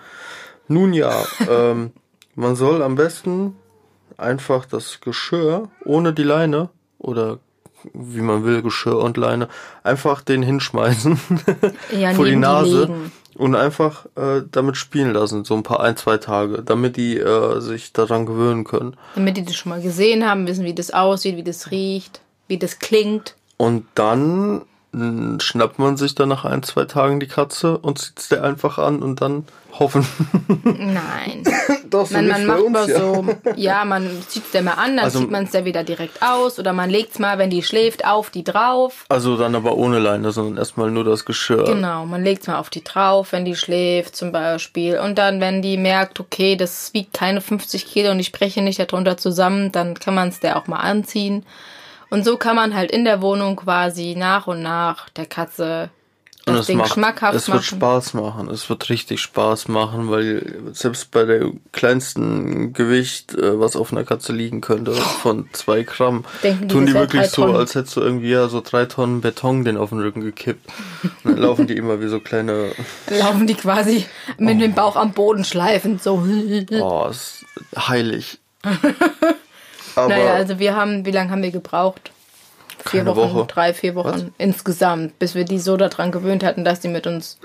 Nun 0.68 0.93
ja, 0.93 1.12
ähm, 1.49 1.91
man 2.36 2.56
soll 2.56 2.84
am 2.84 2.93
besten 2.95 3.56
einfach 4.18 4.66
das 4.68 5.02
Geschirr 5.02 5.68
ohne 5.84 6.14
die 6.14 6.24
Leine 6.24 6.70
oder 6.99 7.39
wie 7.94 8.22
man 8.22 8.44
will, 8.44 8.62
Geschirr 8.62 8.98
und 8.98 9.18
Leine, 9.18 9.48
einfach 9.84 10.22
den 10.22 10.44
hinschmeißen 10.44 11.20
Ja, 12.00 12.14
vor 12.16 12.26
die 12.26 12.32
die 12.32 12.38
Nase 12.38 12.82
legen. 12.86 13.12
und 13.36 13.56
einfach 13.56 14.06
äh, 14.16 14.42
damit 14.52 14.78
spielen 14.78 15.14
lassen, 15.14 15.44
so 15.46 15.56
ein 15.56 15.64
paar, 15.64 15.80
ein, 15.82 15.98
zwei 15.98 16.18
Tage, 16.18 16.62
damit 16.64 16.98
die 16.98 17.18
äh, 17.18 17.60
sich 17.60 17.94
daran 17.94 18.26
gewöhnen 18.26 18.64
können. 18.64 18.96
Damit 19.16 19.38
die 19.38 19.46
das 19.46 19.56
schon 19.56 19.70
mal 19.72 19.82
gesehen 19.82 20.28
haben, 20.28 20.48
wissen, 20.48 20.66
wie 20.66 20.74
das 20.74 20.92
aussieht, 20.92 21.38
wie 21.38 21.44
das 21.44 21.72
riecht, 21.72 22.22
wie 22.48 22.58
das 22.58 22.80
klingt. 22.80 23.36
Und 23.58 23.86
dann 23.96 24.62
schnappt 24.94 25.80
man 25.80 25.96
sich 25.96 26.16
dann 26.16 26.28
nach 26.30 26.44
ein, 26.44 26.64
zwei 26.64 26.84
Tagen 26.84 27.22
die 27.22 27.28
Katze 27.28 27.78
und 27.78 28.00
zieht's 28.00 28.28
der 28.28 28.44
einfach 28.44 28.78
an 28.78 29.02
und 29.02 29.22
dann 29.22 29.46
hoffen. 29.80 30.06
Nein. 30.66 31.44
Doch, 31.89 32.06
so 32.08 32.14
Man, 32.16 32.28
man 32.28 32.46
macht 32.46 32.60
uns, 32.62 32.72
mal 32.74 32.89
ja. 32.89 33.00
so, 33.00 33.26
ja, 33.56 33.86
man 33.86 34.10
zieht 34.28 34.44
es 34.44 34.52
der 34.52 34.64
mal 34.64 34.74
an, 34.74 34.98
dann 34.98 35.06
Also- 35.06 35.20
zieht 35.20 35.32
man 35.32 35.46
es 35.46 35.52
der 35.52 35.64
wieder 35.64 35.86
direkt 35.86 36.22
aus 36.22 36.60
oder 36.60 36.74
man 36.74 36.89
legt 36.89 37.14
es 37.14 37.20
mal, 37.20 37.38
wenn 37.38 37.50
die 37.50 37.64
schläft, 37.64 38.06
auf 38.06 38.30
die 38.32 38.44
drauf. 38.44 39.06
Also 39.08 39.38
dann 39.38 39.56
aber 39.56 39.78
ohne 39.78 40.00
Leine, 40.00 40.34
sondern 40.34 40.58
erstmal 40.58 40.92
nur 40.92 41.06
das 41.06 41.24
Geschirr. 41.24 41.64
Genau, 41.64 42.06
man 42.06 42.22
legt 42.22 42.42
es 42.42 42.48
mal 42.50 42.58
auf 42.60 42.70
die 42.70 42.84
drauf, 42.84 43.32
wenn 43.32 43.46
die 43.46 43.56
schläft 43.56 44.18
zum 44.18 44.34
Beispiel. 44.34 45.00
Und 45.00 45.18
dann, 45.18 45.39
wenn 45.39 45.62
die 45.62 45.78
merkt, 45.78 46.20
okay, 46.20 46.58
das 46.58 46.94
wiegt 46.94 47.14
keine 47.14 47.39
50 47.39 47.86
Kilo 47.86 48.12
und 48.12 48.20
ich 48.20 48.28
spreche 48.28 48.62
nicht 48.62 48.80
darunter 48.80 49.16
zusammen, 49.16 49.72
dann 49.72 49.94
kann 49.98 50.16
man 50.16 50.28
es 50.28 50.42
der 50.42 50.58
auch 50.58 50.68
mal 50.68 50.80
anziehen. 50.80 51.46
Und 52.12 52.26
so 52.26 52.36
kann 52.36 52.57
man 52.57 52.76
halt 52.76 52.91
in 52.91 53.05
der 53.05 53.22
Wohnung 53.22 53.55
quasi 53.55 54.16
nach 54.18 54.45
und 54.45 54.62
nach 54.62 55.07
der 55.12 55.26
Katze 55.26 55.89
Und 56.45 56.55
das 56.55 56.62
es 56.62 56.68
Ding 56.68 56.78
macht, 56.80 56.91
schmackhaft 56.91 57.36
es 57.36 57.47
wird 57.47 57.59
machen. 57.59 57.78
Spaß 57.78 58.14
machen. 58.16 58.49
Es 58.49 58.70
wird 58.70 58.89
richtig 58.89 59.22
Spaß 59.22 59.70
machen, 59.70 60.12
weil 60.12 60.74
selbst 60.74 61.12
bei 61.12 61.24
der 61.24 61.51
kleinsten 61.72 62.74
Gewicht, 62.74 63.34
äh, 63.36 63.57
was 63.57 63.78
auf 63.78 63.93
einer 63.93 64.03
Katze 64.03 64.34
liegen 64.34 64.59
könnte, 64.59 64.91
von 64.91 65.47
zwei 65.53 65.84
Gramm, 65.84 66.26
Denken 66.43 66.68
die, 66.68 66.74
tun 66.74 66.86
die 66.86 66.91
das 66.91 66.95
wär 66.95 67.01
wirklich 67.01 67.28
so, 67.30 67.43
Tonnen. 67.43 67.55
als 67.55 67.76
hättest 67.76 67.95
du 67.95 68.01
irgendwie 68.01 68.32
ja 68.32 68.49
so 68.49 68.59
drei 68.59 68.88
Tonnen 68.88 69.22
Beton 69.22 69.64
den 69.64 69.78
auf 69.78 69.91
den 69.91 69.99
Rücken 69.99 70.20
gekippt. 70.20 70.70
Und 71.24 71.32
dann 71.32 71.38
laufen 71.38 71.66
die 71.66 71.78
immer 71.78 72.01
wie 72.01 72.09
so 72.09 72.20
kleine, 72.20 72.74
Laufen 73.07 73.47
die 73.47 73.55
quasi 73.55 74.05
mit 74.38 74.59
dem 74.59 74.74
Bauch 74.74 74.97
am 74.97 75.14
Boden 75.14 75.45
schleifend, 75.45 76.03
so. 76.03 76.28
oh, 76.82 77.07
ist 77.09 77.45
heilig. 77.78 78.38
Aber 79.96 80.10
Naja, 80.10 80.34
also 80.34 80.60
wir 80.60 80.76
haben, 80.76 81.06
wie 81.06 81.12
lange 81.12 81.32
haben 81.32 81.44
wir 81.44 81.52
gebraucht? 81.52 82.12
Vier 82.86 83.06
Wochen, 83.06 83.36
Woche. 83.36 83.46
drei, 83.48 83.74
vier 83.74 83.96
Wochen 83.96 84.34
insgesamt, 84.38 85.20
bis 85.20 85.36
wir 85.36 85.46
die 85.46 85.60
so 85.60 85.78
daran 85.78 86.12
gewöhnt 86.12 86.44
hatten, 86.44 86.66
dass 86.66 86.80
die 86.80 86.88
mit 86.88 87.06
uns 87.06 87.38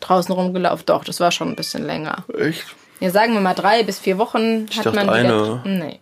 draußen 0.00 0.34
rumgelaufen. 0.34 0.84
Doch, 0.86 1.04
das 1.04 1.20
war 1.20 1.32
schon 1.32 1.48
ein 1.48 1.56
bisschen 1.56 1.86
länger. 1.86 2.24
echt, 2.38 2.64
Ja, 3.00 3.10
sagen 3.10 3.32
wir 3.32 3.40
mal 3.40 3.54
drei 3.54 3.82
bis 3.82 3.98
vier 3.98 4.18
Wochen 4.18 4.66
hat 4.76 4.84
dachte 4.86 4.96
man 4.96 5.06
die 5.06 5.12
eine. 5.12 5.28
Da, 5.28 5.62
nee. 5.64 6.00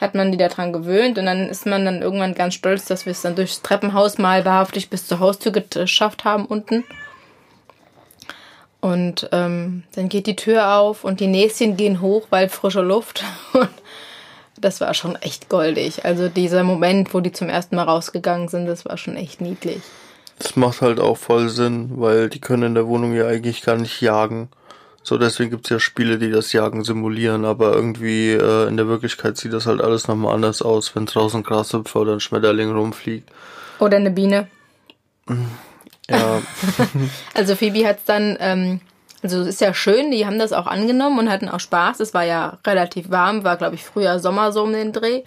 Hat 0.00 0.14
man 0.14 0.32
die 0.32 0.38
daran 0.38 0.72
gewöhnt 0.72 1.18
und 1.18 1.26
dann 1.26 1.48
ist 1.48 1.66
man 1.66 1.84
dann 1.84 2.02
irgendwann 2.02 2.34
ganz 2.34 2.54
stolz, 2.54 2.86
dass 2.86 3.04
wir 3.04 3.12
es 3.12 3.22
dann 3.22 3.36
durchs 3.36 3.62
Treppenhaus 3.62 4.18
mal 4.18 4.44
wahrhaftig 4.44 4.88
bis 4.88 5.06
zur 5.06 5.20
Haustür 5.20 5.52
geschafft 5.52 6.24
haben 6.24 6.46
unten. 6.46 6.84
Und 8.80 9.28
ähm, 9.30 9.84
dann 9.94 10.08
geht 10.08 10.26
die 10.26 10.34
Tür 10.34 10.74
auf 10.74 11.04
und 11.04 11.20
die 11.20 11.28
Näschen 11.28 11.76
gehen 11.76 12.00
hoch, 12.00 12.26
weil 12.30 12.48
frische 12.48 12.80
Luft. 12.80 13.22
Und 13.52 13.68
das 14.62 14.80
war 14.80 14.94
schon 14.94 15.16
echt 15.16 15.48
goldig. 15.48 16.04
Also 16.04 16.28
dieser 16.28 16.64
Moment, 16.64 17.12
wo 17.12 17.20
die 17.20 17.32
zum 17.32 17.48
ersten 17.48 17.76
Mal 17.76 17.84
rausgegangen 17.84 18.48
sind, 18.48 18.66
das 18.66 18.84
war 18.84 18.96
schon 18.96 19.16
echt 19.16 19.40
niedlich. 19.40 19.82
das 20.38 20.56
macht 20.56 20.80
halt 20.80 20.98
auch 21.00 21.16
voll 21.18 21.48
Sinn, 21.50 21.90
weil 21.96 22.28
die 22.28 22.40
können 22.40 22.62
in 22.62 22.74
der 22.74 22.86
Wohnung 22.86 23.12
ja 23.14 23.26
eigentlich 23.26 23.62
gar 23.62 23.76
nicht 23.76 24.00
jagen. 24.00 24.48
So, 25.04 25.18
deswegen 25.18 25.50
gibt's 25.50 25.68
ja 25.68 25.80
Spiele, 25.80 26.16
die 26.18 26.30
das 26.30 26.52
Jagen 26.52 26.84
simulieren, 26.84 27.44
aber 27.44 27.74
irgendwie 27.74 28.30
äh, 28.30 28.68
in 28.68 28.76
der 28.76 28.86
Wirklichkeit 28.86 29.36
sieht 29.36 29.52
das 29.52 29.66
halt 29.66 29.80
alles 29.80 30.06
nochmal 30.06 30.34
anders 30.34 30.62
aus, 30.62 30.94
wenn 30.94 31.06
draußen 31.06 31.42
Grashüpfer 31.42 32.00
oder 32.00 32.12
ein 32.12 32.20
Schmetterling 32.20 32.70
rumfliegt. 32.72 33.28
Oder 33.80 33.96
eine 33.96 34.12
Biene. 34.12 34.46
Ja, 36.08 36.40
Also 37.34 37.56
Phoebe 37.56 37.86
hat 37.86 37.98
es 37.98 38.04
dann, 38.04 38.36
ähm, 38.40 38.80
also 39.22 39.40
es 39.40 39.48
ist 39.48 39.60
ja 39.60 39.72
schön, 39.72 40.10
die 40.10 40.26
haben 40.26 40.38
das 40.38 40.52
auch 40.52 40.66
angenommen 40.66 41.18
und 41.18 41.30
hatten 41.30 41.48
auch 41.48 41.60
Spaß. 41.60 42.00
Es 42.00 42.14
war 42.14 42.24
ja 42.24 42.58
relativ 42.66 43.10
warm, 43.10 43.44
war 43.44 43.56
glaube 43.56 43.76
ich 43.76 43.84
früher 43.84 44.18
Sommer 44.18 44.52
so 44.52 44.62
um 44.64 44.72
den 44.72 44.92
Dreh. 44.92 45.22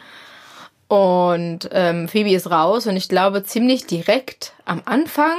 Und 0.87 1.69
ähm, 1.71 2.07
Phoebe 2.07 2.31
ist 2.31 2.51
raus 2.51 2.85
und 2.85 2.95
ich 2.95 3.09
glaube 3.09 3.43
ziemlich 3.43 3.87
direkt 3.87 4.53
am 4.65 4.81
Anfang 4.85 5.37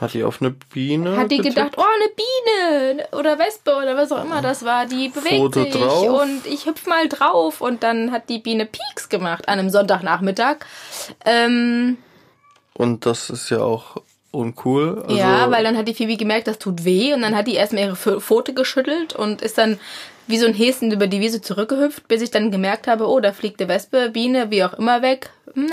hat 0.00 0.14
die 0.14 0.24
auf 0.24 0.40
eine 0.40 0.50
Biene 0.52 1.16
hat 1.16 1.30
die 1.30 1.36
getippt? 1.36 1.56
gedacht, 1.56 1.74
oh 1.76 1.82
eine 1.82 2.96
Biene 2.96 3.08
oder 3.12 3.38
Wespe 3.38 3.76
oder 3.76 3.96
was 3.96 4.10
auch 4.10 4.24
immer 4.24 4.40
das 4.40 4.64
war, 4.64 4.86
die 4.86 5.10
bewegt 5.10 5.36
Foto 5.36 5.62
sich 5.62 5.74
drauf. 5.74 6.22
und 6.22 6.46
ich 6.46 6.64
hüpf 6.64 6.86
mal 6.86 7.06
drauf 7.06 7.60
und 7.60 7.82
dann 7.82 8.10
hat 8.10 8.30
die 8.30 8.38
Biene 8.38 8.64
Pieks 8.64 9.10
gemacht 9.10 9.46
an 9.48 9.58
einem 9.58 9.68
Sonntagnachmittag. 9.68 10.56
Ähm, 11.26 11.98
Und 12.72 13.04
das 13.04 13.28
ist 13.28 13.50
ja 13.50 13.60
auch 13.60 13.98
uncool. 14.32 15.02
Also, 15.02 15.16
ja, 15.16 15.50
weil 15.50 15.64
dann 15.64 15.76
hat 15.76 15.88
die 15.88 15.94
Phoebe 15.94 16.16
gemerkt, 16.16 16.46
das 16.46 16.58
tut 16.58 16.84
weh 16.84 17.12
und 17.12 17.22
dann 17.22 17.36
hat 17.36 17.46
die 17.46 17.54
erstmal 17.54 17.84
ihre 17.84 17.94
Pf- 17.94 18.20
Pfote 18.20 18.54
geschüttelt 18.54 19.14
und 19.14 19.42
ist 19.42 19.58
dann 19.58 19.78
wie 20.26 20.38
so 20.38 20.46
ein 20.46 20.54
Häschen 20.54 20.92
über 20.92 21.08
die 21.08 21.20
Wiese 21.20 21.40
zurückgehüpft, 21.40 22.06
bis 22.06 22.22
ich 22.22 22.30
dann 22.30 22.52
gemerkt 22.52 22.86
habe, 22.86 23.08
oh, 23.08 23.18
da 23.18 23.32
fliegt 23.32 23.60
eine 23.60 23.68
Wespe, 23.68 24.10
Biene, 24.10 24.50
wie 24.50 24.62
auch 24.62 24.74
immer 24.74 25.02
weg. 25.02 25.30
Nee, 25.56 25.66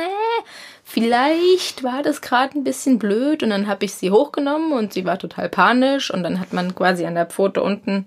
vielleicht 0.83 1.83
war 1.83 2.01
das 2.01 2.21
gerade 2.21 2.57
ein 2.57 2.63
bisschen 2.63 2.97
blöd 2.97 3.43
und 3.43 3.51
dann 3.51 3.67
habe 3.67 3.85
ich 3.85 3.93
sie 3.93 4.09
hochgenommen 4.09 4.71
und 4.71 4.93
sie 4.93 5.05
war 5.05 5.19
total 5.19 5.49
panisch 5.49 6.09
und 6.11 6.23
dann 6.23 6.39
hat 6.39 6.53
man 6.53 6.73
quasi 6.73 7.05
an 7.05 7.13
der 7.15 7.27
Pfote 7.27 7.61
unten 7.61 8.05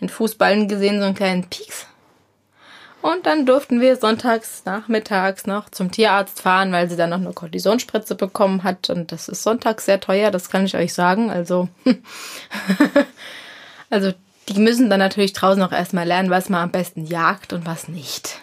den 0.00 0.08
Fußballen 0.08 0.66
gesehen, 0.66 0.98
so 0.98 1.06
einen 1.06 1.14
kleinen 1.14 1.44
Pieks. 1.44 1.86
Und 3.06 3.24
dann 3.24 3.46
durften 3.46 3.80
wir 3.80 3.94
sonntags 3.94 4.64
nachmittags 4.64 5.46
noch 5.46 5.70
zum 5.70 5.92
Tierarzt 5.92 6.40
fahren, 6.40 6.72
weil 6.72 6.90
sie 6.90 6.96
dann 6.96 7.10
noch 7.10 7.20
eine 7.20 7.32
Kortisonspritze 7.32 8.16
bekommen 8.16 8.64
hat. 8.64 8.90
Und 8.90 9.12
das 9.12 9.28
ist 9.28 9.44
sonntags 9.44 9.84
sehr 9.84 10.00
teuer, 10.00 10.32
das 10.32 10.50
kann 10.50 10.64
ich 10.64 10.76
euch 10.76 10.92
sagen. 10.92 11.30
Also, 11.30 11.68
also 13.90 14.12
die 14.48 14.58
müssen 14.58 14.90
dann 14.90 14.98
natürlich 14.98 15.34
draußen 15.34 15.62
auch 15.62 15.70
erstmal 15.70 16.04
lernen, 16.04 16.30
was 16.30 16.48
man 16.48 16.62
am 16.62 16.72
besten 16.72 17.06
jagt 17.06 17.52
und 17.52 17.64
was 17.64 17.86
nicht. 17.86 18.40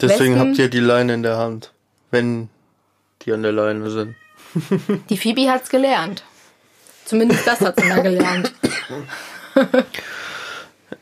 deswegen 0.00 0.34
Wespen- 0.34 0.48
habt 0.48 0.58
ihr 0.58 0.68
die 0.68 0.80
Leine 0.80 1.14
in 1.14 1.22
der 1.22 1.36
Hand, 1.36 1.70
wenn 2.10 2.48
die 3.22 3.32
an 3.32 3.44
der 3.44 3.52
Leine 3.52 3.88
sind. 3.90 4.16
Die 5.10 5.18
Phoebe 5.18 5.50
hat's 5.50 5.68
gelernt. 5.68 6.24
Zumindest 7.04 7.46
das 7.46 7.60
hat 7.60 7.78
sie 7.78 7.86
mal 7.86 8.02
gelernt. 8.02 8.54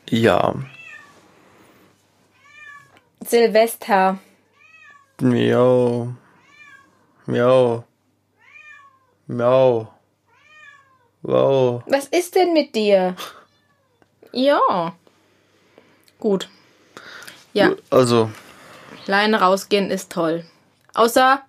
Ja, 0.09 0.55
Silvester. 3.27 4.19
miau, 5.21 6.13
miau, 7.25 7.83
miau, 9.27 9.87
wow. 11.21 11.83
Was 11.87 12.07
ist 12.07 12.35
denn 12.35 12.53
mit 12.53 12.75
dir? 12.75 13.15
Ja. 14.31 14.95
Gut. 16.19 16.49
Ja. 17.53 17.71
Also, 17.89 18.29
Leine 19.07 19.39
rausgehen 19.41 19.89
ist 19.89 20.11
toll. 20.11 20.45
Außer 20.93 21.41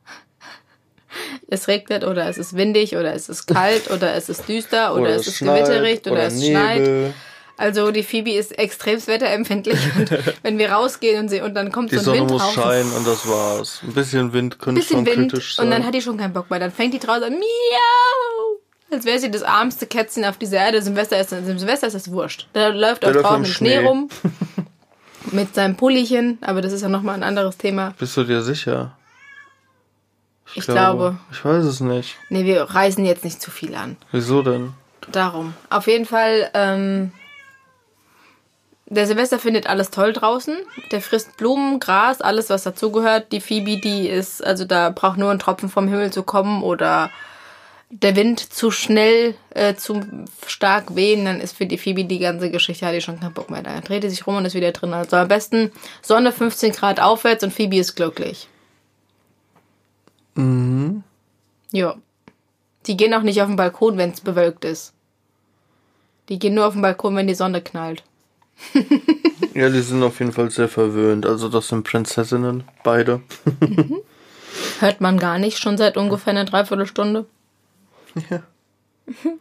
es 1.48 1.68
regnet 1.68 2.04
oder 2.04 2.28
es 2.28 2.38
ist 2.38 2.56
windig 2.56 2.96
oder 2.96 3.14
es 3.14 3.28
ist 3.28 3.46
kalt 3.46 3.90
oder 3.90 4.14
es 4.14 4.28
ist 4.28 4.48
düster 4.48 4.94
oder, 4.94 5.10
es 5.10 5.26
ist 5.26 5.38
gewitterig 5.40 6.06
oder, 6.06 6.24
es 6.24 6.44
schneit. 6.44 7.14
Also 7.58 7.90
die 7.90 8.02
Phoebe 8.02 8.32
ist 8.32 8.58
extremst 8.58 9.08
wetterempfindlich 9.08 9.78
und 9.96 10.10
wenn 10.42 10.58
wir 10.58 10.72
rausgehen 10.72 11.22
und, 11.22 11.28
sie, 11.28 11.40
und 11.40 11.54
dann 11.54 11.72
kommt 11.72 11.90
Die 11.90 11.96
so 11.96 12.12
ein 12.12 12.18
Sonne 12.18 12.20
Wind 12.20 12.30
muss 12.30 12.52
scheinen 12.52 12.92
und 12.92 13.06
das 13.06 13.26
war's. 13.26 13.80
Ein 13.82 13.94
bisschen 13.94 14.32
Wind 14.32 14.58
könnte 14.58 14.80
bisschen 14.80 15.06
schon 15.06 15.06
Wind 15.06 15.30
kritisch 15.32 15.56
sein. 15.56 15.64
und 15.66 15.70
dann 15.70 15.86
hat 15.86 15.94
die 15.94 16.02
schon 16.02 16.18
keinen 16.18 16.34
Bock 16.34 16.50
mehr. 16.50 16.58
Dann 16.58 16.70
fängt 16.70 16.92
die 16.92 16.98
draußen 16.98 17.24
an, 17.24 17.32
miau, 17.32 18.60
als 18.90 19.04
wäre 19.04 19.18
sie 19.18 19.30
das 19.30 19.42
armste 19.42 19.86
Kätzchen 19.86 20.24
auf 20.24 20.36
dieser 20.36 20.58
Erde. 20.58 20.82
Silvester 20.82 21.18
ist, 21.18 21.30
Silvester 21.30 21.86
ist 21.86 21.94
das 21.94 22.10
wurscht. 22.10 22.46
Da 22.52 22.68
läuft 22.68 23.04
auch 23.06 23.12
draußen 23.12 23.44
im 23.44 23.50
Schnee 23.50 23.78
rum 23.78 24.10
mit 25.32 25.54
seinem 25.54 25.76
Pullichen, 25.76 26.38
aber 26.42 26.60
das 26.60 26.72
ist 26.72 26.82
ja 26.82 26.88
nochmal 26.88 27.14
ein 27.14 27.22
anderes 27.22 27.56
Thema. 27.56 27.94
Bist 27.98 28.16
du 28.16 28.24
dir 28.24 28.42
sicher? 28.42 28.96
Ich 30.54 30.66
glaube. 30.66 31.16
Ich 31.32 31.44
weiß 31.44 31.64
es 31.64 31.80
nicht. 31.80 32.16
Nee, 32.28 32.44
wir 32.44 32.62
reißen 32.62 33.04
jetzt 33.04 33.24
nicht 33.24 33.40
zu 33.42 33.50
viel 33.50 33.74
an. 33.74 33.96
Wieso 34.12 34.42
denn? 34.42 34.74
Darum. 35.10 35.54
Auf 35.70 35.86
jeden 35.86 36.06
Fall, 36.06 36.50
ähm, 36.54 37.12
der 38.88 39.06
Silvester 39.06 39.38
findet 39.38 39.66
alles 39.66 39.90
toll 39.90 40.12
draußen. 40.12 40.56
Der 40.92 41.00
frisst 41.00 41.36
Blumen, 41.36 41.80
Gras, 41.80 42.20
alles, 42.20 42.50
was 42.50 42.62
dazugehört. 42.62 43.32
Die 43.32 43.40
Phoebe, 43.40 43.78
die 43.78 44.08
ist, 44.08 44.44
also 44.44 44.64
da 44.64 44.90
braucht 44.90 45.18
nur 45.18 45.30
ein 45.30 45.40
Tropfen 45.40 45.68
vom 45.68 45.88
Himmel 45.88 46.12
zu 46.12 46.22
kommen 46.22 46.62
oder 46.62 47.10
der 47.90 48.16
Wind 48.16 48.40
zu 48.40 48.70
schnell, 48.70 49.34
äh, 49.50 49.74
zu 49.74 50.04
stark 50.46 50.96
wehen, 50.96 51.24
dann 51.24 51.40
ist 51.40 51.56
für 51.56 51.66
die 51.66 51.78
Phoebe 51.78 52.04
die 52.04 52.18
ganze 52.18 52.50
Geschichte, 52.50 52.86
hat 52.86 52.94
die 52.94 53.00
schon 53.00 53.20
keinen 53.20 53.34
Bock 53.34 53.50
mehr. 53.50 53.62
Da 53.62 53.80
dreht 53.80 54.02
die 54.02 54.08
sich 54.08 54.26
rum 54.26 54.36
und 54.36 54.44
ist 54.44 54.54
wieder 54.54 54.72
drin. 54.72 54.92
Also 54.92 55.16
am 55.16 55.28
besten 55.28 55.70
Sonne 56.02 56.32
15 56.32 56.72
Grad 56.72 57.00
aufwärts 57.00 57.44
und 57.44 57.52
Phoebe 57.52 57.76
ist 57.76 57.94
glücklich. 57.94 58.48
Mhm. 60.34 61.02
Ja. 61.72 61.96
Die 62.86 62.96
gehen 62.96 63.14
auch 63.14 63.22
nicht 63.22 63.40
auf 63.40 63.48
den 63.48 63.56
Balkon, 63.56 63.98
wenn 63.98 64.10
es 64.10 64.20
bewölkt 64.20 64.64
ist. 64.64 64.92
Die 66.28 66.38
gehen 66.38 66.54
nur 66.54 66.66
auf 66.66 66.74
den 66.74 66.82
Balkon, 66.82 67.16
wenn 67.16 67.26
die 67.26 67.34
Sonne 67.34 67.60
knallt. 67.60 68.04
Ja, 69.54 69.70
die 69.70 69.80
sind 69.80 70.02
auf 70.02 70.18
jeden 70.18 70.32
Fall 70.32 70.50
sehr 70.50 70.68
verwöhnt. 70.68 71.24
Also 71.24 71.48
das 71.48 71.68
sind 71.68 71.84
Prinzessinnen, 71.84 72.64
beide. 72.84 73.22
Hört 74.80 75.00
man 75.00 75.18
gar 75.18 75.38
nicht, 75.38 75.58
schon 75.58 75.78
seit 75.78 75.96
ungefähr 75.96 76.32
einer 76.32 76.44
Dreiviertelstunde. 76.44 77.26
Ja. 78.30 78.42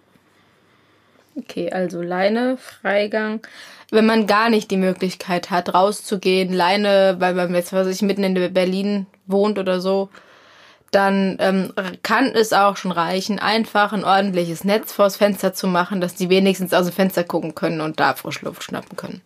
Okay, 1.38 1.70
also 1.70 2.02
Leine, 2.02 2.56
Freigang. 2.56 3.46
Wenn 3.92 4.06
man 4.06 4.26
gar 4.26 4.50
nicht 4.50 4.72
die 4.72 4.78
Möglichkeit 4.78 5.52
hat, 5.52 5.74
rauszugehen, 5.74 6.54
Leine, 6.54 7.18
weil 7.20 7.34
man 7.34 7.54
jetzt, 7.54 7.74
was 7.74 7.88
ich 7.88 8.02
mitten 8.02 8.24
in 8.24 8.54
Berlin 8.54 9.06
wohnt 9.28 9.60
oder 9.60 9.82
so, 9.82 10.10
dann 10.96 11.36
ähm, 11.40 11.74
kann 12.04 12.28
es 12.28 12.54
auch 12.54 12.78
schon 12.78 12.92
reichen, 12.92 13.38
einfach 13.38 13.92
ein 13.92 14.06
ordentliches 14.06 14.64
Netz 14.64 14.94
vors 14.94 15.18
Fenster 15.18 15.54
zu 15.54 15.68
machen, 15.68 16.00
dass 16.00 16.16
die 16.16 16.30
wenigstens 16.30 16.74
aus 16.74 16.86
dem 16.86 16.96
Fenster 16.96 17.26
gucken 17.26 17.54
können 17.54 17.82
und 17.82 18.00
da 18.00 18.16
Frischluft 18.16 18.64
schnappen 18.64 18.96
können. 18.96 19.22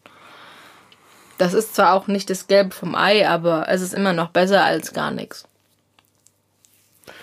Das 1.38 1.54
ist 1.54 1.76
zwar 1.76 1.94
auch 1.94 2.08
nicht 2.08 2.30
das 2.32 2.48
Gelbe 2.48 2.74
vom 2.74 2.96
Ei, 2.96 3.30
aber 3.30 3.70
es 3.70 3.82
ist 3.82 3.94
immer 3.94 4.14
noch 4.14 4.30
besser 4.30 4.64
als 4.64 4.94
gar 4.94 5.12
nichts. 5.12 5.46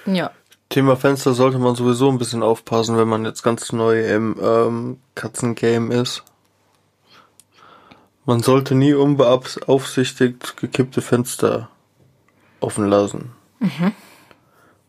Ja. 0.07 0.31
Thema 0.69 0.97
Fenster 0.97 1.35
sollte 1.35 1.59
man 1.59 1.75
sowieso 1.75 2.09
ein 2.09 2.19
bisschen 2.19 2.45
aufpassen, 2.45 2.97
wenn 2.97 3.09
man 3.09 3.25
jetzt 3.25 3.43
ganz 3.43 3.73
neu 3.73 4.09
im 4.09 4.37
ähm, 4.41 5.01
Katzengame 5.17 5.93
ist. 5.93 6.23
Man 8.25 8.43
sollte 8.43 8.77
nie 8.77 8.95
unbeaufsichtigt 8.95 10.57
gekippte 10.57 11.03
Fenster 11.03 11.69
offen 12.61 12.89
lassen. 12.89 13.33
Mhm. 13.59 13.93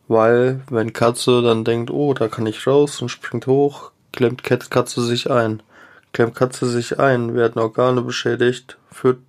Weil, 0.07 0.61
wenn 0.69 0.93
Katze 0.93 1.41
dann 1.41 1.63
denkt, 1.65 1.91
oh, 1.91 2.13
da 2.13 2.27
kann 2.27 2.45
ich 2.45 2.65
raus 2.65 3.01
und 3.01 3.09
springt 3.09 3.47
hoch, 3.47 3.91
klemmt 4.13 4.43
Katze 4.43 5.01
sich 5.01 5.29
ein. 5.29 5.61
Klemmt 6.13 6.35
Katze 6.35 6.65
sich 6.67 6.99
ein, 6.99 7.35
werden 7.35 7.61
Organe 7.61 8.01
beschädigt, 8.01 8.77
führt 8.91 9.19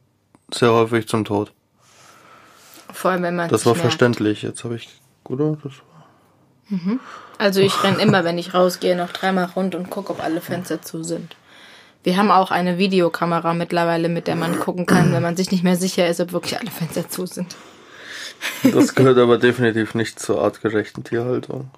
sehr 0.52 0.72
häufig 0.72 1.08
zum 1.08 1.24
Tod. 1.24 1.52
Vor 2.92 3.10
allem, 3.10 3.22
wenn 3.22 3.36
man 3.36 3.48
Das 3.48 3.66
war 3.66 3.72
merkt. 3.72 3.82
verständlich. 3.82 4.42
Jetzt 4.42 4.64
habe 4.64 4.76
ich, 4.76 4.88
oder? 5.24 5.58
Das 5.62 5.72
war 5.72 5.88
Mhm. 6.68 7.00
Also 7.38 7.60
ich 7.60 7.82
renne 7.82 8.02
immer, 8.02 8.24
wenn 8.24 8.38
ich 8.38 8.54
rausgehe, 8.54 8.96
noch 8.96 9.12
dreimal 9.12 9.46
rund 9.56 9.74
und 9.74 9.90
gucke, 9.90 10.12
ob 10.12 10.22
alle 10.22 10.40
Fenster 10.40 10.82
zu 10.82 11.02
sind. 11.02 11.36
Wir 12.02 12.16
haben 12.16 12.30
auch 12.30 12.50
eine 12.50 12.78
Videokamera 12.78 13.54
mittlerweile, 13.54 14.08
mit 14.08 14.26
der 14.26 14.36
man 14.36 14.58
gucken 14.60 14.86
kann, 14.86 15.12
wenn 15.12 15.22
man 15.22 15.36
sich 15.36 15.50
nicht 15.50 15.64
mehr 15.64 15.76
sicher 15.76 16.06
ist, 16.08 16.20
ob 16.20 16.32
wirklich 16.32 16.58
alle 16.58 16.70
Fenster 16.70 17.08
zu 17.08 17.26
sind. 17.26 17.56
Das 18.72 18.95
gehört 18.95 19.18
aber 19.18 19.39
definitiv 19.39 19.95
nicht 19.95 20.18
zur 20.18 20.43
artgerechten 20.43 21.05
Tierhaltung. 21.05 21.70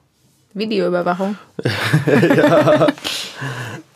Videoüberwachung? 0.55 1.37
ja. 2.37 2.89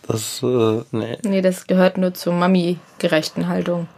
Das, 0.07 0.43
äh, 0.43 0.83
nee. 0.93 1.19
Nee, 1.25 1.41
das 1.41 1.67
gehört 1.67 1.99
nur 1.99 2.15
zur 2.15 2.35
Mami-gerechten 2.35 3.49
Haltung. 3.49 3.89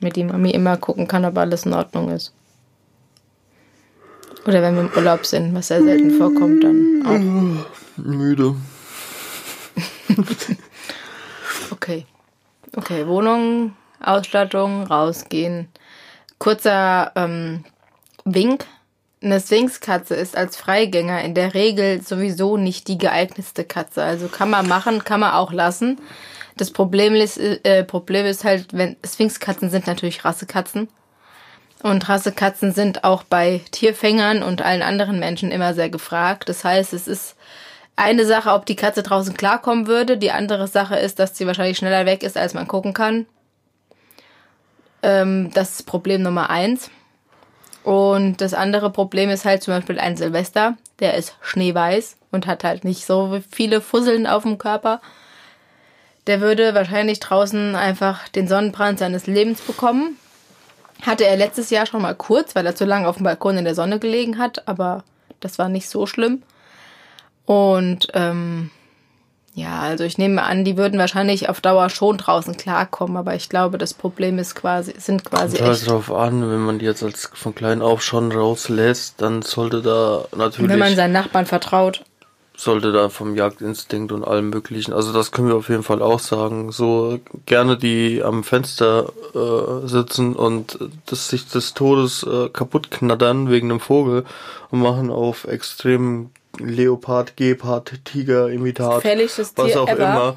Mit 0.00 0.16
die 0.16 0.24
Mami 0.24 0.50
immer 0.50 0.76
gucken 0.76 1.08
kann, 1.08 1.24
ob 1.24 1.36
alles 1.36 1.66
in 1.66 1.74
Ordnung 1.74 2.10
ist. 2.10 2.32
Oder 4.46 4.62
wenn 4.62 4.74
wir 4.74 4.82
im 4.82 4.90
Urlaub 4.94 5.24
sind, 5.24 5.54
was 5.54 5.68
sehr 5.68 5.82
selten 5.82 6.10
vorkommt, 6.12 6.62
dann 6.62 7.02
auch. 7.06 8.02
Müde. 8.02 8.54
okay. 11.70 12.06
Okay, 12.76 13.06
Wohnung, 13.06 13.74
Ausstattung, 14.00 14.84
rausgehen. 14.84 15.68
Kurzer 16.38 17.12
ähm, 17.14 17.64
Wink. 18.24 18.66
Eine 19.22 19.40
Sphinxkatze 19.40 20.14
ist 20.14 20.36
als 20.36 20.56
Freigänger 20.56 21.22
in 21.22 21.34
der 21.34 21.54
Regel 21.54 22.02
sowieso 22.02 22.56
nicht 22.56 22.88
die 22.88 22.98
geeignetste 22.98 23.64
Katze. 23.64 24.02
Also 24.02 24.28
kann 24.28 24.50
man 24.50 24.68
machen, 24.68 25.04
kann 25.04 25.20
man 25.20 25.32
auch 25.32 25.52
lassen. 25.52 25.98
Das 26.56 26.70
Problem 26.70 27.14
ist, 27.14 27.38
äh, 27.38 27.84
Problem 27.84 28.26
ist 28.26 28.44
halt, 28.44 28.72
wenn 28.72 28.96
Sphinxkatzen 29.04 29.70
sind 29.70 29.86
natürlich 29.86 30.24
Rassekatzen. 30.24 30.88
Und 31.82 32.08
Rassekatzen 32.08 32.72
sind 32.72 33.04
auch 33.04 33.24
bei 33.24 33.60
Tierfängern 33.70 34.42
und 34.42 34.62
allen 34.62 34.82
anderen 34.82 35.18
Menschen 35.18 35.50
immer 35.50 35.74
sehr 35.74 35.90
gefragt. 35.90 36.48
Das 36.48 36.64
heißt, 36.64 36.92
es 36.92 37.08
ist 37.08 37.36
eine 37.96 38.24
Sache, 38.24 38.52
ob 38.52 38.66
die 38.66 38.76
Katze 38.76 39.02
draußen 39.02 39.36
klarkommen 39.36 39.86
würde. 39.86 40.16
Die 40.16 40.30
andere 40.30 40.66
Sache 40.68 40.96
ist, 40.96 41.18
dass 41.18 41.36
sie 41.36 41.46
wahrscheinlich 41.46 41.78
schneller 41.78 42.06
weg 42.06 42.22
ist, 42.22 42.36
als 42.36 42.54
man 42.54 42.68
gucken 42.68 42.94
kann. 42.94 43.26
Ähm, 45.02 45.50
das 45.52 45.72
ist 45.72 45.82
Problem 45.82 46.22
Nummer 46.22 46.50
eins. 46.50 46.90
Und 47.84 48.40
das 48.40 48.54
andere 48.54 48.90
Problem 48.90 49.28
ist 49.28 49.44
halt 49.44 49.62
zum 49.62 49.74
Beispiel 49.74 50.00
ein 50.00 50.16
Silvester. 50.16 50.76
Der 51.00 51.14
ist 51.14 51.36
schneeweiß 51.42 52.16
und 52.32 52.46
hat 52.46 52.64
halt 52.64 52.82
nicht 52.82 53.04
so 53.04 53.40
viele 53.50 53.82
Fusseln 53.82 54.26
auf 54.26 54.42
dem 54.42 54.56
Körper. 54.56 55.00
Der 56.26 56.40
würde 56.40 56.74
wahrscheinlich 56.74 57.20
draußen 57.20 57.76
einfach 57.76 58.28
den 58.28 58.48
Sonnenbrand 58.48 58.98
seines 58.98 59.26
Lebens 59.26 59.60
bekommen. 59.60 60.16
Hatte 61.02 61.26
er 61.26 61.36
letztes 61.36 61.68
Jahr 61.68 61.84
schon 61.84 62.00
mal 62.00 62.14
kurz, 62.14 62.54
weil 62.54 62.64
er 62.64 62.74
zu 62.74 62.86
lange 62.86 63.06
auf 63.06 63.16
dem 63.16 63.24
Balkon 63.24 63.58
in 63.58 63.64
der 63.64 63.74
Sonne 63.74 63.98
gelegen 63.98 64.38
hat, 64.38 64.66
aber 64.66 65.04
das 65.40 65.58
war 65.58 65.68
nicht 65.68 65.88
so 65.90 66.06
schlimm. 66.06 66.42
Und 67.44 68.08
ähm, 68.14 68.70
ja, 69.54 69.80
also 69.80 70.02
ich 70.02 70.18
nehme 70.18 70.42
an, 70.42 70.64
die 70.64 70.76
würden 70.76 70.98
wahrscheinlich 70.98 71.48
auf 71.48 71.60
Dauer 71.60 71.88
schon 71.88 72.18
draußen 72.18 72.56
klarkommen, 72.56 73.16
aber 73.16 73.36
ich 73.36 73.48
glaube, 73.48 73.78
das 73.78 73.94
Problem 73.94 74.38
ist 74.38 74.56
quasi, 74.56 74.94
sind 74.98 75.24
quasi. 75.24 75.58
Kommt 75.58 75.68
halt 75.68 75.88
drauf 75.88 76.12
an, 76.12 76.50
wenn 76.50 76.60
man 76.60 76.80
die 76.80 76.84
jetzt 76.84 77.04
als 77.04 77.30
von 77.32 77.54
klein 77.54 77.80
auf 77.80 78.02
schon 78.02 78.32
rauslässt, 78.32 79.22
dann 79.22 79.42
sollte 79.42 79.80
da 79.80 80.24
natürlich. 80.36 80.70
Wenn 80.70 80.78
man 80.80 80.96
seinen 80.96 81.12
Nachbarn 81.12 81.46
vertraut 81.46 82.04
sollte 82.56 82.92
da 82.92 83.08
vom 83.08 83.34
Jagdinstinkt 83.34 84.12
und 84.12 84.24
allem 84.24 84.50
möglichen. 84.50 84.92
Also 84.92 85.12
das 85.12 85.32
können 85.32 85.48
wir 85.48 85.56
auf 85.56 85.68
jeden 85.68 85.82
Fall 85.82 86.00
auch 86.00 86.20
sagen. 86.20 86.70
So 86.70 87.18
gerne 87.46 87.76
die 87.76 88.22
am 88.22 88.44
Fenster 88.44 89.12
äh, 89.34 89.86
sitzen 89.88 90.36
und 90.36 90.78
das 91.06 91.28
sich 91.28 91.48
des 91.48 91.74
Todes 91.74 92.22
äh, 92.22 92.48
kaputt 92.50 92.90
knattern 92.90 93.50
wegen 93.50 93.70
einem 93.70 93.80
Vogel 93.80 94.24
und 94.70 94.80
machen 94.80 95.10
auf 95.10 95.44
extrem 95.46 96.30
Leopard, 96.58 97.36
Gepard, 97.36 97.92
Tiger, 98.04 98.50
Imitat, 98.50 99.04
was 99.04 99.76
auch 99.76 99.88
ever. 99.88 99.96
immer. 99.96 100.36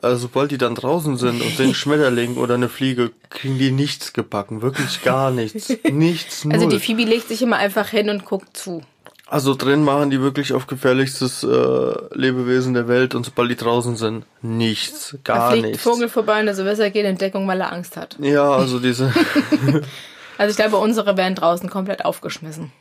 Also 0.00 0.22
sobald 0.22 0.52
die 0.52 0.58
dann 0.58 0.74
draußen 0.74 1.16
sind 1.16 1.42
und 1.42 1.58
den 1.58 1.74
Schmetterling 1.74 2.36
oder 2.36 2.54
eine 2.54 2.68
Fliege, 2.68 3.10
kriegen 3.30 3.58
die 3.58 3.72
nichts 3.72 4.12
gebacken. 4.12 4.62
Wirklich 4.62 5.02
gar 5.02 5.30
nichts. 5.30 5.72
Nichts. 5.90 6.44
Null. 6.44 6.54
Also 6.54 6.68
die 6.68 6.78
Phoebe 6.78 7.02
legt 7.02 7.28
sich 7.28 7.42
immer 7.42 7.56
einfach 7.56 7.88
hin 7.88 8.08
und 8.08 8.24
guckt 8.24 8.56
zu. 8.56 8.82
Also 9.26 9.54
drin 9.54 9.84
machen 9.84 10.08
die 10.08 10.22
wirklich 10.22 10.54
auf 10.54 10.66
gefährlichstes 10.66 11.42
äh, 11.42 11.92
Lebewesen 12.14 12.72
der 12.72 12.88
Welt 12.88 13.14
und 13.14 13.26
sobald 13.26 13.50
die 13.50 13.56
draußen 13.56 13.96
sind, 13.96 14.24
nichts, 14.40 15.18
gar 15.22 15.36
da 15.36 15.50
fliegt 15.50 15.66
nichts. 15.66 15.82
Vogel 15.82 16.08
vorbei 16.08 16.40
und 16.40 16.46
der 16.46 16.54
Silvester 16.54 16.88
geht 16.88 17.04
in 17.04 17.18
Deckung, 17.18 17.46
weil 17.46 17.60
er 17.60 17.70
Angst 17.70 17.98
hat. 17.98 18.16
Ja, 18.20 18.50
also 18.52 18.78
diese. 18.78 19.12
also 20.38 20.50
ich 20.50 20.56
glaube, 20.56 20.78
unsere 20.78 21.18
wären 21.18 21.34
draußen 21.34 21.68
komplett 21.68 22.06
aufgeschmissen. 22.06 22.72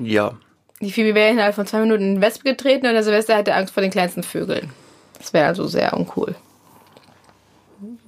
Ja. 0.00 0.36
Die 0.80 0.90
Phoebe 0.90 1.14
wäre 1.14 1.30
innerhalb 1.30 1.54
von 1.54 1.66
zwei 1.66 1.80
Minuten 1.80 2.02
in 2.02 2.14
den 2.16 2.22
Wespe 2.22 2.44
getreten 2.44 2.86
und 2.86 2.94
der 2.94 3.02
Silvester 3.02 3.36
hätte 3.36 3.54
Angst 3.54 3.74
vor 3.74 3.82
den 3.82 3.90
kleinsten 3.90 4.22
Vögeln. 4.22 4.70
Das 5.18 5.32
wäre 5.32 5.46
also 5.46 5.66
sehr 5.66 5.92
uncool. 5.92 6.34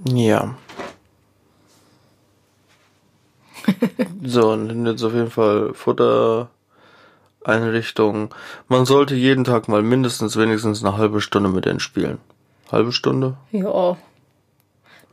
Ja. 0.04 0.54
so, 4.22 4.50
und 4.52 4.86
jetzt 4.86 5.02
auf 5.02 5.12
jeden 5.12 5.30
Fall 5.30 5.74
Futter 5.74 6.48
Einrichtung. 7.44 8.34
Man 8.68 8.86
sollte 8.86 9.14
jeden 9.14 9.44
Tag 9.44 9.68
mal 9.68 9.82
mindestens 9.82 10.36
wenigstens 10.36 10.84
eine 10.84 10.96
halbe 10.96 11.20
Stunde 11.20 11.48
mit 11.48 11.66
denen 11.66 11.80
spielen. 11.80 12.18
Halbe 12.70 12.92
Stunde? 12.92 13.36
Ja. 13.50 13.96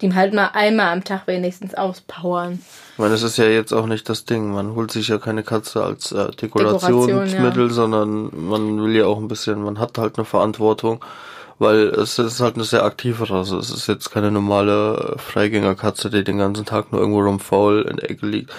Die 0.02 0.14
halt 0.14 0.34
mal 0.34 0.52
einmal 0.54 0.94
am 0.94 1.04
Tag 1.04 1.28
wenigstens 1.28 1.76
auspowern. 1.76 2.60
Ich 2.94 3.00
meine, 3.00 3.12
das 3.12 3.24
ist 3.24 3.38
ja 3.38 3.46
jetzt 3.46 3.74
auch 3.74 3.86
nicht 3.86 4.08
das 4.10 4.26
Ding. 4.26 4.52
Man 4.52 4.76
holt 4.76 4.92
sich 4.92 5.08
ja 5.08 5.18
keine 5.18 5.44
Katze 5.44 5.84
als 5.84 6.12
äh, 6.12 6.32
Dekorationsmittel, 6.32 7.28
Dekoration, 7.28 7.68
ja. 7.68 7.74
sondern 7.74 8.30
man 8.48 8.84
will 8.84 8.96
ja 8.96 9.06
auch 9.06 9.18
ein 9.18 9.28
bisschen, 9.28 9.64
man 9.64 9.80
hat 9.80 9.98
halt 9.98 10.18
eine 10.18 10.26
Verantwortung, 10.26 11.04
weil 11.60 11.88
es 11.90 12.20
ist 12.20 12.40
halt 12.40 12.56
eine 12.56 12.64
sehr 12.64 12.84
aktive 12.84 13.30
Rasse. 13.30 13.58
Es 13.58 13.70
ist 13.70 13.88
jetzt 13.88 14.12
keine 14.12 14.32
normale 14.32 15.16
Freigängerkatze, 15.18 16.10
die 16.10 16.24
den 16.24 16.38
ganzen 16.38 16.66
Tag 16.66 16.92
nur 16.92 17.02
irgendwo 17.02 17.22
rumfaul 17.22 17.86
in 17.90 17.98
der 17.98 18.10
Ecke 18.10 18.26
liegt. 18.26 18.52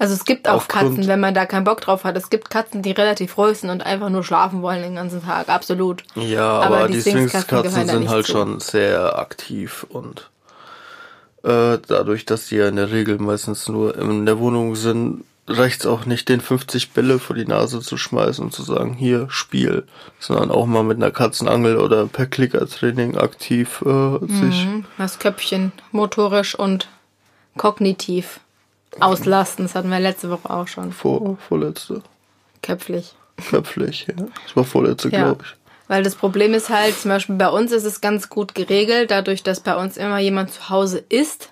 Also 0.00 0.14
es 0.14 0.24
gibt 0.24 0.48
auch 0.48 0.54
Aufgrund 0.54 0.96
Katzen, 0.96 1.08
wenn 1.08 1.20
man 1.20 1.34
da 1.34 1.44
keinen 1.44 1.64
Bock 1.64 1.82
drauf 1.82 2.04
hat. 2.04 2.16
Es 2.16 2.30
gibt 2.30 2.48
Katzen, 2.48 2.80
die 2.80 2.92
relativ 2.92 3.36
ruhig 3.36 3.58
sind 3.58 3.68
und 3.68 3.82
einfach 3.82 4.08
nur 4.08 4.24
schlafen 4.24 4.62
wollen 4.62 4.80
den 4.80 4.94
ganzen 4.94 5.22
Tag. 5.22 5.50
Absolut. 5.50 6.04
Ja, 6.14 6.60
aber, 6.60 6.78
aber 6.78 6.86
die, 6.88 6.94
die 6.94 7.10
Sphinx-Katzen 7.10 7.86
sind 7.86 8.08
halt 8.08 8.24
zu. 8.24 8.32
schon 8.32 8.60
sehr 8.60 9.18
aktiv 9.18 9.84
und 9.90 10.30
äh, 11.42 11.78
dadurch, 11.86 12.26
dass 12.26 12.46
die 12.46 12.56
ja 12.56 12.68
in 12.68 12.76
der 12.76 12.90
Regel 12.90 13.18
meistens 13.18 13.68
nur 13.68 13.96
in 13.96 14.26
der 14.26 14.38
Wohnung 14.38 14.76
sind, 14.76 15.24
reicht 15.46 15.80
es 15.80 15.86
auch 15.86 16.06
nicht, 16.06 16.28
den 16.28 16.40
50 16.40 16.92
Bälle 16.92 17.18
vor 17.18 17.34
die 17.34 17.46
Nase 17.46 17.80
zu 17.80 17.96
schmeißen 17.96 18.44
und 18.44 18.52
zu 18.52 18.62
sagen, 18.62 18.94
hier, 18.94 19.26
Spiel, 19.30 19.84
sondern 20.18 20.50
auch 20.50 20.66
mal 20.66 20.84
mit 20.84 20.98
einer 20.98 21.10
Katzenangel 21.10 21.76
oder 21.76 22.06
per 22.06 22.26
Klickertraining 22.26 23.16
aktiv 23.16 23.82
äh, 23.84 24.18
sich. 24.26 24.66
Mhm, 24.66 24.84
das 24.98 25.18
Köpfchen 25.18 25.72
motorisch 25.92 26.54
und 26.54 26.88
kognitiv 27.56 28.40
Auslasten, 28.98 29.66
das 29.66 29.74
hatten 29.74 29.90
wir 29.90 30.00
letzte 30.00 30.30
Woche 30.30 30.50
auch 30.50 30.66
schon. 30.66 30.92
Vor, 30.92 31.38
vorletzte. 31.48 32.02
Köpflich. 32.62 33.14
Köpflich, 33.48 34.06
ja. 34.08 34.14
Das 34.44 34.56
war 34.56 34.64
vorletzte, 34.64 35.10
ja. 35.10 35.24
glaube 35.24 35.44
ich. 35.44 35.59
Weil 35.90 36.04
das 36.04 36.14
Problem 36.14 36.54
ist 36.54 36.68
halt, 36.68 36.96
zum 36.96 37.08
Beispiel 37.08 37.34
bei 37.34 37.48
uns 37.48 37.72
ist 37.72 37.82
es 37.82 38.00
ganz 38.00 38.28
gut 38.28 38.54
geregelt, 38.54 39.10
dadurch, 39.10 39.42
dass 39.42 39.58
bei 39.58 39.74
uns 39.74 39.96
immer 39.96 40.20
jemand 40.20 40.52
zu 40.52 40.68
Hause 40.68 41.02
ist. 41.08 41.50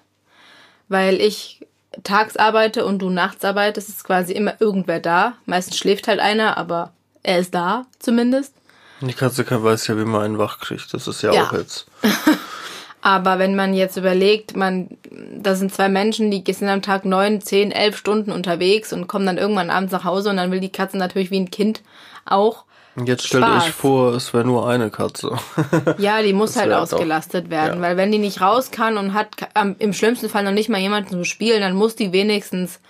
Weil 0.86 1.20
ich 1.20 1.66
tags 2.04 2.36
arbeite 2.36 2.86
und 2.86 3.00
du 3.00 3.10
nachts 3.10 3.44
arbeitest, 3.44 3.88
ist 3.88 4.04
quasi 4.04 4.34
immer 4.34 4.54
irgendwer 4.60 5.00
da. 5.00 5.32
Meistens 5.46 5.76
schläft 5.76 6.06
halt 6.06 6.20
einer, 6.20 6.56
aber 6.56 6.92
er 7.24 7.40
ist 7.40 7.52
da 7.52 7.86
zumindest. 7.98 8.54
Die 9.00 9.12
Katze 9.12 9.42
kann, 9.42 9.64
weiß 9.64 9.88
ja, 9.88 9.98
wie 9.98 10.04
man 10.04 10.22
einen 10.22 10.38
wach 10.38 10.60
kriegt. 10.60 10.94
Das 10.94 11.08
ist 11.08 11.22
ja, 11.22 11.32
Ja. 11.32 11.42
auch 11.42 11.52
jetzt. 11.52 11.86
Aber 13.00 13.40
wenn 13.40 13.56
man 13.56 13.74
jetzt 13.74 13.96
überlegt, 13.96 14.56
man, 14.56 14.98
da 15.10 15.56
sind 15.56 15.74
zwei 15.74 15.88
Menschen, 15.88 16.30
die 16.30 16.44
sind 16.52 16.68
am 16.68 16.82
Tag 16.82 17.04
neun, 17.04 17.40
zehn, 17.40 17.72
elf 17.72 17.96
Stunden 17.96 18.30
unterwegs 18.30 18.92
und 18.92 19.08
kommen 19.08 19.26
dann 19.26 19.38
irgendwann 19.38 19.70
abends 19.70 19.92
nach 19.92 20.04
Hause 20.04 20.30
und 20.30 20.36
dann 20.36 20.52
will 20.52 20.60
die 20.60 20.70
Katze 20.70 20.96
natürlich 20.96 21.32
wie 21.32 21.40
ein 21.40 21.50
Kind 21.50 21.82
auch. 22.24 22.64
Jetzt 23.04 23.26
stellt 23.26 23.44
Spaß. 23.44 23.64
euch 23.64 23.70
vor, 23.72 24.14
es 24.14 24.32
wäre 24.32 24.44
nur 24.44 24.68
eine 24.68 24.90
Katze. 24.90 25.36
Ja, 25.98 26.22
die 26.22 26.32
muss 26.32 26.54
Das 26.54 26.62
halt 26.62 26.72
ausgelastet 26.72 27.50
werden, 27.50 27.76
ja. 27.76 27.80
weil 27.82 27.96
wenn 27.96 28.12
die 28.12 28.18
nicht 28.18 28.40
raus 28.40 28.70
kann 28.70 28.96
und 28.98 29.14
hat 29.14 29.30
im 29.78 29.92
schlimmsten 29.92 30.28
Fall 30.28 30.44
noch 30.44 30.52
nicht 30.52 30.68
mal 30.68 30.80
jemanden 30.80 31.10
zu 31.10 31.24
spielen, 31.24 31.60
dann 31.60 31.74
muss 31.74 31.96
die 31.96 32.12
wenigstens 32.12 32.80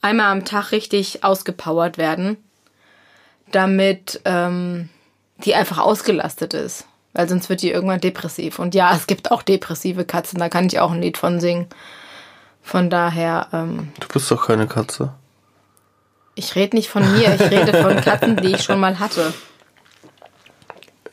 einmal 0.00 0.26
am 0.30 0.44
Tag 0.44 0.72
richtig 0.72 1.24
ausgepowert 1.24 1.98
werden, 1.98 2.36
damit 3.52 4.20
ähm, 4.24 4.88
die 5.44 5.54
einfach 5.54 5.78
ausgelastet 5.78 6.54
ist. 6.54 6.86
Weil 7.14 7.28
sonst 7.28 7.48
wird 7.48 7.62
die 7.62 7.70
irgendwann 7.70 8.00
depressiv. 8.00 8.58
Und 8.58 8.74
ja, 8.74 8.94
es 8.94 9.06
gibt 9.06 9.30
auch 9.30 9.42
depressive 9.42 10.04
Katzen, 10.04 10.38
da 10.38 10.48
kann 10.48 10.66
ich 10.66 10.78
auch 10.78 10.92
ein 10.92 11.02
Lied 11.02 11.18
von 11.18 11.40
singen. 11.40 11.66
Von 12.62 12.90
daher, 12.90 13.48
ähm, 13.52 13.92
Du 13.98 14.08
bist 14.08 14.30
doch 14.30 14.46
keine 14.46 14.66
Katze. 14.66 15.12
Ich 16.38 16.54
rede 16.54 16.76
nicht 16.76 16.88
von 16.88 17.02
mir, 17.12 17.34
ich 17.34 17.40
rede 17.40 17.82
von 17.82 18.00
Katzen, 18.00 18.36
die 18.36 18.54
ich 18.54 18.62
schon 18.62 18.78
mal 18.78 18.98
hatte. 18.98 19.34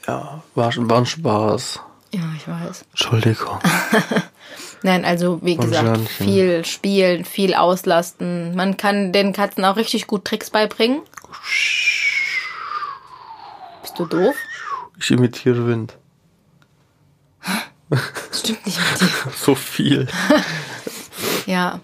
Ja, 0.07 0.43
war, 0.53 0.71
war 0.75 0.97
ein 0.99 1.05
Spaß. 1.05 1.79
Ja, 2.11 2.21
ich 2.37 2.47
weiß. 2.47 2.85
Entschuldigung. 2.91 3.59
Nein, 4.83 5.03
also 5.03 5.39
wie 5.41 5.57
Und 5.57 5.65
gesagt, 5.65 6.07
viel 6.09 6.63
spielen, 6.63 7.25
viel 7.25 7.55
auslasten. 7.55 8.55
Man 8.55 8.77
kann 8.77 9.11
den 9.11 9.33
Katzen 9.33 9.65
auch 9.65 9.77
richtig 9.77 10.05
gut 10.05 10.25
Tricks 10.25 10.51
beibringen. 10.51 11.01
Bist 13.81 13.97
du 13.97 14.05
doof? 14.05 14.35
Ich 14.99 15.09
imitiere 15.11 15.67
Wind. 15.67 15.97
Das 17.89 18.39
stimmt 18.39 18.65
nicht 18.65 18.79
mit 18.79 19.01
dir. 19.01 19.07
So 19.37 19.55
viel. 19.55 20.07
Ja. 21.45 21.79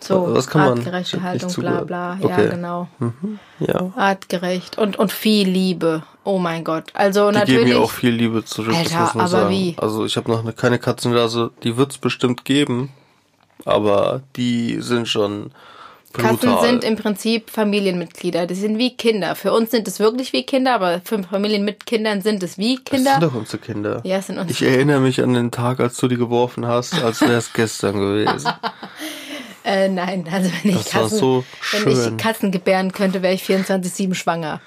So, 0.00 0.32
Was 0.34 0.46
kann 0.46 0.60
man? 0.62 0.78
Artgerechte 0.78 1.16
nicht 1.16 1.24
Haltung, 1.24 1.52
bla 1.54 1.84
bla. 1.84 2.18
Okay. 2.20 2.44
Ja, 2.44 2.50
genau. 2.50 2.88
Ja. 3.58 3.92
Artgerecht. 3.96 4.78
Und, 4.78 4.96
und 4.96 5.12
viel 5.12 5.48
Liebe. 5.48 6.02
Oh 6.24 6.38
mein 6.38 6.62
Gott. 6.64 6.84
Also 6.94 7.30
Die 7.30 7.38
natürlich. 7.38 7.64
geben 7.64 7.78
mir 7.78 7.82
auch 7.84 7.90
viel 7.90 8.10
Liebe 8.10 8.44
zurück, 8.44 8.74
das 8.74 8.92
Alter, 8.92 9.00
muss 9.00 9.14
man 9.14 9.20
aber 9.22 9.28
sagen. 9.30 9.50
wie? 9.50 9.74
Also 9.78 10.04
ich 10.04 10.16
habe 10.16 10.30
noch 10.30 10.40
eine, 10.40 10.52
keine 10.52 10.78
Katzenrase, 10.78 11.50
die 11.64 11.76
wird's 11.76 11.98
bestimmt 11.98 12.44
geben, 12.44 12.90
aber 13.64 14.22
die 14.36 14.76
sind 14.80 15.08
schon 15.08 15.50
brutal. 16.12 16.36
Katzen 16.36 16.58
sind 16.60 16.84
im 16.84 16.96
Prinzip 16.96 17.50
Familienmitglieder. 17.50 18.46
Die 18.46 18.54
sind 18.54 18.78
wie 18.78 18.96
Kinder. 18.96 19.34
Für 19.34 19.52
uns 19.52 19.70
sind 19.72 19.88
es 19.88 19.98
wirklich 19.98 20.32
wie 20.32 20.44
Kinder, 20.44 20.74
aber 20.74 21.00
für 21.04 21.22
Familien 21.24 21.64
mit 21.64 21.86
Kindern 21.86 22.22
sind 22.22 22.42
es 22.44 22.56
wie 22.56 22.76
das 22.76 22.84
Kinder. 22.84 23.12
sind 23.12 23.22
doch 23.24 23.34
unsere 23.34 23.58
Kinder. 23.58 24.00
Ja, 24.04 24.18
es 24.18 24.28
sind 24.28 24.38
unsere 24.38 24.52
Ich 24.52 24.62
erinnere 24.62 25.00
mich 25.00 25.20
an 25.22 25.34
den 25.34 25.50
Tag, 25.50 25.80
als 25.80 25.96
du 25.96 26.06
die 26.06 26.16
geworfen 26.16 26.66
hast, 26.66 26.94
als 27.02 27.20
wäre 27.20 27.34
es 27.34 27.52
gestern 27.52 27.98
gewesen. 27.98 28.48
Äh, 29.68 29.90
nein, 29.90 30.26
also 30.32 30.50
wenn 30.62 30.76
ich 30.78 30.86
Katzen, 30.86 31.18
so 31.18 31.44
wenn 31.72 31.88
ich. 31.90 32.16
Katzen 32.16 32.50
gebären 32.50 32.92
könnte, 32.92 33.20
wäre 33.20 33.34
ich 33.34 33.42
24-7 33.42 34.14
schwanger. 34.14 34.62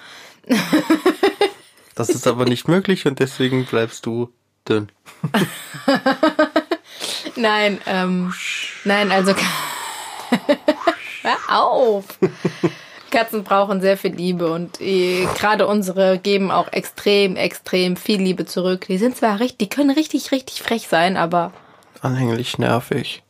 Das 1.96 2.10
ist 2.10 2.28
aber 2.28 2.46
nicht 2.46 2.68
möglich 2.68 3.08
und 3.08 3.18
deswegen 3.20 3.66
bleibst 3.66 4.06
du 4.06 4.32
dünn. 4.70 4.92
Nein, 7.36 7.80
ähm, 7.88 8.34
nein, 8.84 9.12
also 9.12 9.34
hör 11.22 11.38
auf. 11.48 12.06
Katzen 13.10 13.44
brauchen 13.44 13.82
sehr 13.82 13.98
viel 13.98 14.14
Liebe 14.14 14.52
und 14.52 14.80
äh, 14.82 15.26
gerade 15.38 15.66
unsere 15.66 16.20
geben 16.20 16.52
auch 16.52 16.72
extrem, 16.72 17.36
extrem 17.36 17.96
viel 17.98 18.22
Liebe 18.22 18.46
zurück. 18.46 18.86
Die 18.88 18.98
sind 18.98 19.18
zwar 19.18 19.40
richtig, 19.40 19.58
die 19.58 19.70
können 19.70 19.90
richtig, 19.92 20.32
richtig 20.32 20.62
frech 20.62 20.88
sein, 20.88 21.18
aber 21.18 21.52
Anhänglich, 22.02 22.58
nervig. 22.58 23.24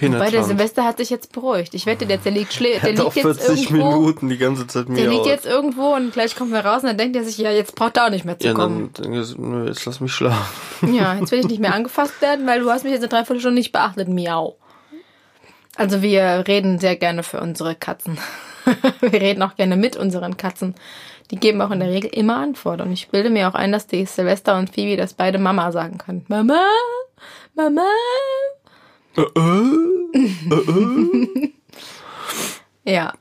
Bei 0.00 0.08
der 0.08 0.18
Penetrant. 0.18 0.46
Silvester 0.46 0.84
hat 0.84 0.98
sich 0.98 1.10
jetzt 1.10 1.32
beruhigt. 1.32 1.74
Ich 1.74 1.86
wette, 1.86 2.06
der, 2.06 2.18
der 2.18 2.32
liegt, 2.32 2.52
schlä 2.52 2.78
der 2.78 3.04
auch 3.04 3.14
liegt 3.14 3.26
jetzt 3.26 3.42
40 3.42 3.70
irgendwo. 3.70 3.90
Minuten 3.90 4.28
die 4.28 4.38
ganze 4.38 4.66
Zeit 4.66 4.88
mir 4.88 4.96
Der 4.96 5.10
liegt 5.10 5.26
jetzt 5.26 5.46
irgendwo 5.46 5.94
und 5.94 6.12
gleich 6.12 6.36
kommen 6.36 6.52
wir 6.52 6.60
raus 6.60 6.82
und 6.82 6.88
dann 6.88 6.98
denkt 6.98 7.16
er 7.16 7.24
sich, 7.24 7.38
ja, 7.38 7.50
jetzt 7.50 7.74
braucht 7.74 7.96
er 7.96 8.06
auch 8.06 8.10
nicht 8.10 8.24
mehr 8.24 8.38
zu 8.38 8.46
Ja, 8.48 8.54
kommen. 8.54 8.90
dann, 8.94 9.12
dann 9.12 9.66
jetzt 9.66 9.84
lass 9.84 10.00
mich 10.00 10.12
schlafen. 10.12 10.94
Ja, 10.94 11.14
jetzt 11.20 11.32
will 11.32 11.40
ich 11.40 11.48
nicht 11.48 11.60
mehr 11.60 11.74
angefasst 11.74 12.20
werden, 12.20 12.46
weil 12.46 12.60
du 12.60 12.70
hast 12.70 12.84
mich 12.84 12.92
jetzt 12.92 13.02
eine 13.02 13.08
Dreiviertelstunde 13.08 13.54
nicht 13.54 13.72
beachtet. 13.72 14.08
Miau. 14.08 14.56
Also 15.76 16.00
wir 16.02 16.44
reden 16.48 16.78
sehr 16.78 16.96
gerne 16.96 17.22
für 17.22 17.40
unsere 17.40 17.74
Katzen. 17.74 18.18
wir 19.00 19.12
reden 19.20 19.42
auch 19.42 19.56
gerne 19.56 19.76
mit 19.76 19.96
unseren 19.96 20.36
Katzen. 20.36 20.74
Die 21.30 21.36
geben 21.36 21.60
auch 21.60 21.70
in 21.70 21.80
der 21.80 21.90
Regel 21.90 22.10
immer 22.14 22.36
Antwort. 22.36 22.80
Und 22.80 22.92
ich 22.92 23.08
bilde 23.08 23.30
mir 23.30 23.48
auch 23.48 23.54
ein, 23.54 23.72
dass 23.72 23.86
die 23.86 24.04
Silvester 24.06 24.56
und 24.58 24.72
Phoebe 24.72 24.96
das 24.96 25.14
beide 25.14 25.38
Mama 25.38 25.72
sagen 25.72 25.98
können. 25.98 26.24
Mama, 26.28 26.62
Mama. 27.54 27.82
Ja, 32.84 33.12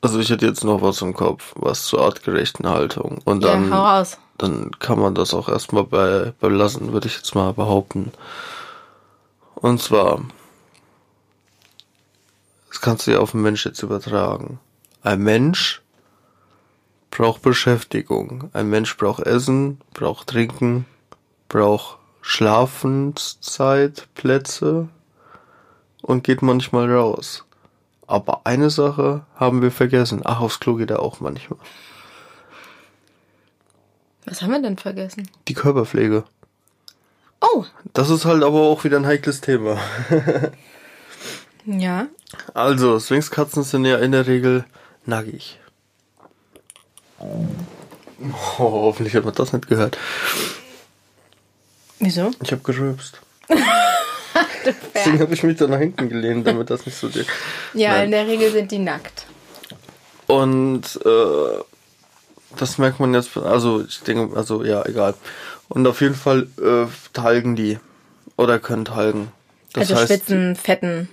Also 0.00 0.18
ich 0.20 0.30
hätte 0.30 0.46
jetzt 0.46 0.64
noch 0.64 0.82
was 0.82 1.02
im 1.02 1.14
Kopf, 1.14 1.52
was 1.56 1.86
zur 1.86 2.02
artgerechten 2.02 2.68
Haltung. 2.68 3.18
Und 3.24 3.44
dann, 3.44 3.70
ja, 3.70 3.76
hau 3.76 3.82
raus. 3.82 4.18
dann 4.38 4.70
kann 4.78 4.98
man 4.98 5.14
das 5.14 5.34
auch 5.34 5.48
erstmal 5.48 5.84
bei, 5.84 6.32
belassen, 6.40 6.92
würde 6.92 7.08
ich 7.08 7.16
jetzt 7.16 7.34
mal 7.34 7.52
behaupten. 7.52 8.12
Und 9.54 9.82
zwar, 9.82 10.22
das 12.68 12.80
kannst 12.80 13.06
du 13.06 13.12
ja 13.12 13.18
auf 13.18 13.32
den 13.32 13.42
Mensch 13.42 13.64
jetzt 13.64 13.82
übertragen. 13.82 14.60
Ein 15.02 15.20
Mensch 15.20 15.82
braucht 17.10 17.42
Beschäftigung. 17.42 18.50
Ein 18.52 18.68
Mensch 18.68 18.96
braucht 18.96 19.20
Essen, 19.20 19.80
braucht 19.94 20.28
Trinken, 20.28 20.84
braucht 21.48 21.95
Schlafenszeit, 22.28 24.08
Plätze 24.14 24.88
und 26.02 26.24
geht 26.24 26.42
manchmal 26.42 26.92
raus. 26.92 27.44
Aber 28.08 28.40
eine 28.42 28.68
Sache 28.68 29.24
haben 29.36 29.62
wir 29.62 29.70
vergessen. 29.70 30.22
Ach, 30.24 30.40
aufs 30.40 30.58
Klo 30.58 30.74
geht 30.74 30.90
er 30.90 31.00
auch 31.00 31.20
manchmal. 31.20 31.60
Was 34.24 34.42
haben 34.42 34.50
wir 34.50 34.60
denn 34.60 34.76
vergessen? 34.76 35.30
Die 35.46 35.54
Körperpflege. 35.54 36.24
Oh, 37.40 37.64
Das 37.94 38.10
ist 38.10 38.24
halt 38.24 38.42
aber 38.42 38.60
auch 38.62 38.82
wieder 38.82 38.96
ein 38.96 39.06
heikles 39.06 39.40
Thema. 39.40 39.78
ja. 41.64 42.08
Also, 42.54 42.98
Sphinxkatzen 42.98 43.62
sind 43.62 43.84
ja 43.84 43.98
in 43.98 44.10
der 44.10 44.26
Regel 44.26 44.64
nackig. 45.04 45.60
Oh, 47.20 47.46
hoffentlich 48.58 49.14
hat 49.14 49.24
man 49.24 49.34
das 49.34 49.52
nicht 49.52 49.68
gehört. 49.68 49.96
Wieso? 51.98 52.30
Ich 52.42 52.52
habe 52.52 52.62
gerülpst. 52.62 53.20
Deswegen 54.94 55.20
habe 55.20 55.34
ich 55.34 55.42
mich 55.42 55.56
da 55.56 55.66
nach 55.66 55.78
hinten 55.78 56.08
gelehnt, 56.08 56.46
damit 56.46 56.70
das 56.70 56.84
nicht 56.84 56.98
so 56.98 57.08
geht. 57.08 57.26
Ja, 57.74 57.92
Nein. 57.92 58.06
in 58.06 58.10
der 58.10 58.26
Regel 58.26 58.50
sind 58.50 58.70
die 58.70 58.78
nackt. 58.78 59.26
Und 60.26 60.82
äh, 61.04 61.62
das 62.56 62.78
merkt 62.78 63.00
man 63.00 63.14
jetzt, 63.14 63.36
also 63.36 63.84
ich 63.84 64.00
denke, 64.00 64.36
also 64.36 64.64
ja, 64.64 64.84
egal. 64.84 65.14
Und 65.68 65.86
auf 65.86 66.00
jeden 66.00 66.14
Fall 66.14 66.48
äh, 66.60 66.86
talgen 67.12 67.56
die 67.56 67.78
oder 68.36 68.58
können 68.58 68.84
talgen. 68.84 69.32
Das 69.72 69.90
also 69.90 69.96
heißt, 69.96 70.08
schwitzen, 70.08 70.56
fetten. 70.56 71.08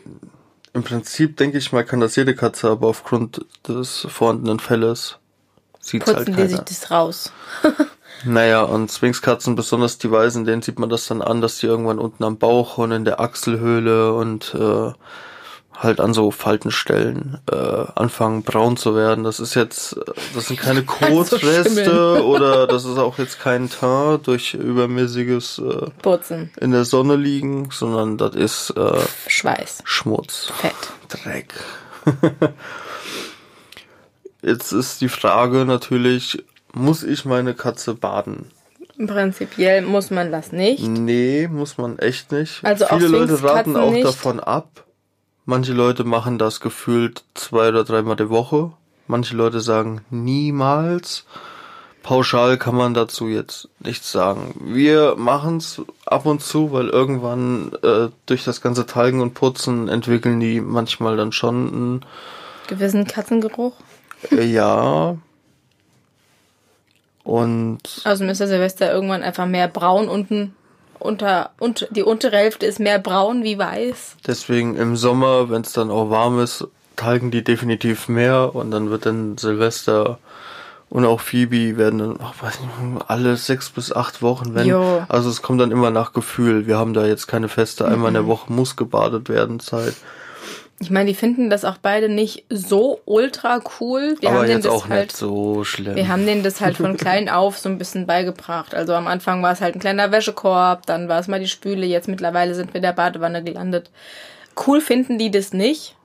im 0.74 0.84
Prinzip 0.84 1.38
denke 1.38 1.58
ich 1.58 1.72
mal, 1.72 1.84
kann 1.84 2.00
das 2.00 2.16
jede 2.16 2.36
Katze, 2.36 2.70
aber 2.70 2.88
aufgrund 2.88 3.46
des 3.68 4.08
vorhandenen 4.10 4.60
Felles 4.60 5.18
sieht 5.80 6.06
halt 6.06 6.18
Putzen 6.18 6.34
die 6.34 6.38
keiner. 6.38 6.50
sich 6.50 6.60
das 6.60 6.92
raus. 6.92 7.32
Naja, 8.26 8.62
und 8.64 8.92
Sphinxkatzen, 8.92 9.56
besonders 9.56 9.98
die 9.98 10.12
Weißen, 10.12 10.46
denen 10.46 10.62
sieht 10.62 10.80
man 10.80 10.90
das 10.90 11.08
dann 11.08 11.22
an, 11.22 11.42
dass 11.42 11.58
die 11.60 11.68
irgendwann 11.68 12.00
unten 12.00 12.24
am 12.24 12.38
Bauch 12.38 12.78
und 12.78 12.92
in 12.92 13.06
der 13.06 13.20
Achselhöhle 13.20 14.14
und 14.14 14.56
äh, 14.56 14.92
halt 15.78 16.00
an 16.00 16.14
so 16.14 16.32
Faltenstellen 16.32 17.40
äh, 17.52 17.56
anfangen 17.96 18.44
braun 18.44 18.78
zu 18.78 18.96
werden. 18.96 19.24
Das 19.24 19.40
ist 19.40 19.56
jetzt, 19.56 19.98
äh, 19.98 20.02
das 20.34 20.48
sind 20.48 20.60
keine 20.60 20.84
Kotreste 20.86 21.84
schimmeln. 21.84 22.22
oder 22.22 22.68
das 22.68 22.86
ist 22.86 22.98
auch 22.98 23.18
jetzt 23.18 23.40
kein 23.40 23.70
Teint 23.70 24.28
durch 24.28 24.54
übermäßiges 24.54 25.60
äh, 25.60 25.90
Putzen. 26.02 26.52
in 26.60 26.72
der 26.72 26.86
Sonne 26.86 27.16
liegen, 27.16 27.70
sondern 27.72 28.18
das 28.18 28.36
ist 28.36 28.70
äh, 28.72 29.02
Schweiß. 29.28 29.80
Schmutz. 29.84 30.52
Fett. 30.60 30.74
Dreck. 31.10 31.54
Jetzt 34.42 34.74
ist 34.74 35.00
die 35.00 35.08
Frage 35.08 35.64
natürlich, 35.64 36.44
muss 36.74 37.04
ich 37.04 37.26
meine 37.26 37.54
Katze 37.54 37.94
baden? 37.96 38.52
Prinzipiell 38.98 39.82
muss 39.82 40.12
man 40.12 40.32
das 40.32 40.52
nicht. 40.52 40.84
Nee, 40.88 41.48
muss 41.52 41.78
man 41.78 41.98
echt 42.00 42.32
nicht. 42.32 42.64
Also 42.64 42.86
Viele 42.86 43.08
Leute 43.08 43.42
raten 43.44 43.76
auch 43.76 43.92
nicht. 43.92 44.06
davon 44.06 44.40
ab. 44.40 44.86
Manche 45.46 45.74
Leute 45.74 46.04
machen 46.04 46.38
das 46.38 46.60
gefühlt 46.60 47.24
zwei 47.34 47.70
oder 47.70 47.84
dreimal 47.84 48.16
die 48.16 48.30
Woche. 48.30 48.72
Manche 49.08 49.36
Leute 49.36 49.60
sagen 49.62 50.02
niemals. 50.10 51.26
pauschal 52.04 52.58
kann 52.58 52.76
man 52.76 52.94
dazu 52.94 53.28
jetzt 53.28 53.68
nichts 53.80 54.12
sagen. 54.12 54.54
Wir 54.64 55.16
machen 55.18 55.58
es 55.58 55.82
ab 56.06 56.26
und 56.26 56.42
zu, 56.42 56.72
weil 56.72 56.88
irgendwann 56.90 57.72
äh, 57.82 58.10
durch 58.26 58.44
das 58.44 58.62
ganze 58.62 58.86
Talgen 58.86 59.22
und 59.22 59.34
Putzen 59.34 59.90
entwickeln 59.90 60.40
die 60.40 60.62
manchmal 60.62 61.18
dann 61.18 61.32
schon 61.32 61.68
einen 61.74 62.06
Gewissen 62.68 63.06
Katzengeruch. 63.06 63.74
äh, 64.32 64.44
ja. 64.46 65.18
Und 67.24 67.80
Also 68.04 68.24
Mr. 68.26 68.48
Silvester 68.48 68.92
irgendwann 68.92 69.24
einfach 69.24 69.46
mehr 69.46 69.68
braun 69.68 70.10
unten 70.10 70.56
unter 71.00 71.52
und 71.60 71.88
die 71.92 72.04
untere 72.04 72.38
Hälfte 72.38 72.66
ist 72.66 72.80
mehr 72.80 73.00
braun 73.00 73.44
wie 73.44 73.58
weiß. 73.58 74.16
deswegen 74.26 74.76
im 74.78 74.96
Sommer, 74.96 75.50
wenn 75.50 75.62
es 75.62 75.74
dann 75.74 75.92
auch 75.92 76.10
warm 76.10 76.40
ist, 76.40 76.68
talgen 76.96 77.32
die 77.32 77.44
definitiv 77.44 78.08
mehr 78.08 78.56
und 78.56 78.72
dann 78.72 78.90
wird 78.90 79.06
dann 79.06 79.38
Silvester 79.38 80.20
und 80.90 81.06
auch 81.06 81.22
Phoebe 81.22 81.78
werden 81.78 82.00
dann, 82.00 82.20
ach, 82.22 82.36
weiß 82.42 82.60
nicht, 82.60 83.10
alle 83.10 83.36
sechs 83.36 83.70
bis 83.72 83.92
acht 83.92 84.22
Wochen, 84.22 84.54
wenn. 84.54 84.68
Jo. 84.68 85.04
Also 85.10 85.30
es 85.30 85.42
kommt 85.42 85.60
dann 85.60 85.72
immer 85.72 85.90
nach 85.90 86.14
Gefühl. 86.14 86.68
Wir 86.68 86.78
haben 86.78 86.94
da 86.94 87.06
jetzt 87.06 87.28
keine 87.28 87.50
feste, 87.50 87.88
einmal 87.88 88.10
in 88.10 88.14
der 88.14 88.28
Woche 88.28 88.54
muss 88.54 88.76
gebadet 88.76 89.28
werden 89.28 89.60
Zeit. 89.60 89.96
Ich 90.84 90.92
meine, 90.92 91.08
die 91.08 91.16
finden 91.16 91.50
das 91.50 91.64
auch 91.64 91.78
beide 91.78 92.10
nicht 92.10 92.44
so 92.50 93.00
ultra 93.06 93.62
cool. 93.80 94.18
Wir 94.20 94.30
aber 94.30 94.40
haben 94.40 94.48
denen 94.48 94.58
jetzt 94.58 94.66
das 94.66 94.74
auch 94.74 94.90
halt 94.90 95.08
nicht 95.08 95.16
so 95.16 95.64
schlimm. 95.64 95.96
Wir 95.96 96.10
haben 96.10 96.26
denen 96.26 96.44
das 96.44 96.60
halt 96.60 96.76
von 96.76 96.98
klein 96.98 97.30
auf 97.30 97.58
so 97.58 97.70
ein 97.70 97.78
bisschen 97.78 98.06
beigebracht. 98.06 98.76
Also 98.76 98.94
am 98.94 99.08
Anfang 99.08 99.42
war 99.42 99.54
es 99.54 99.62
halt 99.62 99.76
ein 99.76 99.80
kleiner 99.80 100.12
Wäschekorb, 100.12 100.86
dann 100.86 101.08
war 101.08 101.22
es 101.22 101.30
mal 101.30 101.40
die 101.40 101.48
Spüle, 101.48 101.86
jetzt 101.86 102.10
mittlerweile 102.10 102.54
sind 102.54 102.74
wir 102.74 102.76
in 102.76 102.82
der 102.82 102.92
Badewanne 102.92 103.42
gelandet. 103.42 103.92
Cool 104.68 104.82
finden 104.82 105.18
die 105.18 105.32
das 105.32 105.54
nicht. 105.54 105.96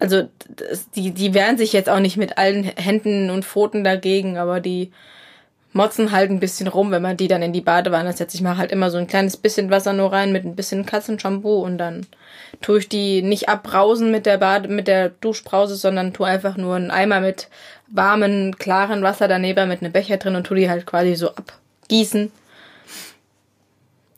Also 0.00 0.28
das, 0.48 0.90
die, 0.90 1.12
die 1.12 1.32
wehren 1.32 1.58
sich 1.58 1.72
jetzt 1.72 1.88
auch 1.88 2.00
nicht 2.00 2.16
mit 2.16 2.38
allen 2.38 2.64
Händen 2.64 3.30
und 3.30 3.44
Pfoten 3.44 3.84
dagegen, 3.84 4.36
aber 4.36 4.58
die 4.58 4.90
motzen 5.72 6.10
halt 6.10 6.30
ein 6.30 6.40
bisschen 6.40 6.66
rum, 6.66 6.90
wenn 6.90 7.02
man 7.02 7.16
die 7.16 7.28
dann 7.28 7.42
in 7.42 7.52
die 7.52 7.60
Badewanne 7.60 8.12
setzt. 8.12 8.34
Ich 8.34 8.40
mache 8.40 8.58
halt 8.58 8.72
immer 8.72 8.90
so 8.90 8.98
ein 8.98 9.06
kleines 9.06 9.36
bisschen 9.36 9.70
Wasser 9.70 9.92
nur 9.92 10.12
rein 10.12 10.32
mit 10.32 10.44
ein 10.44 10.56
bisschen 10.56 10.84
Katzenshampoo 10.84 11.62
und 11.62 11.78
dann 11.78 12.04
tue 12.60 12.78
ich 12.78 12.88
die 12.88 13.22
nicht 13.22 13.48
abbrausen 13.48 14.10
mit 14.10 14.26
der 14.26 14.38
Bade, 14.38 14.68
mit 14.68 14.88
der 14.88 15.10
Duschbrause, 15.10 15.76
sondern 15.76 16.12
tue 16.12 16.26
einfach 16.26 16.56
nur 16.56 16.76
einen 16.76 16.90
Eimer 16.90 17.20
mit 17.20 17.48
warmen, 17.88 18.56
klaren 18.58 19.02
Wasser 19.02 19.28
daneben 19.28 19.68
mit 19.68 19.82
einem 19.82 19.92
Becher 19.92 20.16
drin 20.16 20.36
und 20.36 20.46
tue 20.46 20.58
die 20.58 20.70
halt 20.70 20.86
quasi 20.86 21.14
so 21.14 21.30
abgießen. 21.30 22.30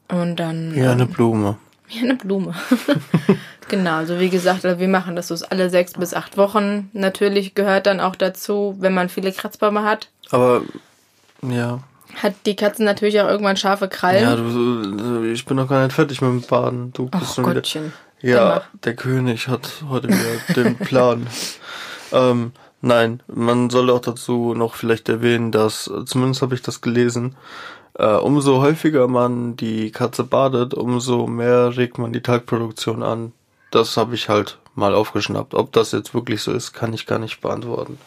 Und 0.09 0.37
dann. 0.37 0.75
ja, 0.75 0.93
eine 0.93 1.03
ähm, 1.05 1.11
Blume. 1.11 1.59
wie 1.91 2.01
eine 2.01 2.17
Blume. 2.17 2.55
genau, 3.69 3.97
also 3.97 4.19
wie 4.19 4.31
gesagt, 4.31 4.65
wir 4.65 4.89
machen 4.89 5.17
das 5.17 5.29
so 5.29 5.37
alle 5.51 5.71
sechs 5.71 5.95
bis 5.95 6.15
acht 6.15 6.37
Wochen. 6.37 6.91
Natürlich 6.93 7.55
gehört 7.55 7.87
dann 7.87 8.01
auch 8.01 8.17
dazu, 8.17 8.77
wenn 8.79 8.95
man 8.95 9.09
viele 9.09 9.33
Kratzbäume 9.33 9.85
hat, 9.85 10.09
Aber 10.31 10.63
ja. 11.43 11.81
hat 12.17 12.35
die 12.47 12.57
Katze 12.57 12.85
natürlich 12.85 13.21
auch 13.21 13.29
irgendwann 13.29 13.57
scharfe 13.57 13.89
Krallen. 13.89 14.23
Ja, 14.23 14.37
du, 14.37 15.25
ich 15.25 15.45
bin 15.45 15.57
noch 15.57 15.69
gar 15.69 15.85
nicht 15.85 15.95
fertig 15.95 16.21
mit 16.21 16.31
dem 16.31 16.43
Baden. 16.43 16.93
Du 16.93 17.07
bist 17.07 17.25
Ach 17.27 17.35
schon 17.35 17.45
wieder. 17.45 17.55
Gottchen. 17.55 17.83
Dann 17.85 18.10
Ja, 18.23 18.63
der 18.85 18.95
König 18.95 19.49
hat 19.49 19.85
heute 19.89 20.09
wieder 20.09 20.55
den 20.55 20.77
Plan. 20.77 21.27
Ähm, 22.13 22.51
nein, 22.81 23.23
man 23.29 23.71
soll 23.71 23.89
auch 23.89 24.01
dazu 24.01 24.53
noch 24.55 24.75
vielleicht 24.75 25.09
erwähnen, 25.09 25.53
dass, 25.53 25.89
zumindest 26.07 26.43
habe 26.43 26.57
ich 26.57 26.63
das 26.63 26.81
gelesen, 26.81 27.37
äh, 27.95 28.15
umso 28.15 28.61
häufiger 28.61 29.07
man 29.07 29.57
die 29.57 29.93
Katze 29.93 30.25
badet, 30.25 30.75
umso 30.75 31.29
mehr 31.29 31.77
regt 31.77 31.99
man 31.99 32.13
die 32.13 32.21
Talgproduktion 32.21 33.05
an. 33.05 33.33
Das 33.71 33.97
habe 33.97 34.17
ich 34.17 34.29
halt 34.29 34.59
mal 34.75 34.95
aufgeschnappt. 34.95 35.55
Ob 35.55 35.73
das 35.73 35.93
jetzt 35.93 36.15
wirklich 36.15 36.43
so 36.43 36.53
ist, 36.53 36.73
kann 36.73 36.93
ich 36.93 37.07
gar 37.07 37.19
nicht 37.19 37.41
beantworten. 37.41 37.99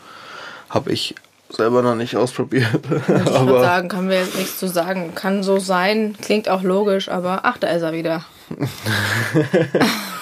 Habe 0.70 0.92
ich 0.92 1.16
selber 1.50 1.82
noch 1.82 1.96
nicht 1.96 2.18
ausprobiert. 2.18 2.82
Ich 3.08 3.36
aber 3.36 3.62
sagen, 3.62 3.88
kann 3.88 4.10
wir 4.10 4.20
jetzt 4.20 4.38
nichts 4.38 4.58
zu 4.58 4.68
sagen. 4.68 5.14
Kann 5.16 5.44
so 5.44 5.60
sein, 5.60 6.16
klingt 6.22 6.50
auch 6.50 6.64
logisch, 6.64 7.10
aber 7.10 7.42
ach, 7.44 7.58
da 7.58 7.68
ist 7.68 7.84
er 7.84 7.94
wieder. 7.94 8.26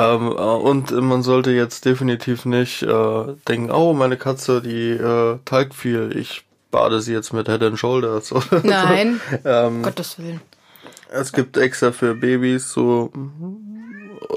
Ähm, 0.00 0.28
äh, 0.28 0.40
und 0.40 0.92
man 0.92 1.22
sollte 1.22 1.50
jetzt 1.50 1.84
definitiv 1.84 2.46
nicht 2.46 2.82
äh, 2.82 3.34
denken, 3.48 3.70
oh, 3.70 3.92
meine 3.92 4.16
Katze, 4.16 4.62
die 4.62 4.92
äh, 4.92 5.38
talgt 5.44 5.74
viel, 5.74 6.16
ich 6.16 6.44
bade 6.70 7.02
sie 7.02 7.12
jetzt 7.12 7.34
mit 7.34 7.48
Head 7.48 7.62
and 7.62 7.78
Shoulders. 7.78 8.32
oder 8.32 8.62
Nein, 8.64 9.20
so. 9.30 9.48
ähm, 9.48 9.82
Gottes 9.82 10.18
Willen. 10.18 10.40
es 11.10 11.32
gibt 11.32 11.58
extra 11.58 11.92
für 11.92 12.14
Babys 12.14 12.72
so 12.72 13.12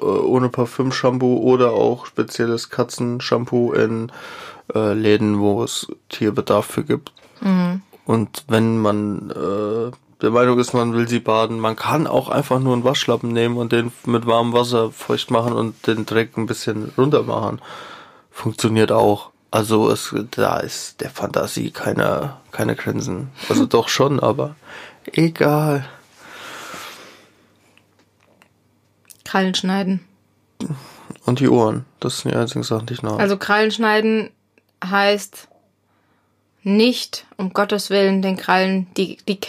äh, 0.01 0.05
ohne 0.05 0.49
Parfüm-Shampoo 0.49 1.37
oder 1.37 1.71
auch 1.71 2.07
spezielles 2.07 2.69
Katzenshampoo 2.69 3.71
in 3.71 4.11
äh, 4.75 4.93
Läden, 4.93 5.39
wo 5.39 5.63
es 5.63 5.87
Tierbedarf 6.09 6.65
für 6.65 6.83
gibt. 6.83 7.13
Und 8.05 8.45
wenn 8.47 8.77
man 8.77 9.29
äh, 9.31 9.91
der 10.23 10.31
Meinung 10.31 10.57
ist, 10.57 10.73
man 10.73 10.93
will 10.93 11.07
sie 11.07 11.19
baden, 11.19 11.59
man 11.59 11.75
kann 11.75 12.07
auch 12.07 12.29
einfach 12.29 12.59
nur 12.59 12.73
einen 12.73 12.85
Waschlappen 12.85 13.33
nehmen 13.33 13.57
und 13.57 13.73
den 13.73 13.91
mit 14.05 14.25
warmem 14.25 14.53
Wasser 14.53 14.89
feucht 14.89 15.31
machen 15.31 15.51
und 15.51 15.85
den 15.85 16.05
Dreck 16.05 16.37
ein 16.37 16.45
bisschen 16.45 16.93
runter 16.97 17.23
machen. 17.23 17.61
Funktioniert 18.31 18.93
auch. 18.93 19.31
Also 19.51 19.91
es, 19.91 20.15
da 20.31 20.59
ist 20.59 21.01
der 21.01 21.09
Fantasie 21.09 21.71
keine, 21.71 22.37
keine 22.51 22.77
Grenzen. 22.77 23.31
Also 23.49 23.65
doch 23.65 23.89
schon, 23.89 24.21
aber 24.21 24.55
egal. 25.11 25.85
Krallen 29.25 29.55
schneiden. 29.55 30.05
Und 31.25 31.41
die 31.41 31.49
Ohren. 31.49 31.85
Das 31.99 32.19
sind 32.19 32.31
die 32.31 32.37
einzigen 32.37 32.63
Sachen, 32.63 32.85
die 32.85 32.93
ich 32.93 33.03
noch. 33.03 33.19
Also 33.19 33.35
Krallen 33.35 33.71
schneiden 33.71 34.29
heißt 34.83 35.49
nicht, 36.63 37.25
um 37.37 37.53
Gottes 37.53 37.89
Willen, 37.89 38.21
den 38.21 38.37
Krallen, 38.37 38.87
die, 38.97 39.17
die, 39.27 39.39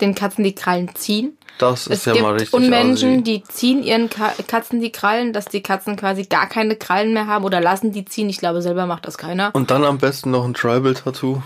den 0.00 0.14
Katzen 0.14 0.44
die 0.44 0.54
Krallen 0.54 0.94
ziehen. 0.94 1.36
das 1.58 1.86
ist 1.86 1.98
Es 2.00 2.04
ja 2.06 2.12
gibt 2.12 2.24
mal 2.24 2.32
richtig. 2.34 2.52
Unmenschen, 2.52 3.14
assi. 3.14 3.22
die 3.22 3.42
ziehen 3.44 3.82
ihren 3.82 4.10
Ka 4.10 4.32
Katzen 4.46 4.80
die 4.80 4.92
Krallen, 4.92 5.32
dass 5.32 5.46
die 5.46 5.62
Katzen 5.62 5.96
quasi 5.96 6.24
gar 6.24 6.48
keine 6.48 6.76
Krallen 6.76 7.12
mehr 7.12 7.26
haben 7.26 7.44
oder 7.44 7.60
lassen 7.60 7.92
die 7.92 8.04
ziehen. 8.04 8.28
Ich 8.28 8.38
glaube, 8.38 8.62
selber 8.62 8.86
macht 8.86 9.06
das 9.06 9.18
keiner. 9.18 9.50
Und 9.54 9.70
dann 9.70 9.84
am 9.84 9.98
besten 9.98 10.30
noch 10.30 10.44
ein 10.44 10.54
Tribal-Tattoo. 10.54 11.42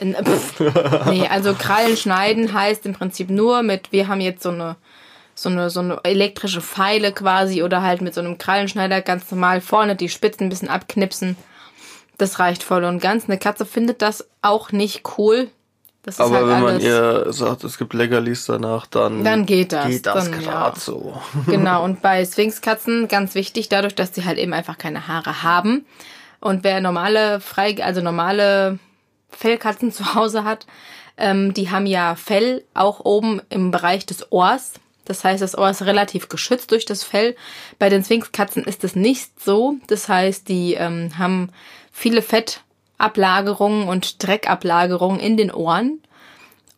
Nee, 0.00 1.28
also 1.28 1.54
Krallen 1.54 1.96
schneiden 1.96 2.52
heißt 2.52 2.86
im 2.86 2.92
Prinzip 2.92 3.30
nur 3.30 3.62
mit, 3.62 3.92
wir 3.92 4.08
haben 4.08 4.20
jetzt 4.20 4.42
so 4.42 4.48
eine, 4.48 4.76
so 5.34 5.48
eine, 5.48 5.70
so 5.70 5.80
eine 5.80 6.00
elektrische 6.02 6.60
Pfeile 6.60 7.12
quasi 7.12 7.62
oder 7.62 7.82
halt 7.82 8.00
mit 8.00 8.14
so 8.14 8.20
einem 8.20 8.38
Krallenschneider 8.38 9.00
ganz 9.00 9.30
normal 9.30 9.60
vorne 9.60 9.94
die 9.94 10.08
Spitzen 10.08 10.46
ein 10.46 10.50
bisschen 10.50 10.68
abknipsen. 10.68 11.36
Das 12.22 12.38
reicht 12.38 12.62
voll 12.62 12.84
und 12.84 13.02
ganz. 13.02 13.24
Eine 13.24 13.36
Katze 13.36 13.66
findet 13.66 14.00
das 14.00 14.28
auch 14.42 14.70
nicht 14.70 15.02
cool. 15.18 15.48
Das 16.04 16.14
ist 16.14 16.20
Aber 16.20 16.36
halt 16.36 16.46
wenn 16.46 16.60
man 16.60 16.80
ihr 16.80 17.32
sagt, 17.32 17.64
es 17.64 17.76
gibt 17.78 17.94
Leckerlis 17.94 18.46
danach, 18.46 18.86
dann, 18.86 19.24
Dann 19.24 19.44
geht 19.44 19.72
das. 19.72 19.88
Geht 19.88 20.06
das 20.06 20.30
gerade 20.30 20.76
ja. 20.76 20.80
so. 20.80 21.20
Genau, 21.46 21.82
und 21.82 22.00
bei 22.00 22.24
Sphinxkatzen 22.24 23.08
ganz 23.08 23.34
wichtig, 23.34 23.68
dadurch, 23.70 23.96
dass 23.96 24.14
sie 24.14 24.24
halt 24.24 24.38
eben 24.38 24.52
einfach 24.52 24.78
keine 24.78 25.08
Haare 25.08 25.42
haben. 25.42 25.84
Und 26.38 26.62
wer 26.62 26.80
normale, 26.80 27.40
frei, 27.40 27.82
also 27.82 28.00
normale 28.00 28.78
Fellkatzen 29.30 29.90
zu 29.90 30.14
Hause 30.14 30.44
hat, 30.44 30.64
ähm, 31.16 31.52
die 31.54 31.72
haben 31.72 31.86
ja 31.86 32.14
Fell 32.14 32.62
auch 32.72 33.00
oben 33.00 33.42
im 33.48 33.72
Bereich 33.72 34.06
des 34.06 34.30
Ohrs. 34.30 34.74
Das 35.06 35.24
heißt, 35.24 35.42
das 35.42 35.58
Ohr 35.58 35.70
ist 35.70 35.82
relativ 35.82 36.28
geschützt 36.28 36.70
durch 36.70 36.84
das 36.84 37.02
Fell. 37.02 37.34
Bei 37.80 37.88
den 37.88 38.04
Sphinxkatzen 38.04 38.62
ist 38.62 38.84
es 38.84 38.94
nicht 38.94 39.42
so. 39.42 39.74
Das 39.88 40.08
heißt, 40.08 40.48
die 40.48 40.74
ähm, 40.74 41.18
haben 41.18 41.50
viele 41.92 42.22
Fettablagerungen 42.22 43.86
und 43.86 44.26
Dreckablagerungen 44.26 45.20
in 45.20 45.36
den 45.36 45.52
Ohren. 45.52 46.00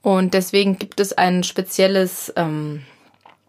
Und 0.02 0.34
deswegen 0.34 0.78
gibt 0.78 1.00
es 1.00 1.14
ein 1.14 1.44
spezielles 1.44 2.32
ähm, 2.36 2.84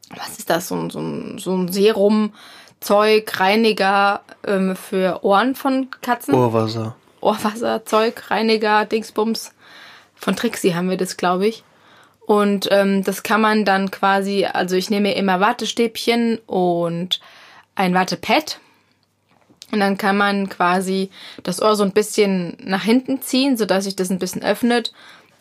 was 0.09 0.38
ist 0.38 0.49
das, 0.49 0.68
so 0.68 0.76
ein, 0.76 0.89
so 0.89 0.99
ein, 0.99 1.38
so 1.38 1.55
ein 1.55 1.72
Serumzeug, 1.72 3.39
Reiniger 3.39 4.22
ähm, 4.45 4.76
für 4.76 5.24
Ohren 5.24 5.55
von 5.55 5.89
Katzen. 6.01 6.36
Ohrwasser. 6.36 6.95
Ohrwasserzeug, 7.22 8.30
Reiniger, 8.30 8.86
Dingsbums. 8.86 9.53
Von 10.16 10.36
Trixie 10.36 10.76
haben 10.76 10.89
wir 10.89 10.97
das, 10.97 11.18
glaube 11.18 11.47
ich. 11.47 11.63
Und 12.26 12.68
ähm, 12.72 13.03
das 13.03 13.24
kann 13.24 13.41
man 13.41 13.66
dann 13.66 13.91
quasi, 13.91 14.45
also 14.45 14.76
ich 14.76 14.89
nehme 14.89 15.13
immer 15.13 15.39
Wattestäbchen 15.39 16.39
und 16.47 17.20
ein 17.76 17.93
Wattepad. 17.93 18.59
Und 19.72 19.80
dann 19.80 19.97
kann 19.97 20.18
man 20.18 20.47
quasi 20.49 21.09
das 21.43 21.61
Ohr 21.61 21.76
so 21.76 21.84
ein 21.84 21.91
bisschen 21.91 22.57
nach 22.59 22.84
hinten 22.84 23.22
ziehen, 23.22 23.57
sodass 23.57 23.86
sich 23.86 23.95
das 23.95 24.09
ein 24.09 24.20
bisschen 24.20 24.43
öffnet. 24.43 24.93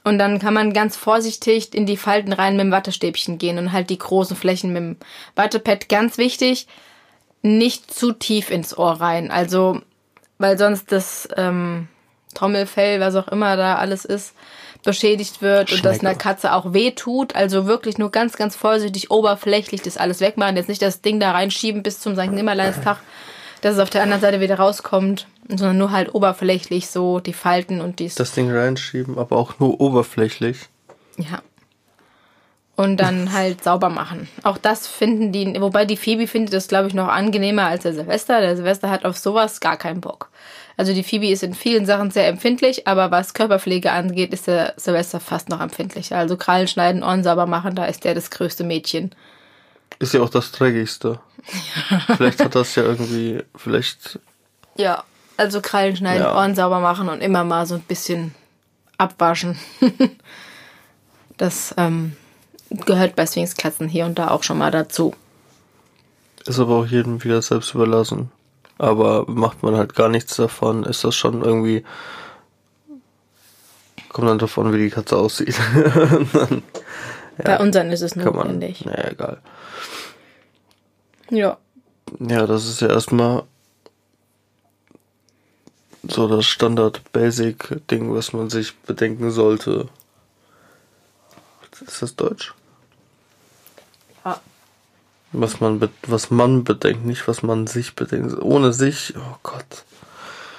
Und 0.03 0.19
dann 0.19 0.39
kann 0.39 0.55
man 0.55 0.73
ganz 0.73 0.97
vorsichtig 0.97 1.75
in 1.75 1.87
die 1.87 1.97
Falten 1.97 2.33
rein 2.33 2.57
mit 2.57 2.67
dem 2.67 2.73
Wattestäbchen 2.73 3.39
gehen 3.39 3.59
und 3.59 3.73
halt 3.73 3.91
die 3.91 3.99
großen 3.99 4.37
Flächen 4.37 4.73
mit 4.73 4.83
dem 4.83 4.97
Wattepad. 5.35 5.89
Ganz 5.89 6.19
wichtig, 6.19 6.67
nicht 7.43 7.93
zu 7.93 8.13
tief 8.13 8.51
ins 8.51 8.77
Ohr 8.77 9.01
rein. 9.01 9.31
Also, 9.31 9.81
weil 10.39 10.59
sonst 10.59 10.93
das 10.93 11.29
ähm, 11.37 11.89
Trommelfell, 12.35 13.01
was 13.01 13.15
auch 13.15 13.29
immer 13.29 13.57
da 13.57 13.77
alles 13.77 14.05
ist, 14.05 14.35
beschädigt 14.85 15.41
wird 15.41 15.73
und 15.73 15.85
das 15.85 16.01
einer 16.01 16.15
Katze 16.15 16.53
auch 16.53 16.75
weh 16.75 16.91
tut. 16.91 17.35
Also 17.35 17.67
wirklich 17.67 17.97
nur 17.97 18.11
ganz, 18.11 18.37
ganz 18.37 18.55
vorsichtig, 18.55 19.11
oberflächlich 19.11 19.83
das 19.83 19.97
alles 19.97 20.21
wegmachen. 20.21 20.57
Jetzt 20.57 20.69
nicht 20.69 20.83
das 20.83 21.01
Ding 21.01 21.19
da 21.19 21.33
reinschieben 21.33 21.83
bis 21.83 22.01
zum 22.01 22.15
St. 22.15 22.31
Nimmerleinstag. 22.31 22.99
Dass 23.65 23.77
es 23.77 23.81
auf 23.81 23.89
der 23.89 24.03
anderen 24.03 24.21
Seite 24.21 24.41
wieder 24.41 24.57
rauskommt, 24.57 25.27
sondern 25.49 25.79
nur 25.79 25.91
halt 25.91 26.15
oberflächlich 26.15 26.89
so 26.89 27.19
die 27.19 27.33
Falten 27.33 27.81
und 27.81 27.99
dies. 27.99 28.15
Das 28.15 28.33
Ding 28.33 28.55
reinschieben, 28.55 29.19
aber 29.19 29.37
auch 29.37 29.59
nur 29.59 29.81
oberflächlich. 29.81 30.69
Ja. 31.17 31.41
Und 32.77 32.99
dann 32.99 33.33
halt 33.33 33.65
sauber 33.65 33.89
machen. 33.89 34.29
Auch 34.43 34.59
das 34.59 34.87
finden 34.87 35.33
die, 35.33 35.59
wobei 35.63 35.87
die 35.87 35.97
Phoebe 35.97 36.27
findet 36.27 36.53
das, 36.53 36.69
glaube 36.69 36.89
ich, 36.89 36.95
noch 36.95 37.09
angenehmer 37.09 37.67
als 37.67 37.85
der 37.85 37.95
Silvester. 37.95 38.43
Der 38.43 38.55
Silvester 38.55 38.91
hat 38.91 39.07
auf 39.07 39.17
sowas 39.17 39.61
gar 39.61 39.79
keinen 39.79 40.03
Bock. 40.03 40.29
Also 40.77 40.93
die 40.93 41.05
Phoebe 41.05 41.29
ist 41.29 41.43
in 41.43 41.55
vielen 41.55 41.87
Sachen 41.87 42.11
sehr 42.11 42.29
empfindlich, 42.29 42.87
aber 42.87 43.11
was 43.11 43.33
Körperpflege 43.33 43.93
angeht, 43.93 44.35
ist 44.35 44.47
der 44.47 44.75
Silvester 44.77 45.21
fast 45.21 45.49
noch 45.49 45.63
empfindlicher. 45.63 46.19
Also 46.19 46.37
Krallen 46.37 46.69
schneiden, 46.69 47.03
Ohren 47.03 47.23
sauber 47.23 47.47
machen, 47.47 47.75
da 47.77 47.87
ist 47.87 48.05
der 48.05 48.15
das 48.15 48.31
größte 48.31 48.65
Mädchen. 48.65 49.15
Ist 49.99 50.15
ja 50.15 50.21
auch 50.23 50.29
das 50.31 50.51
Dreckigste. 50.53 51.21
vielleicht 52.17 52.43
hat 52.43 52.55
das 52.55 52.75
ja 52.75 52.83
irgendwie, 52.83 53.43
vielleicht, 53.57 54.19
Ja, 54.77 55.05
also 55.37 55.61
Krallen 55.61 55.97
schneiden, 55.97 56.23
Ja. 56.23 56.35
Ohren 56.35 56.55
sauber 56.55 56.81
machen 56.81 57.09
und 57.09 57.21
immer 57.21 57.45
mal 57.45 57.67
so 57.67 57.75
ein 57.75 57.83
bisschen 57.83 58.35
abwaschen. 58.99 59.59
das 61.37 61.75
ähm, 61.77 62.17
gehört 62.71 63.17
bei 63.17 63.27
Sphinxkatzen 63.27 63.89
hier 63.89 64.07
und 64.07 64.19
da 64.19 64.29
auch 64.31 64.43
schon 64.43 64.59
mal 64.59 64.71
dazu. 64.71 65.15
ist 66.47 66.59
aber 66.59 66.77
auch 66.77 66.87
jedem 66.87 67.23
wieder 67.25 67.43
selbst 67.43 67.75
überlassen. 67.75 68.31
Aber 68.79 69.25
macht 69.29 69.63
man 69.63 69.77
halt 69.77 69.95
gar 69.95 70.09
nichts 70.09 70.35
davon, 70.37 70.83
ist 70.85 71.05
das 71.05 71.15
schon 71.15 71.43
irgendwie, 71.43 71.85
kommt 74.09 74.29
dann 74.29 74.39
davon, 74.39 74.73
wie 74.73 74.79
die 74.79 74.91
Katze 74.91 75.17
aussieht. 75.17 75.55
Bei 77.43 77.59
unseren 77.59 77.91
ist 77.91 78.03
es 78.03 78.15
kann 78.15 78.25
man, 78.25 78.35
notwendig. 78.35 78.85
naja, 78.85 79.11
egal. 79.11 79.39
Ja. 81.31 81.59
Ja, 82.21 82.47
das 82.47 82.67
ist 82.67 82.81
ja 82.81 82.89
erstmal 82.89 83.45
so 86.09 86.29
das 86.29 86.45
Standard-Basic-Ding, 86.47 88.15
was 88.15 88.33
man 88.33 88.51
sich 88.51 88.77
bedenken 88.81 89.31
sollte. 89.31 89.89
Ist 91.87 92.03
das 92.03 92.15
Deutsch? 92.15 92.55
ja. 94.25 94.41
Was 95.33 95.61
man, 95.61 95.89
was 96.07 96.31
man 96.31 96.63
bedenkt, 96.63 97.05
nicht 97.05 97.27
was 97.27 97.43
man 97.43 97.67
sich 97.67 97.97
bedenkt. 97.97 98.41
Ohne 98.41 98.73
sich, 98.73 99.15
oh 99.17 99.37
Gott. 99.43 99.85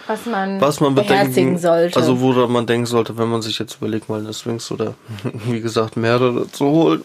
Was 0.08 0.26
man, 0.26 0.62
Was 0.62 0.80
man 0.80 0.94
beherzigen 0.94 1.30
bedenken 1.30 1.58
sollte. 1.58 2.00
Also 2.00 2.22
woran 2.22 2.52
man 2.52 2.68
denken 2.68 2.86
sollte, 2.86 3.18
wenn 3.18 3.28
man 3.28 3.42
sich 3.42 3.58
jetzt 3.58 3.78
überlegt, 3.78 4.08
mal 4.08 4.20
eine 4.20 4.34
Sphinx 4.34 4.72
oder 4.72 4.94
wie 5.48 5.62
gesagt 5.62 5.98
mehrere 5.98 6.50
zu 6.52 6.66
holen. 6.66 7.04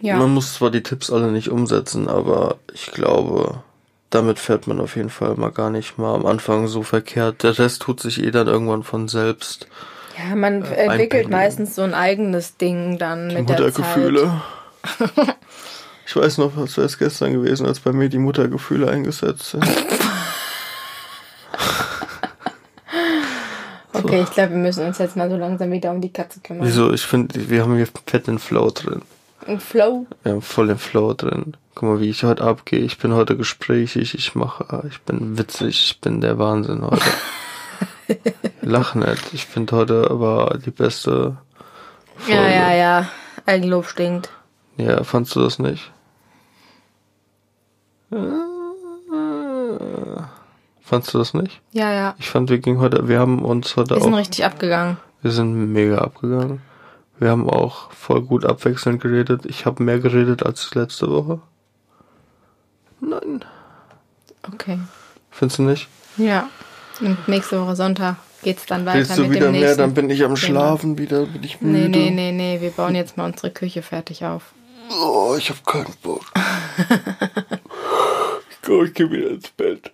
ja. 0.00 0.16
Man 0.16 0.34
muss 0.34 0.54
zwar 0.54 0.70
die 0.70 0.82
Tipps 0.82 1.10
alle 1.10 1.32
nicht 1.32 1.48
umsetzen, 1.48 2.08
aber 2.08 2.56
ich 2.74 2.92
glaube, 2.92 3.62
damit 4.10 4.38
fährt 4.38 4.66
man 4.66 4.80
auf 4.80 4.96
jeden 4.96 5.08
Fall 5.08 5.34
mal 5.36 5.50
gar 5.50 5.70
nicht 5.70 5.96
mal 5.96 6.14
am 6.14 6.26
Anfang 6.26 6.68
so 6.68 6.82
verkehrt. 6.82 7.42
Der 7.42 7.58
Rest 7.58 7.82
tut 7.82 8.00
sich 8.00 8.22
eh 8.22 8.30
dann 8.30 8.46
irgendwann 8.46 8.82
von 8.82 9.08
selbst. 9.08 9.66
ja, 10.18 10.36
man 10.36 10.62
äh, 10.62 10.74
entwickelt 10.74 11.30
meistens 11.30 11.74
so 11.74 11.82
ein 11.82 11.94
eigenes 11.94 12.58
Ding 12.58 12.98
dann 12.98 13.28
mit 13.28 13.48
der 13.48 13.56
Zeit. 13.56 13.78
Muttergefühle. 13.78 14.42
ich 16.06 16.14
weiß 16.14 16.36
noch, 16.36 16.52
was 16.56 16.76
wäre 16.76 16.86
es 16.86 16.98
gestern 16.98 17.32
gewesen, 17.32 17.64
als 17.66 17.80
bei 17.80 17.92
mir 17.92 18.10
die 18.10 18.18
Muttergefühle 18.18 18.90
eingesetzt 18.90 19.52
sind. 19.52 19.64
Okay, 24.02 24.22
ich 24.22 24.30
glaube, 24.30 24.50
wir 24.50 24.58
müssen 24.58 24.86
uns 24.86 24.98
jetzt 24.98 25.16
mal 25.16 25.30
so 25.30 25.36
langsam 25.36 25.70
wieder 25.70 25.90
um 25.90 26.00
die 26.00 26.12
Katze 26.12 26.40
kümmern. 26.40 26.66
Wieso? 26.66 26.92
Ich 26.92 27.02
finde, 27.02 27.48
wir 27.48 27.62
haben 27.62 27.76
hier 27.76 27.88
fett 28.06 28.26
den 28.26 28.38
Flow 28.38 28.70
drin. 28.70 29.02
Ein 29.46 29.60
Flow. 29.60 30.06
Wir 30.22 30.32
haben 30.32 30.42
voll 30.42 30.68
den 30.68 30.78
Flow 30.78 31.14
drin. 31.14 31.56
Guck 31.74 31.88
mal, 31.88 32.00
wie 32.00 32.10
ich 32.10 32.22
heute 32.24 32.44
abgehe. 32.44 32.80
Ich 32.80 32.98
bin 32.98 33.12
heute 33.12 33.36
gesprächig, 33.36 34.14
ich 34.14 34.34
mache, 34.34 34.84
ich 34.88 35.00
bin 35.00 35.38
witzig, 35.38 35.90
ich 35.90 36.00
bin 36.00 36.20
der 36.20 36.38
Wahnsinn 36.38 36.82
heute. 36.82 37.02
Lach 38.62 38.94
nicht. 38.94 39.32
Ich 39.32 39.46
finde 39.46 39.76
heute 39.76 40.10
aber 40.10 40.58
die 40.64 40.70
beste 40.70 41.38
Folge. 42.16 42.40
Ja, 42.40 42.48
ja, 42.48 42.74
ja. 42.74 43.08
Eigenlob 43.46 43.86
stinkt. 43.86 44.30
Ja, 44.76 45.02
fandst 45.02 45.34
du 45.34 45.40
das 45.40 45.58
nicht? 45.58 45.90
Fandst 50.84 51.14
du 51.14 51.18
das 51.18 51.32
nicht? 51.34 51.60
Ja, 51.72 51.92
ja. 51.92 52.14
Ich 52.18 52.28
fand, 52.28 52.50
wir 52.50 52.58
gingen 52.58 52.78
heute, 52.80 53.08
wir 53.08 53.18
haben 53.18 53.44
uns 53.44 53.76
heute 53.76 53.94
Wir 53.94 54.02
sind 54.02 54.14
auch, 54.14 54.18
richtig 54.18 54.44
abgegangen. 54.44 54.96
wir 55.22 55.30
sind 55.30 55.72
mega 55.72 55.98
abgegangen. 55.98 56.60
Wir 57.18 57.30
haben 57.30 57.48
auch 57.48 57.92
voll 57.92 58.22
gut 58.22 58.44
abwechselnd 58.44 59.00
geredet. 59.00 59.46
Ich 59.46 59.64
habe 59.64 59.82
mehr 59.82 60.00
geredet 60.00 60.42
als 60.44 60.74
letzte 60.74 61.08
Woche. 61.08 61.40
Nein. 63.00 63.44
Okay. 64.52 64.78
Findest 65.30 65.58
du 65.58 65.62
nicht? 65.62 65.88
Ja. 66.16 66.48
Und 67.00 67.28
nächste 67.28 67.60
Woche 67.60 67.76
Sonntag 67.76 68.16
geht's 68.42 68.66
dann 68.66 68.84
weiter 68.86 68.98
Willst 68.98 69.16
du 69.18 69.22
mit 69.22 69.30
wieder 69.32 69.46
dem 69.46 69.52
mehr, 69.52 69.60
nächsten. 69.62 69.78
dann 69.78 69.94
bin 69.94 70.10
ich 70.10 70.24
am. 70.24 70.36
Schlafen 70.36 70.98
wieder, 70.98 71.26
bin 71.26 71.42
ich 71.44 71.60
müde. 71.60 71.88
Nee, 71.88 72.10
nee, 72.10 72.10
nee, 72.10 72.32
nee. 72.32 72.60
Wir 72.60 72.70
bauen 72.70 72.94
jetzt 72.94 73.16
mal 73.16 73.26
unsere 73.26 73.50
Küche 73.50 73.82
fertig 73.82 74.24
auf. 74.24 74.52
Oh, 75.00 75.34
ich 75.38 75.48
hab 75.48 75.64
keinen 75.64 75.94
Bock. 76.02 76.24
ich 78.50 78.60
glaube, 78.62 78.86
ich 78.88 78.94
gehe 78.94 79.10
wieder 79.10 79.30
ins 79.30 79.48
Bett. 79.50 79.92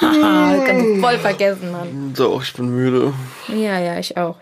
Ah, 0.00 0.54
kannst 0.66 0.86
du 0.86 1.00
voll 1.00 1.18
vergessen, 1.18 1.72
Mann. 1.72 2.14
So, 2.14 2.40
ich 2.40 2.52
bin 2.52 2.70
müde. 2.70 3.12
Ja, 3.48 3.78
ja, 3.78 3.98
ich 3.98 4.16
auch. 4.16 4.36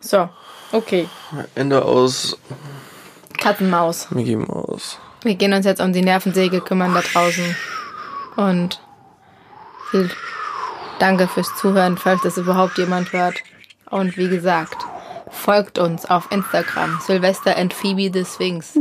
So, 0.00 0.28
okay. 0.72 1.08
Ende 1.54 1.84
aus 1.84 2.38
Katzenmaus. 3.38 4.10
Mickey 4.10 4.36
Maus. 4.36 4.98
Wir 5.22 5.34
gehen 5.34 5.52
uns 5.52 5.66
jetzt 5.66 5.80
um 5.80 5.92
die 5.92 6.02
Nervensäge 6.02 6.60
kümmern 6.60 6.94
da 6.94 7.00
draußen. 7.00 7.56
Und 8.36 8.80
viel 9.90 10.10
Danke 10.98 11.28
fürs 11.28 11.54
Zuhören, 11.56 11.98
falls 11.98 12.22
das 12.22 12.38
überhaupt 12.38 12.78
jemand 12.78 13.12
hört. 13.12 13.42
Und 13.90 14.16
wie 14.16 14.28
gesagt, 14.28 14.84
folgt 15.30 15.78
uns 15.78 16.06
auf 16.06 16.30
Instagram. 16.30 16.98
Sylvester 17.00 17.56
and 17.56 17.74
Phoebe 17.74 18.10
the 18.12 18.24
Sphinx. 18.24 18.78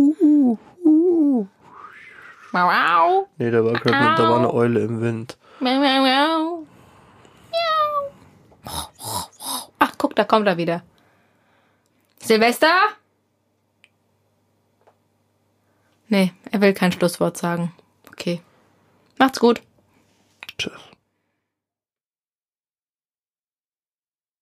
Mau, 2.56 2.68
mau. 2.68 3.28
Nee, 3.38 3.52
da 3.52 3.66
war, 3.66 3.74
grad 3.74 3.94
eine, 3.94 4.16
da 4.16 4.30
war 4.30 4.38
eine 4.38 4.54
Eule 4.54 4.80
im 4.80 5.02
Wind. 5.02 5.38
Mau, 5.60 5.78
mau, 5.78 6.04
mau. 6.04 6.68
Ach, 9.80 9.92
guck, 9.98 10.16
da 10.16 10.24
kommt 10.24 10.48
er 10.48 10.56
wieder. 10.56 10.82
Silvester? 12.18 12.72
Nee, 16.08 16.32
er 16.50 16.62
will 16.62 16.74
kein 16.74 16.94
Schlusswort 16.94 17.36
sagen. 17.36 17.74
Okay. 18.08 18.42
Macht's 19.18 19.42
gut. 19.42 19.62
Tschüss. 20.58 20.95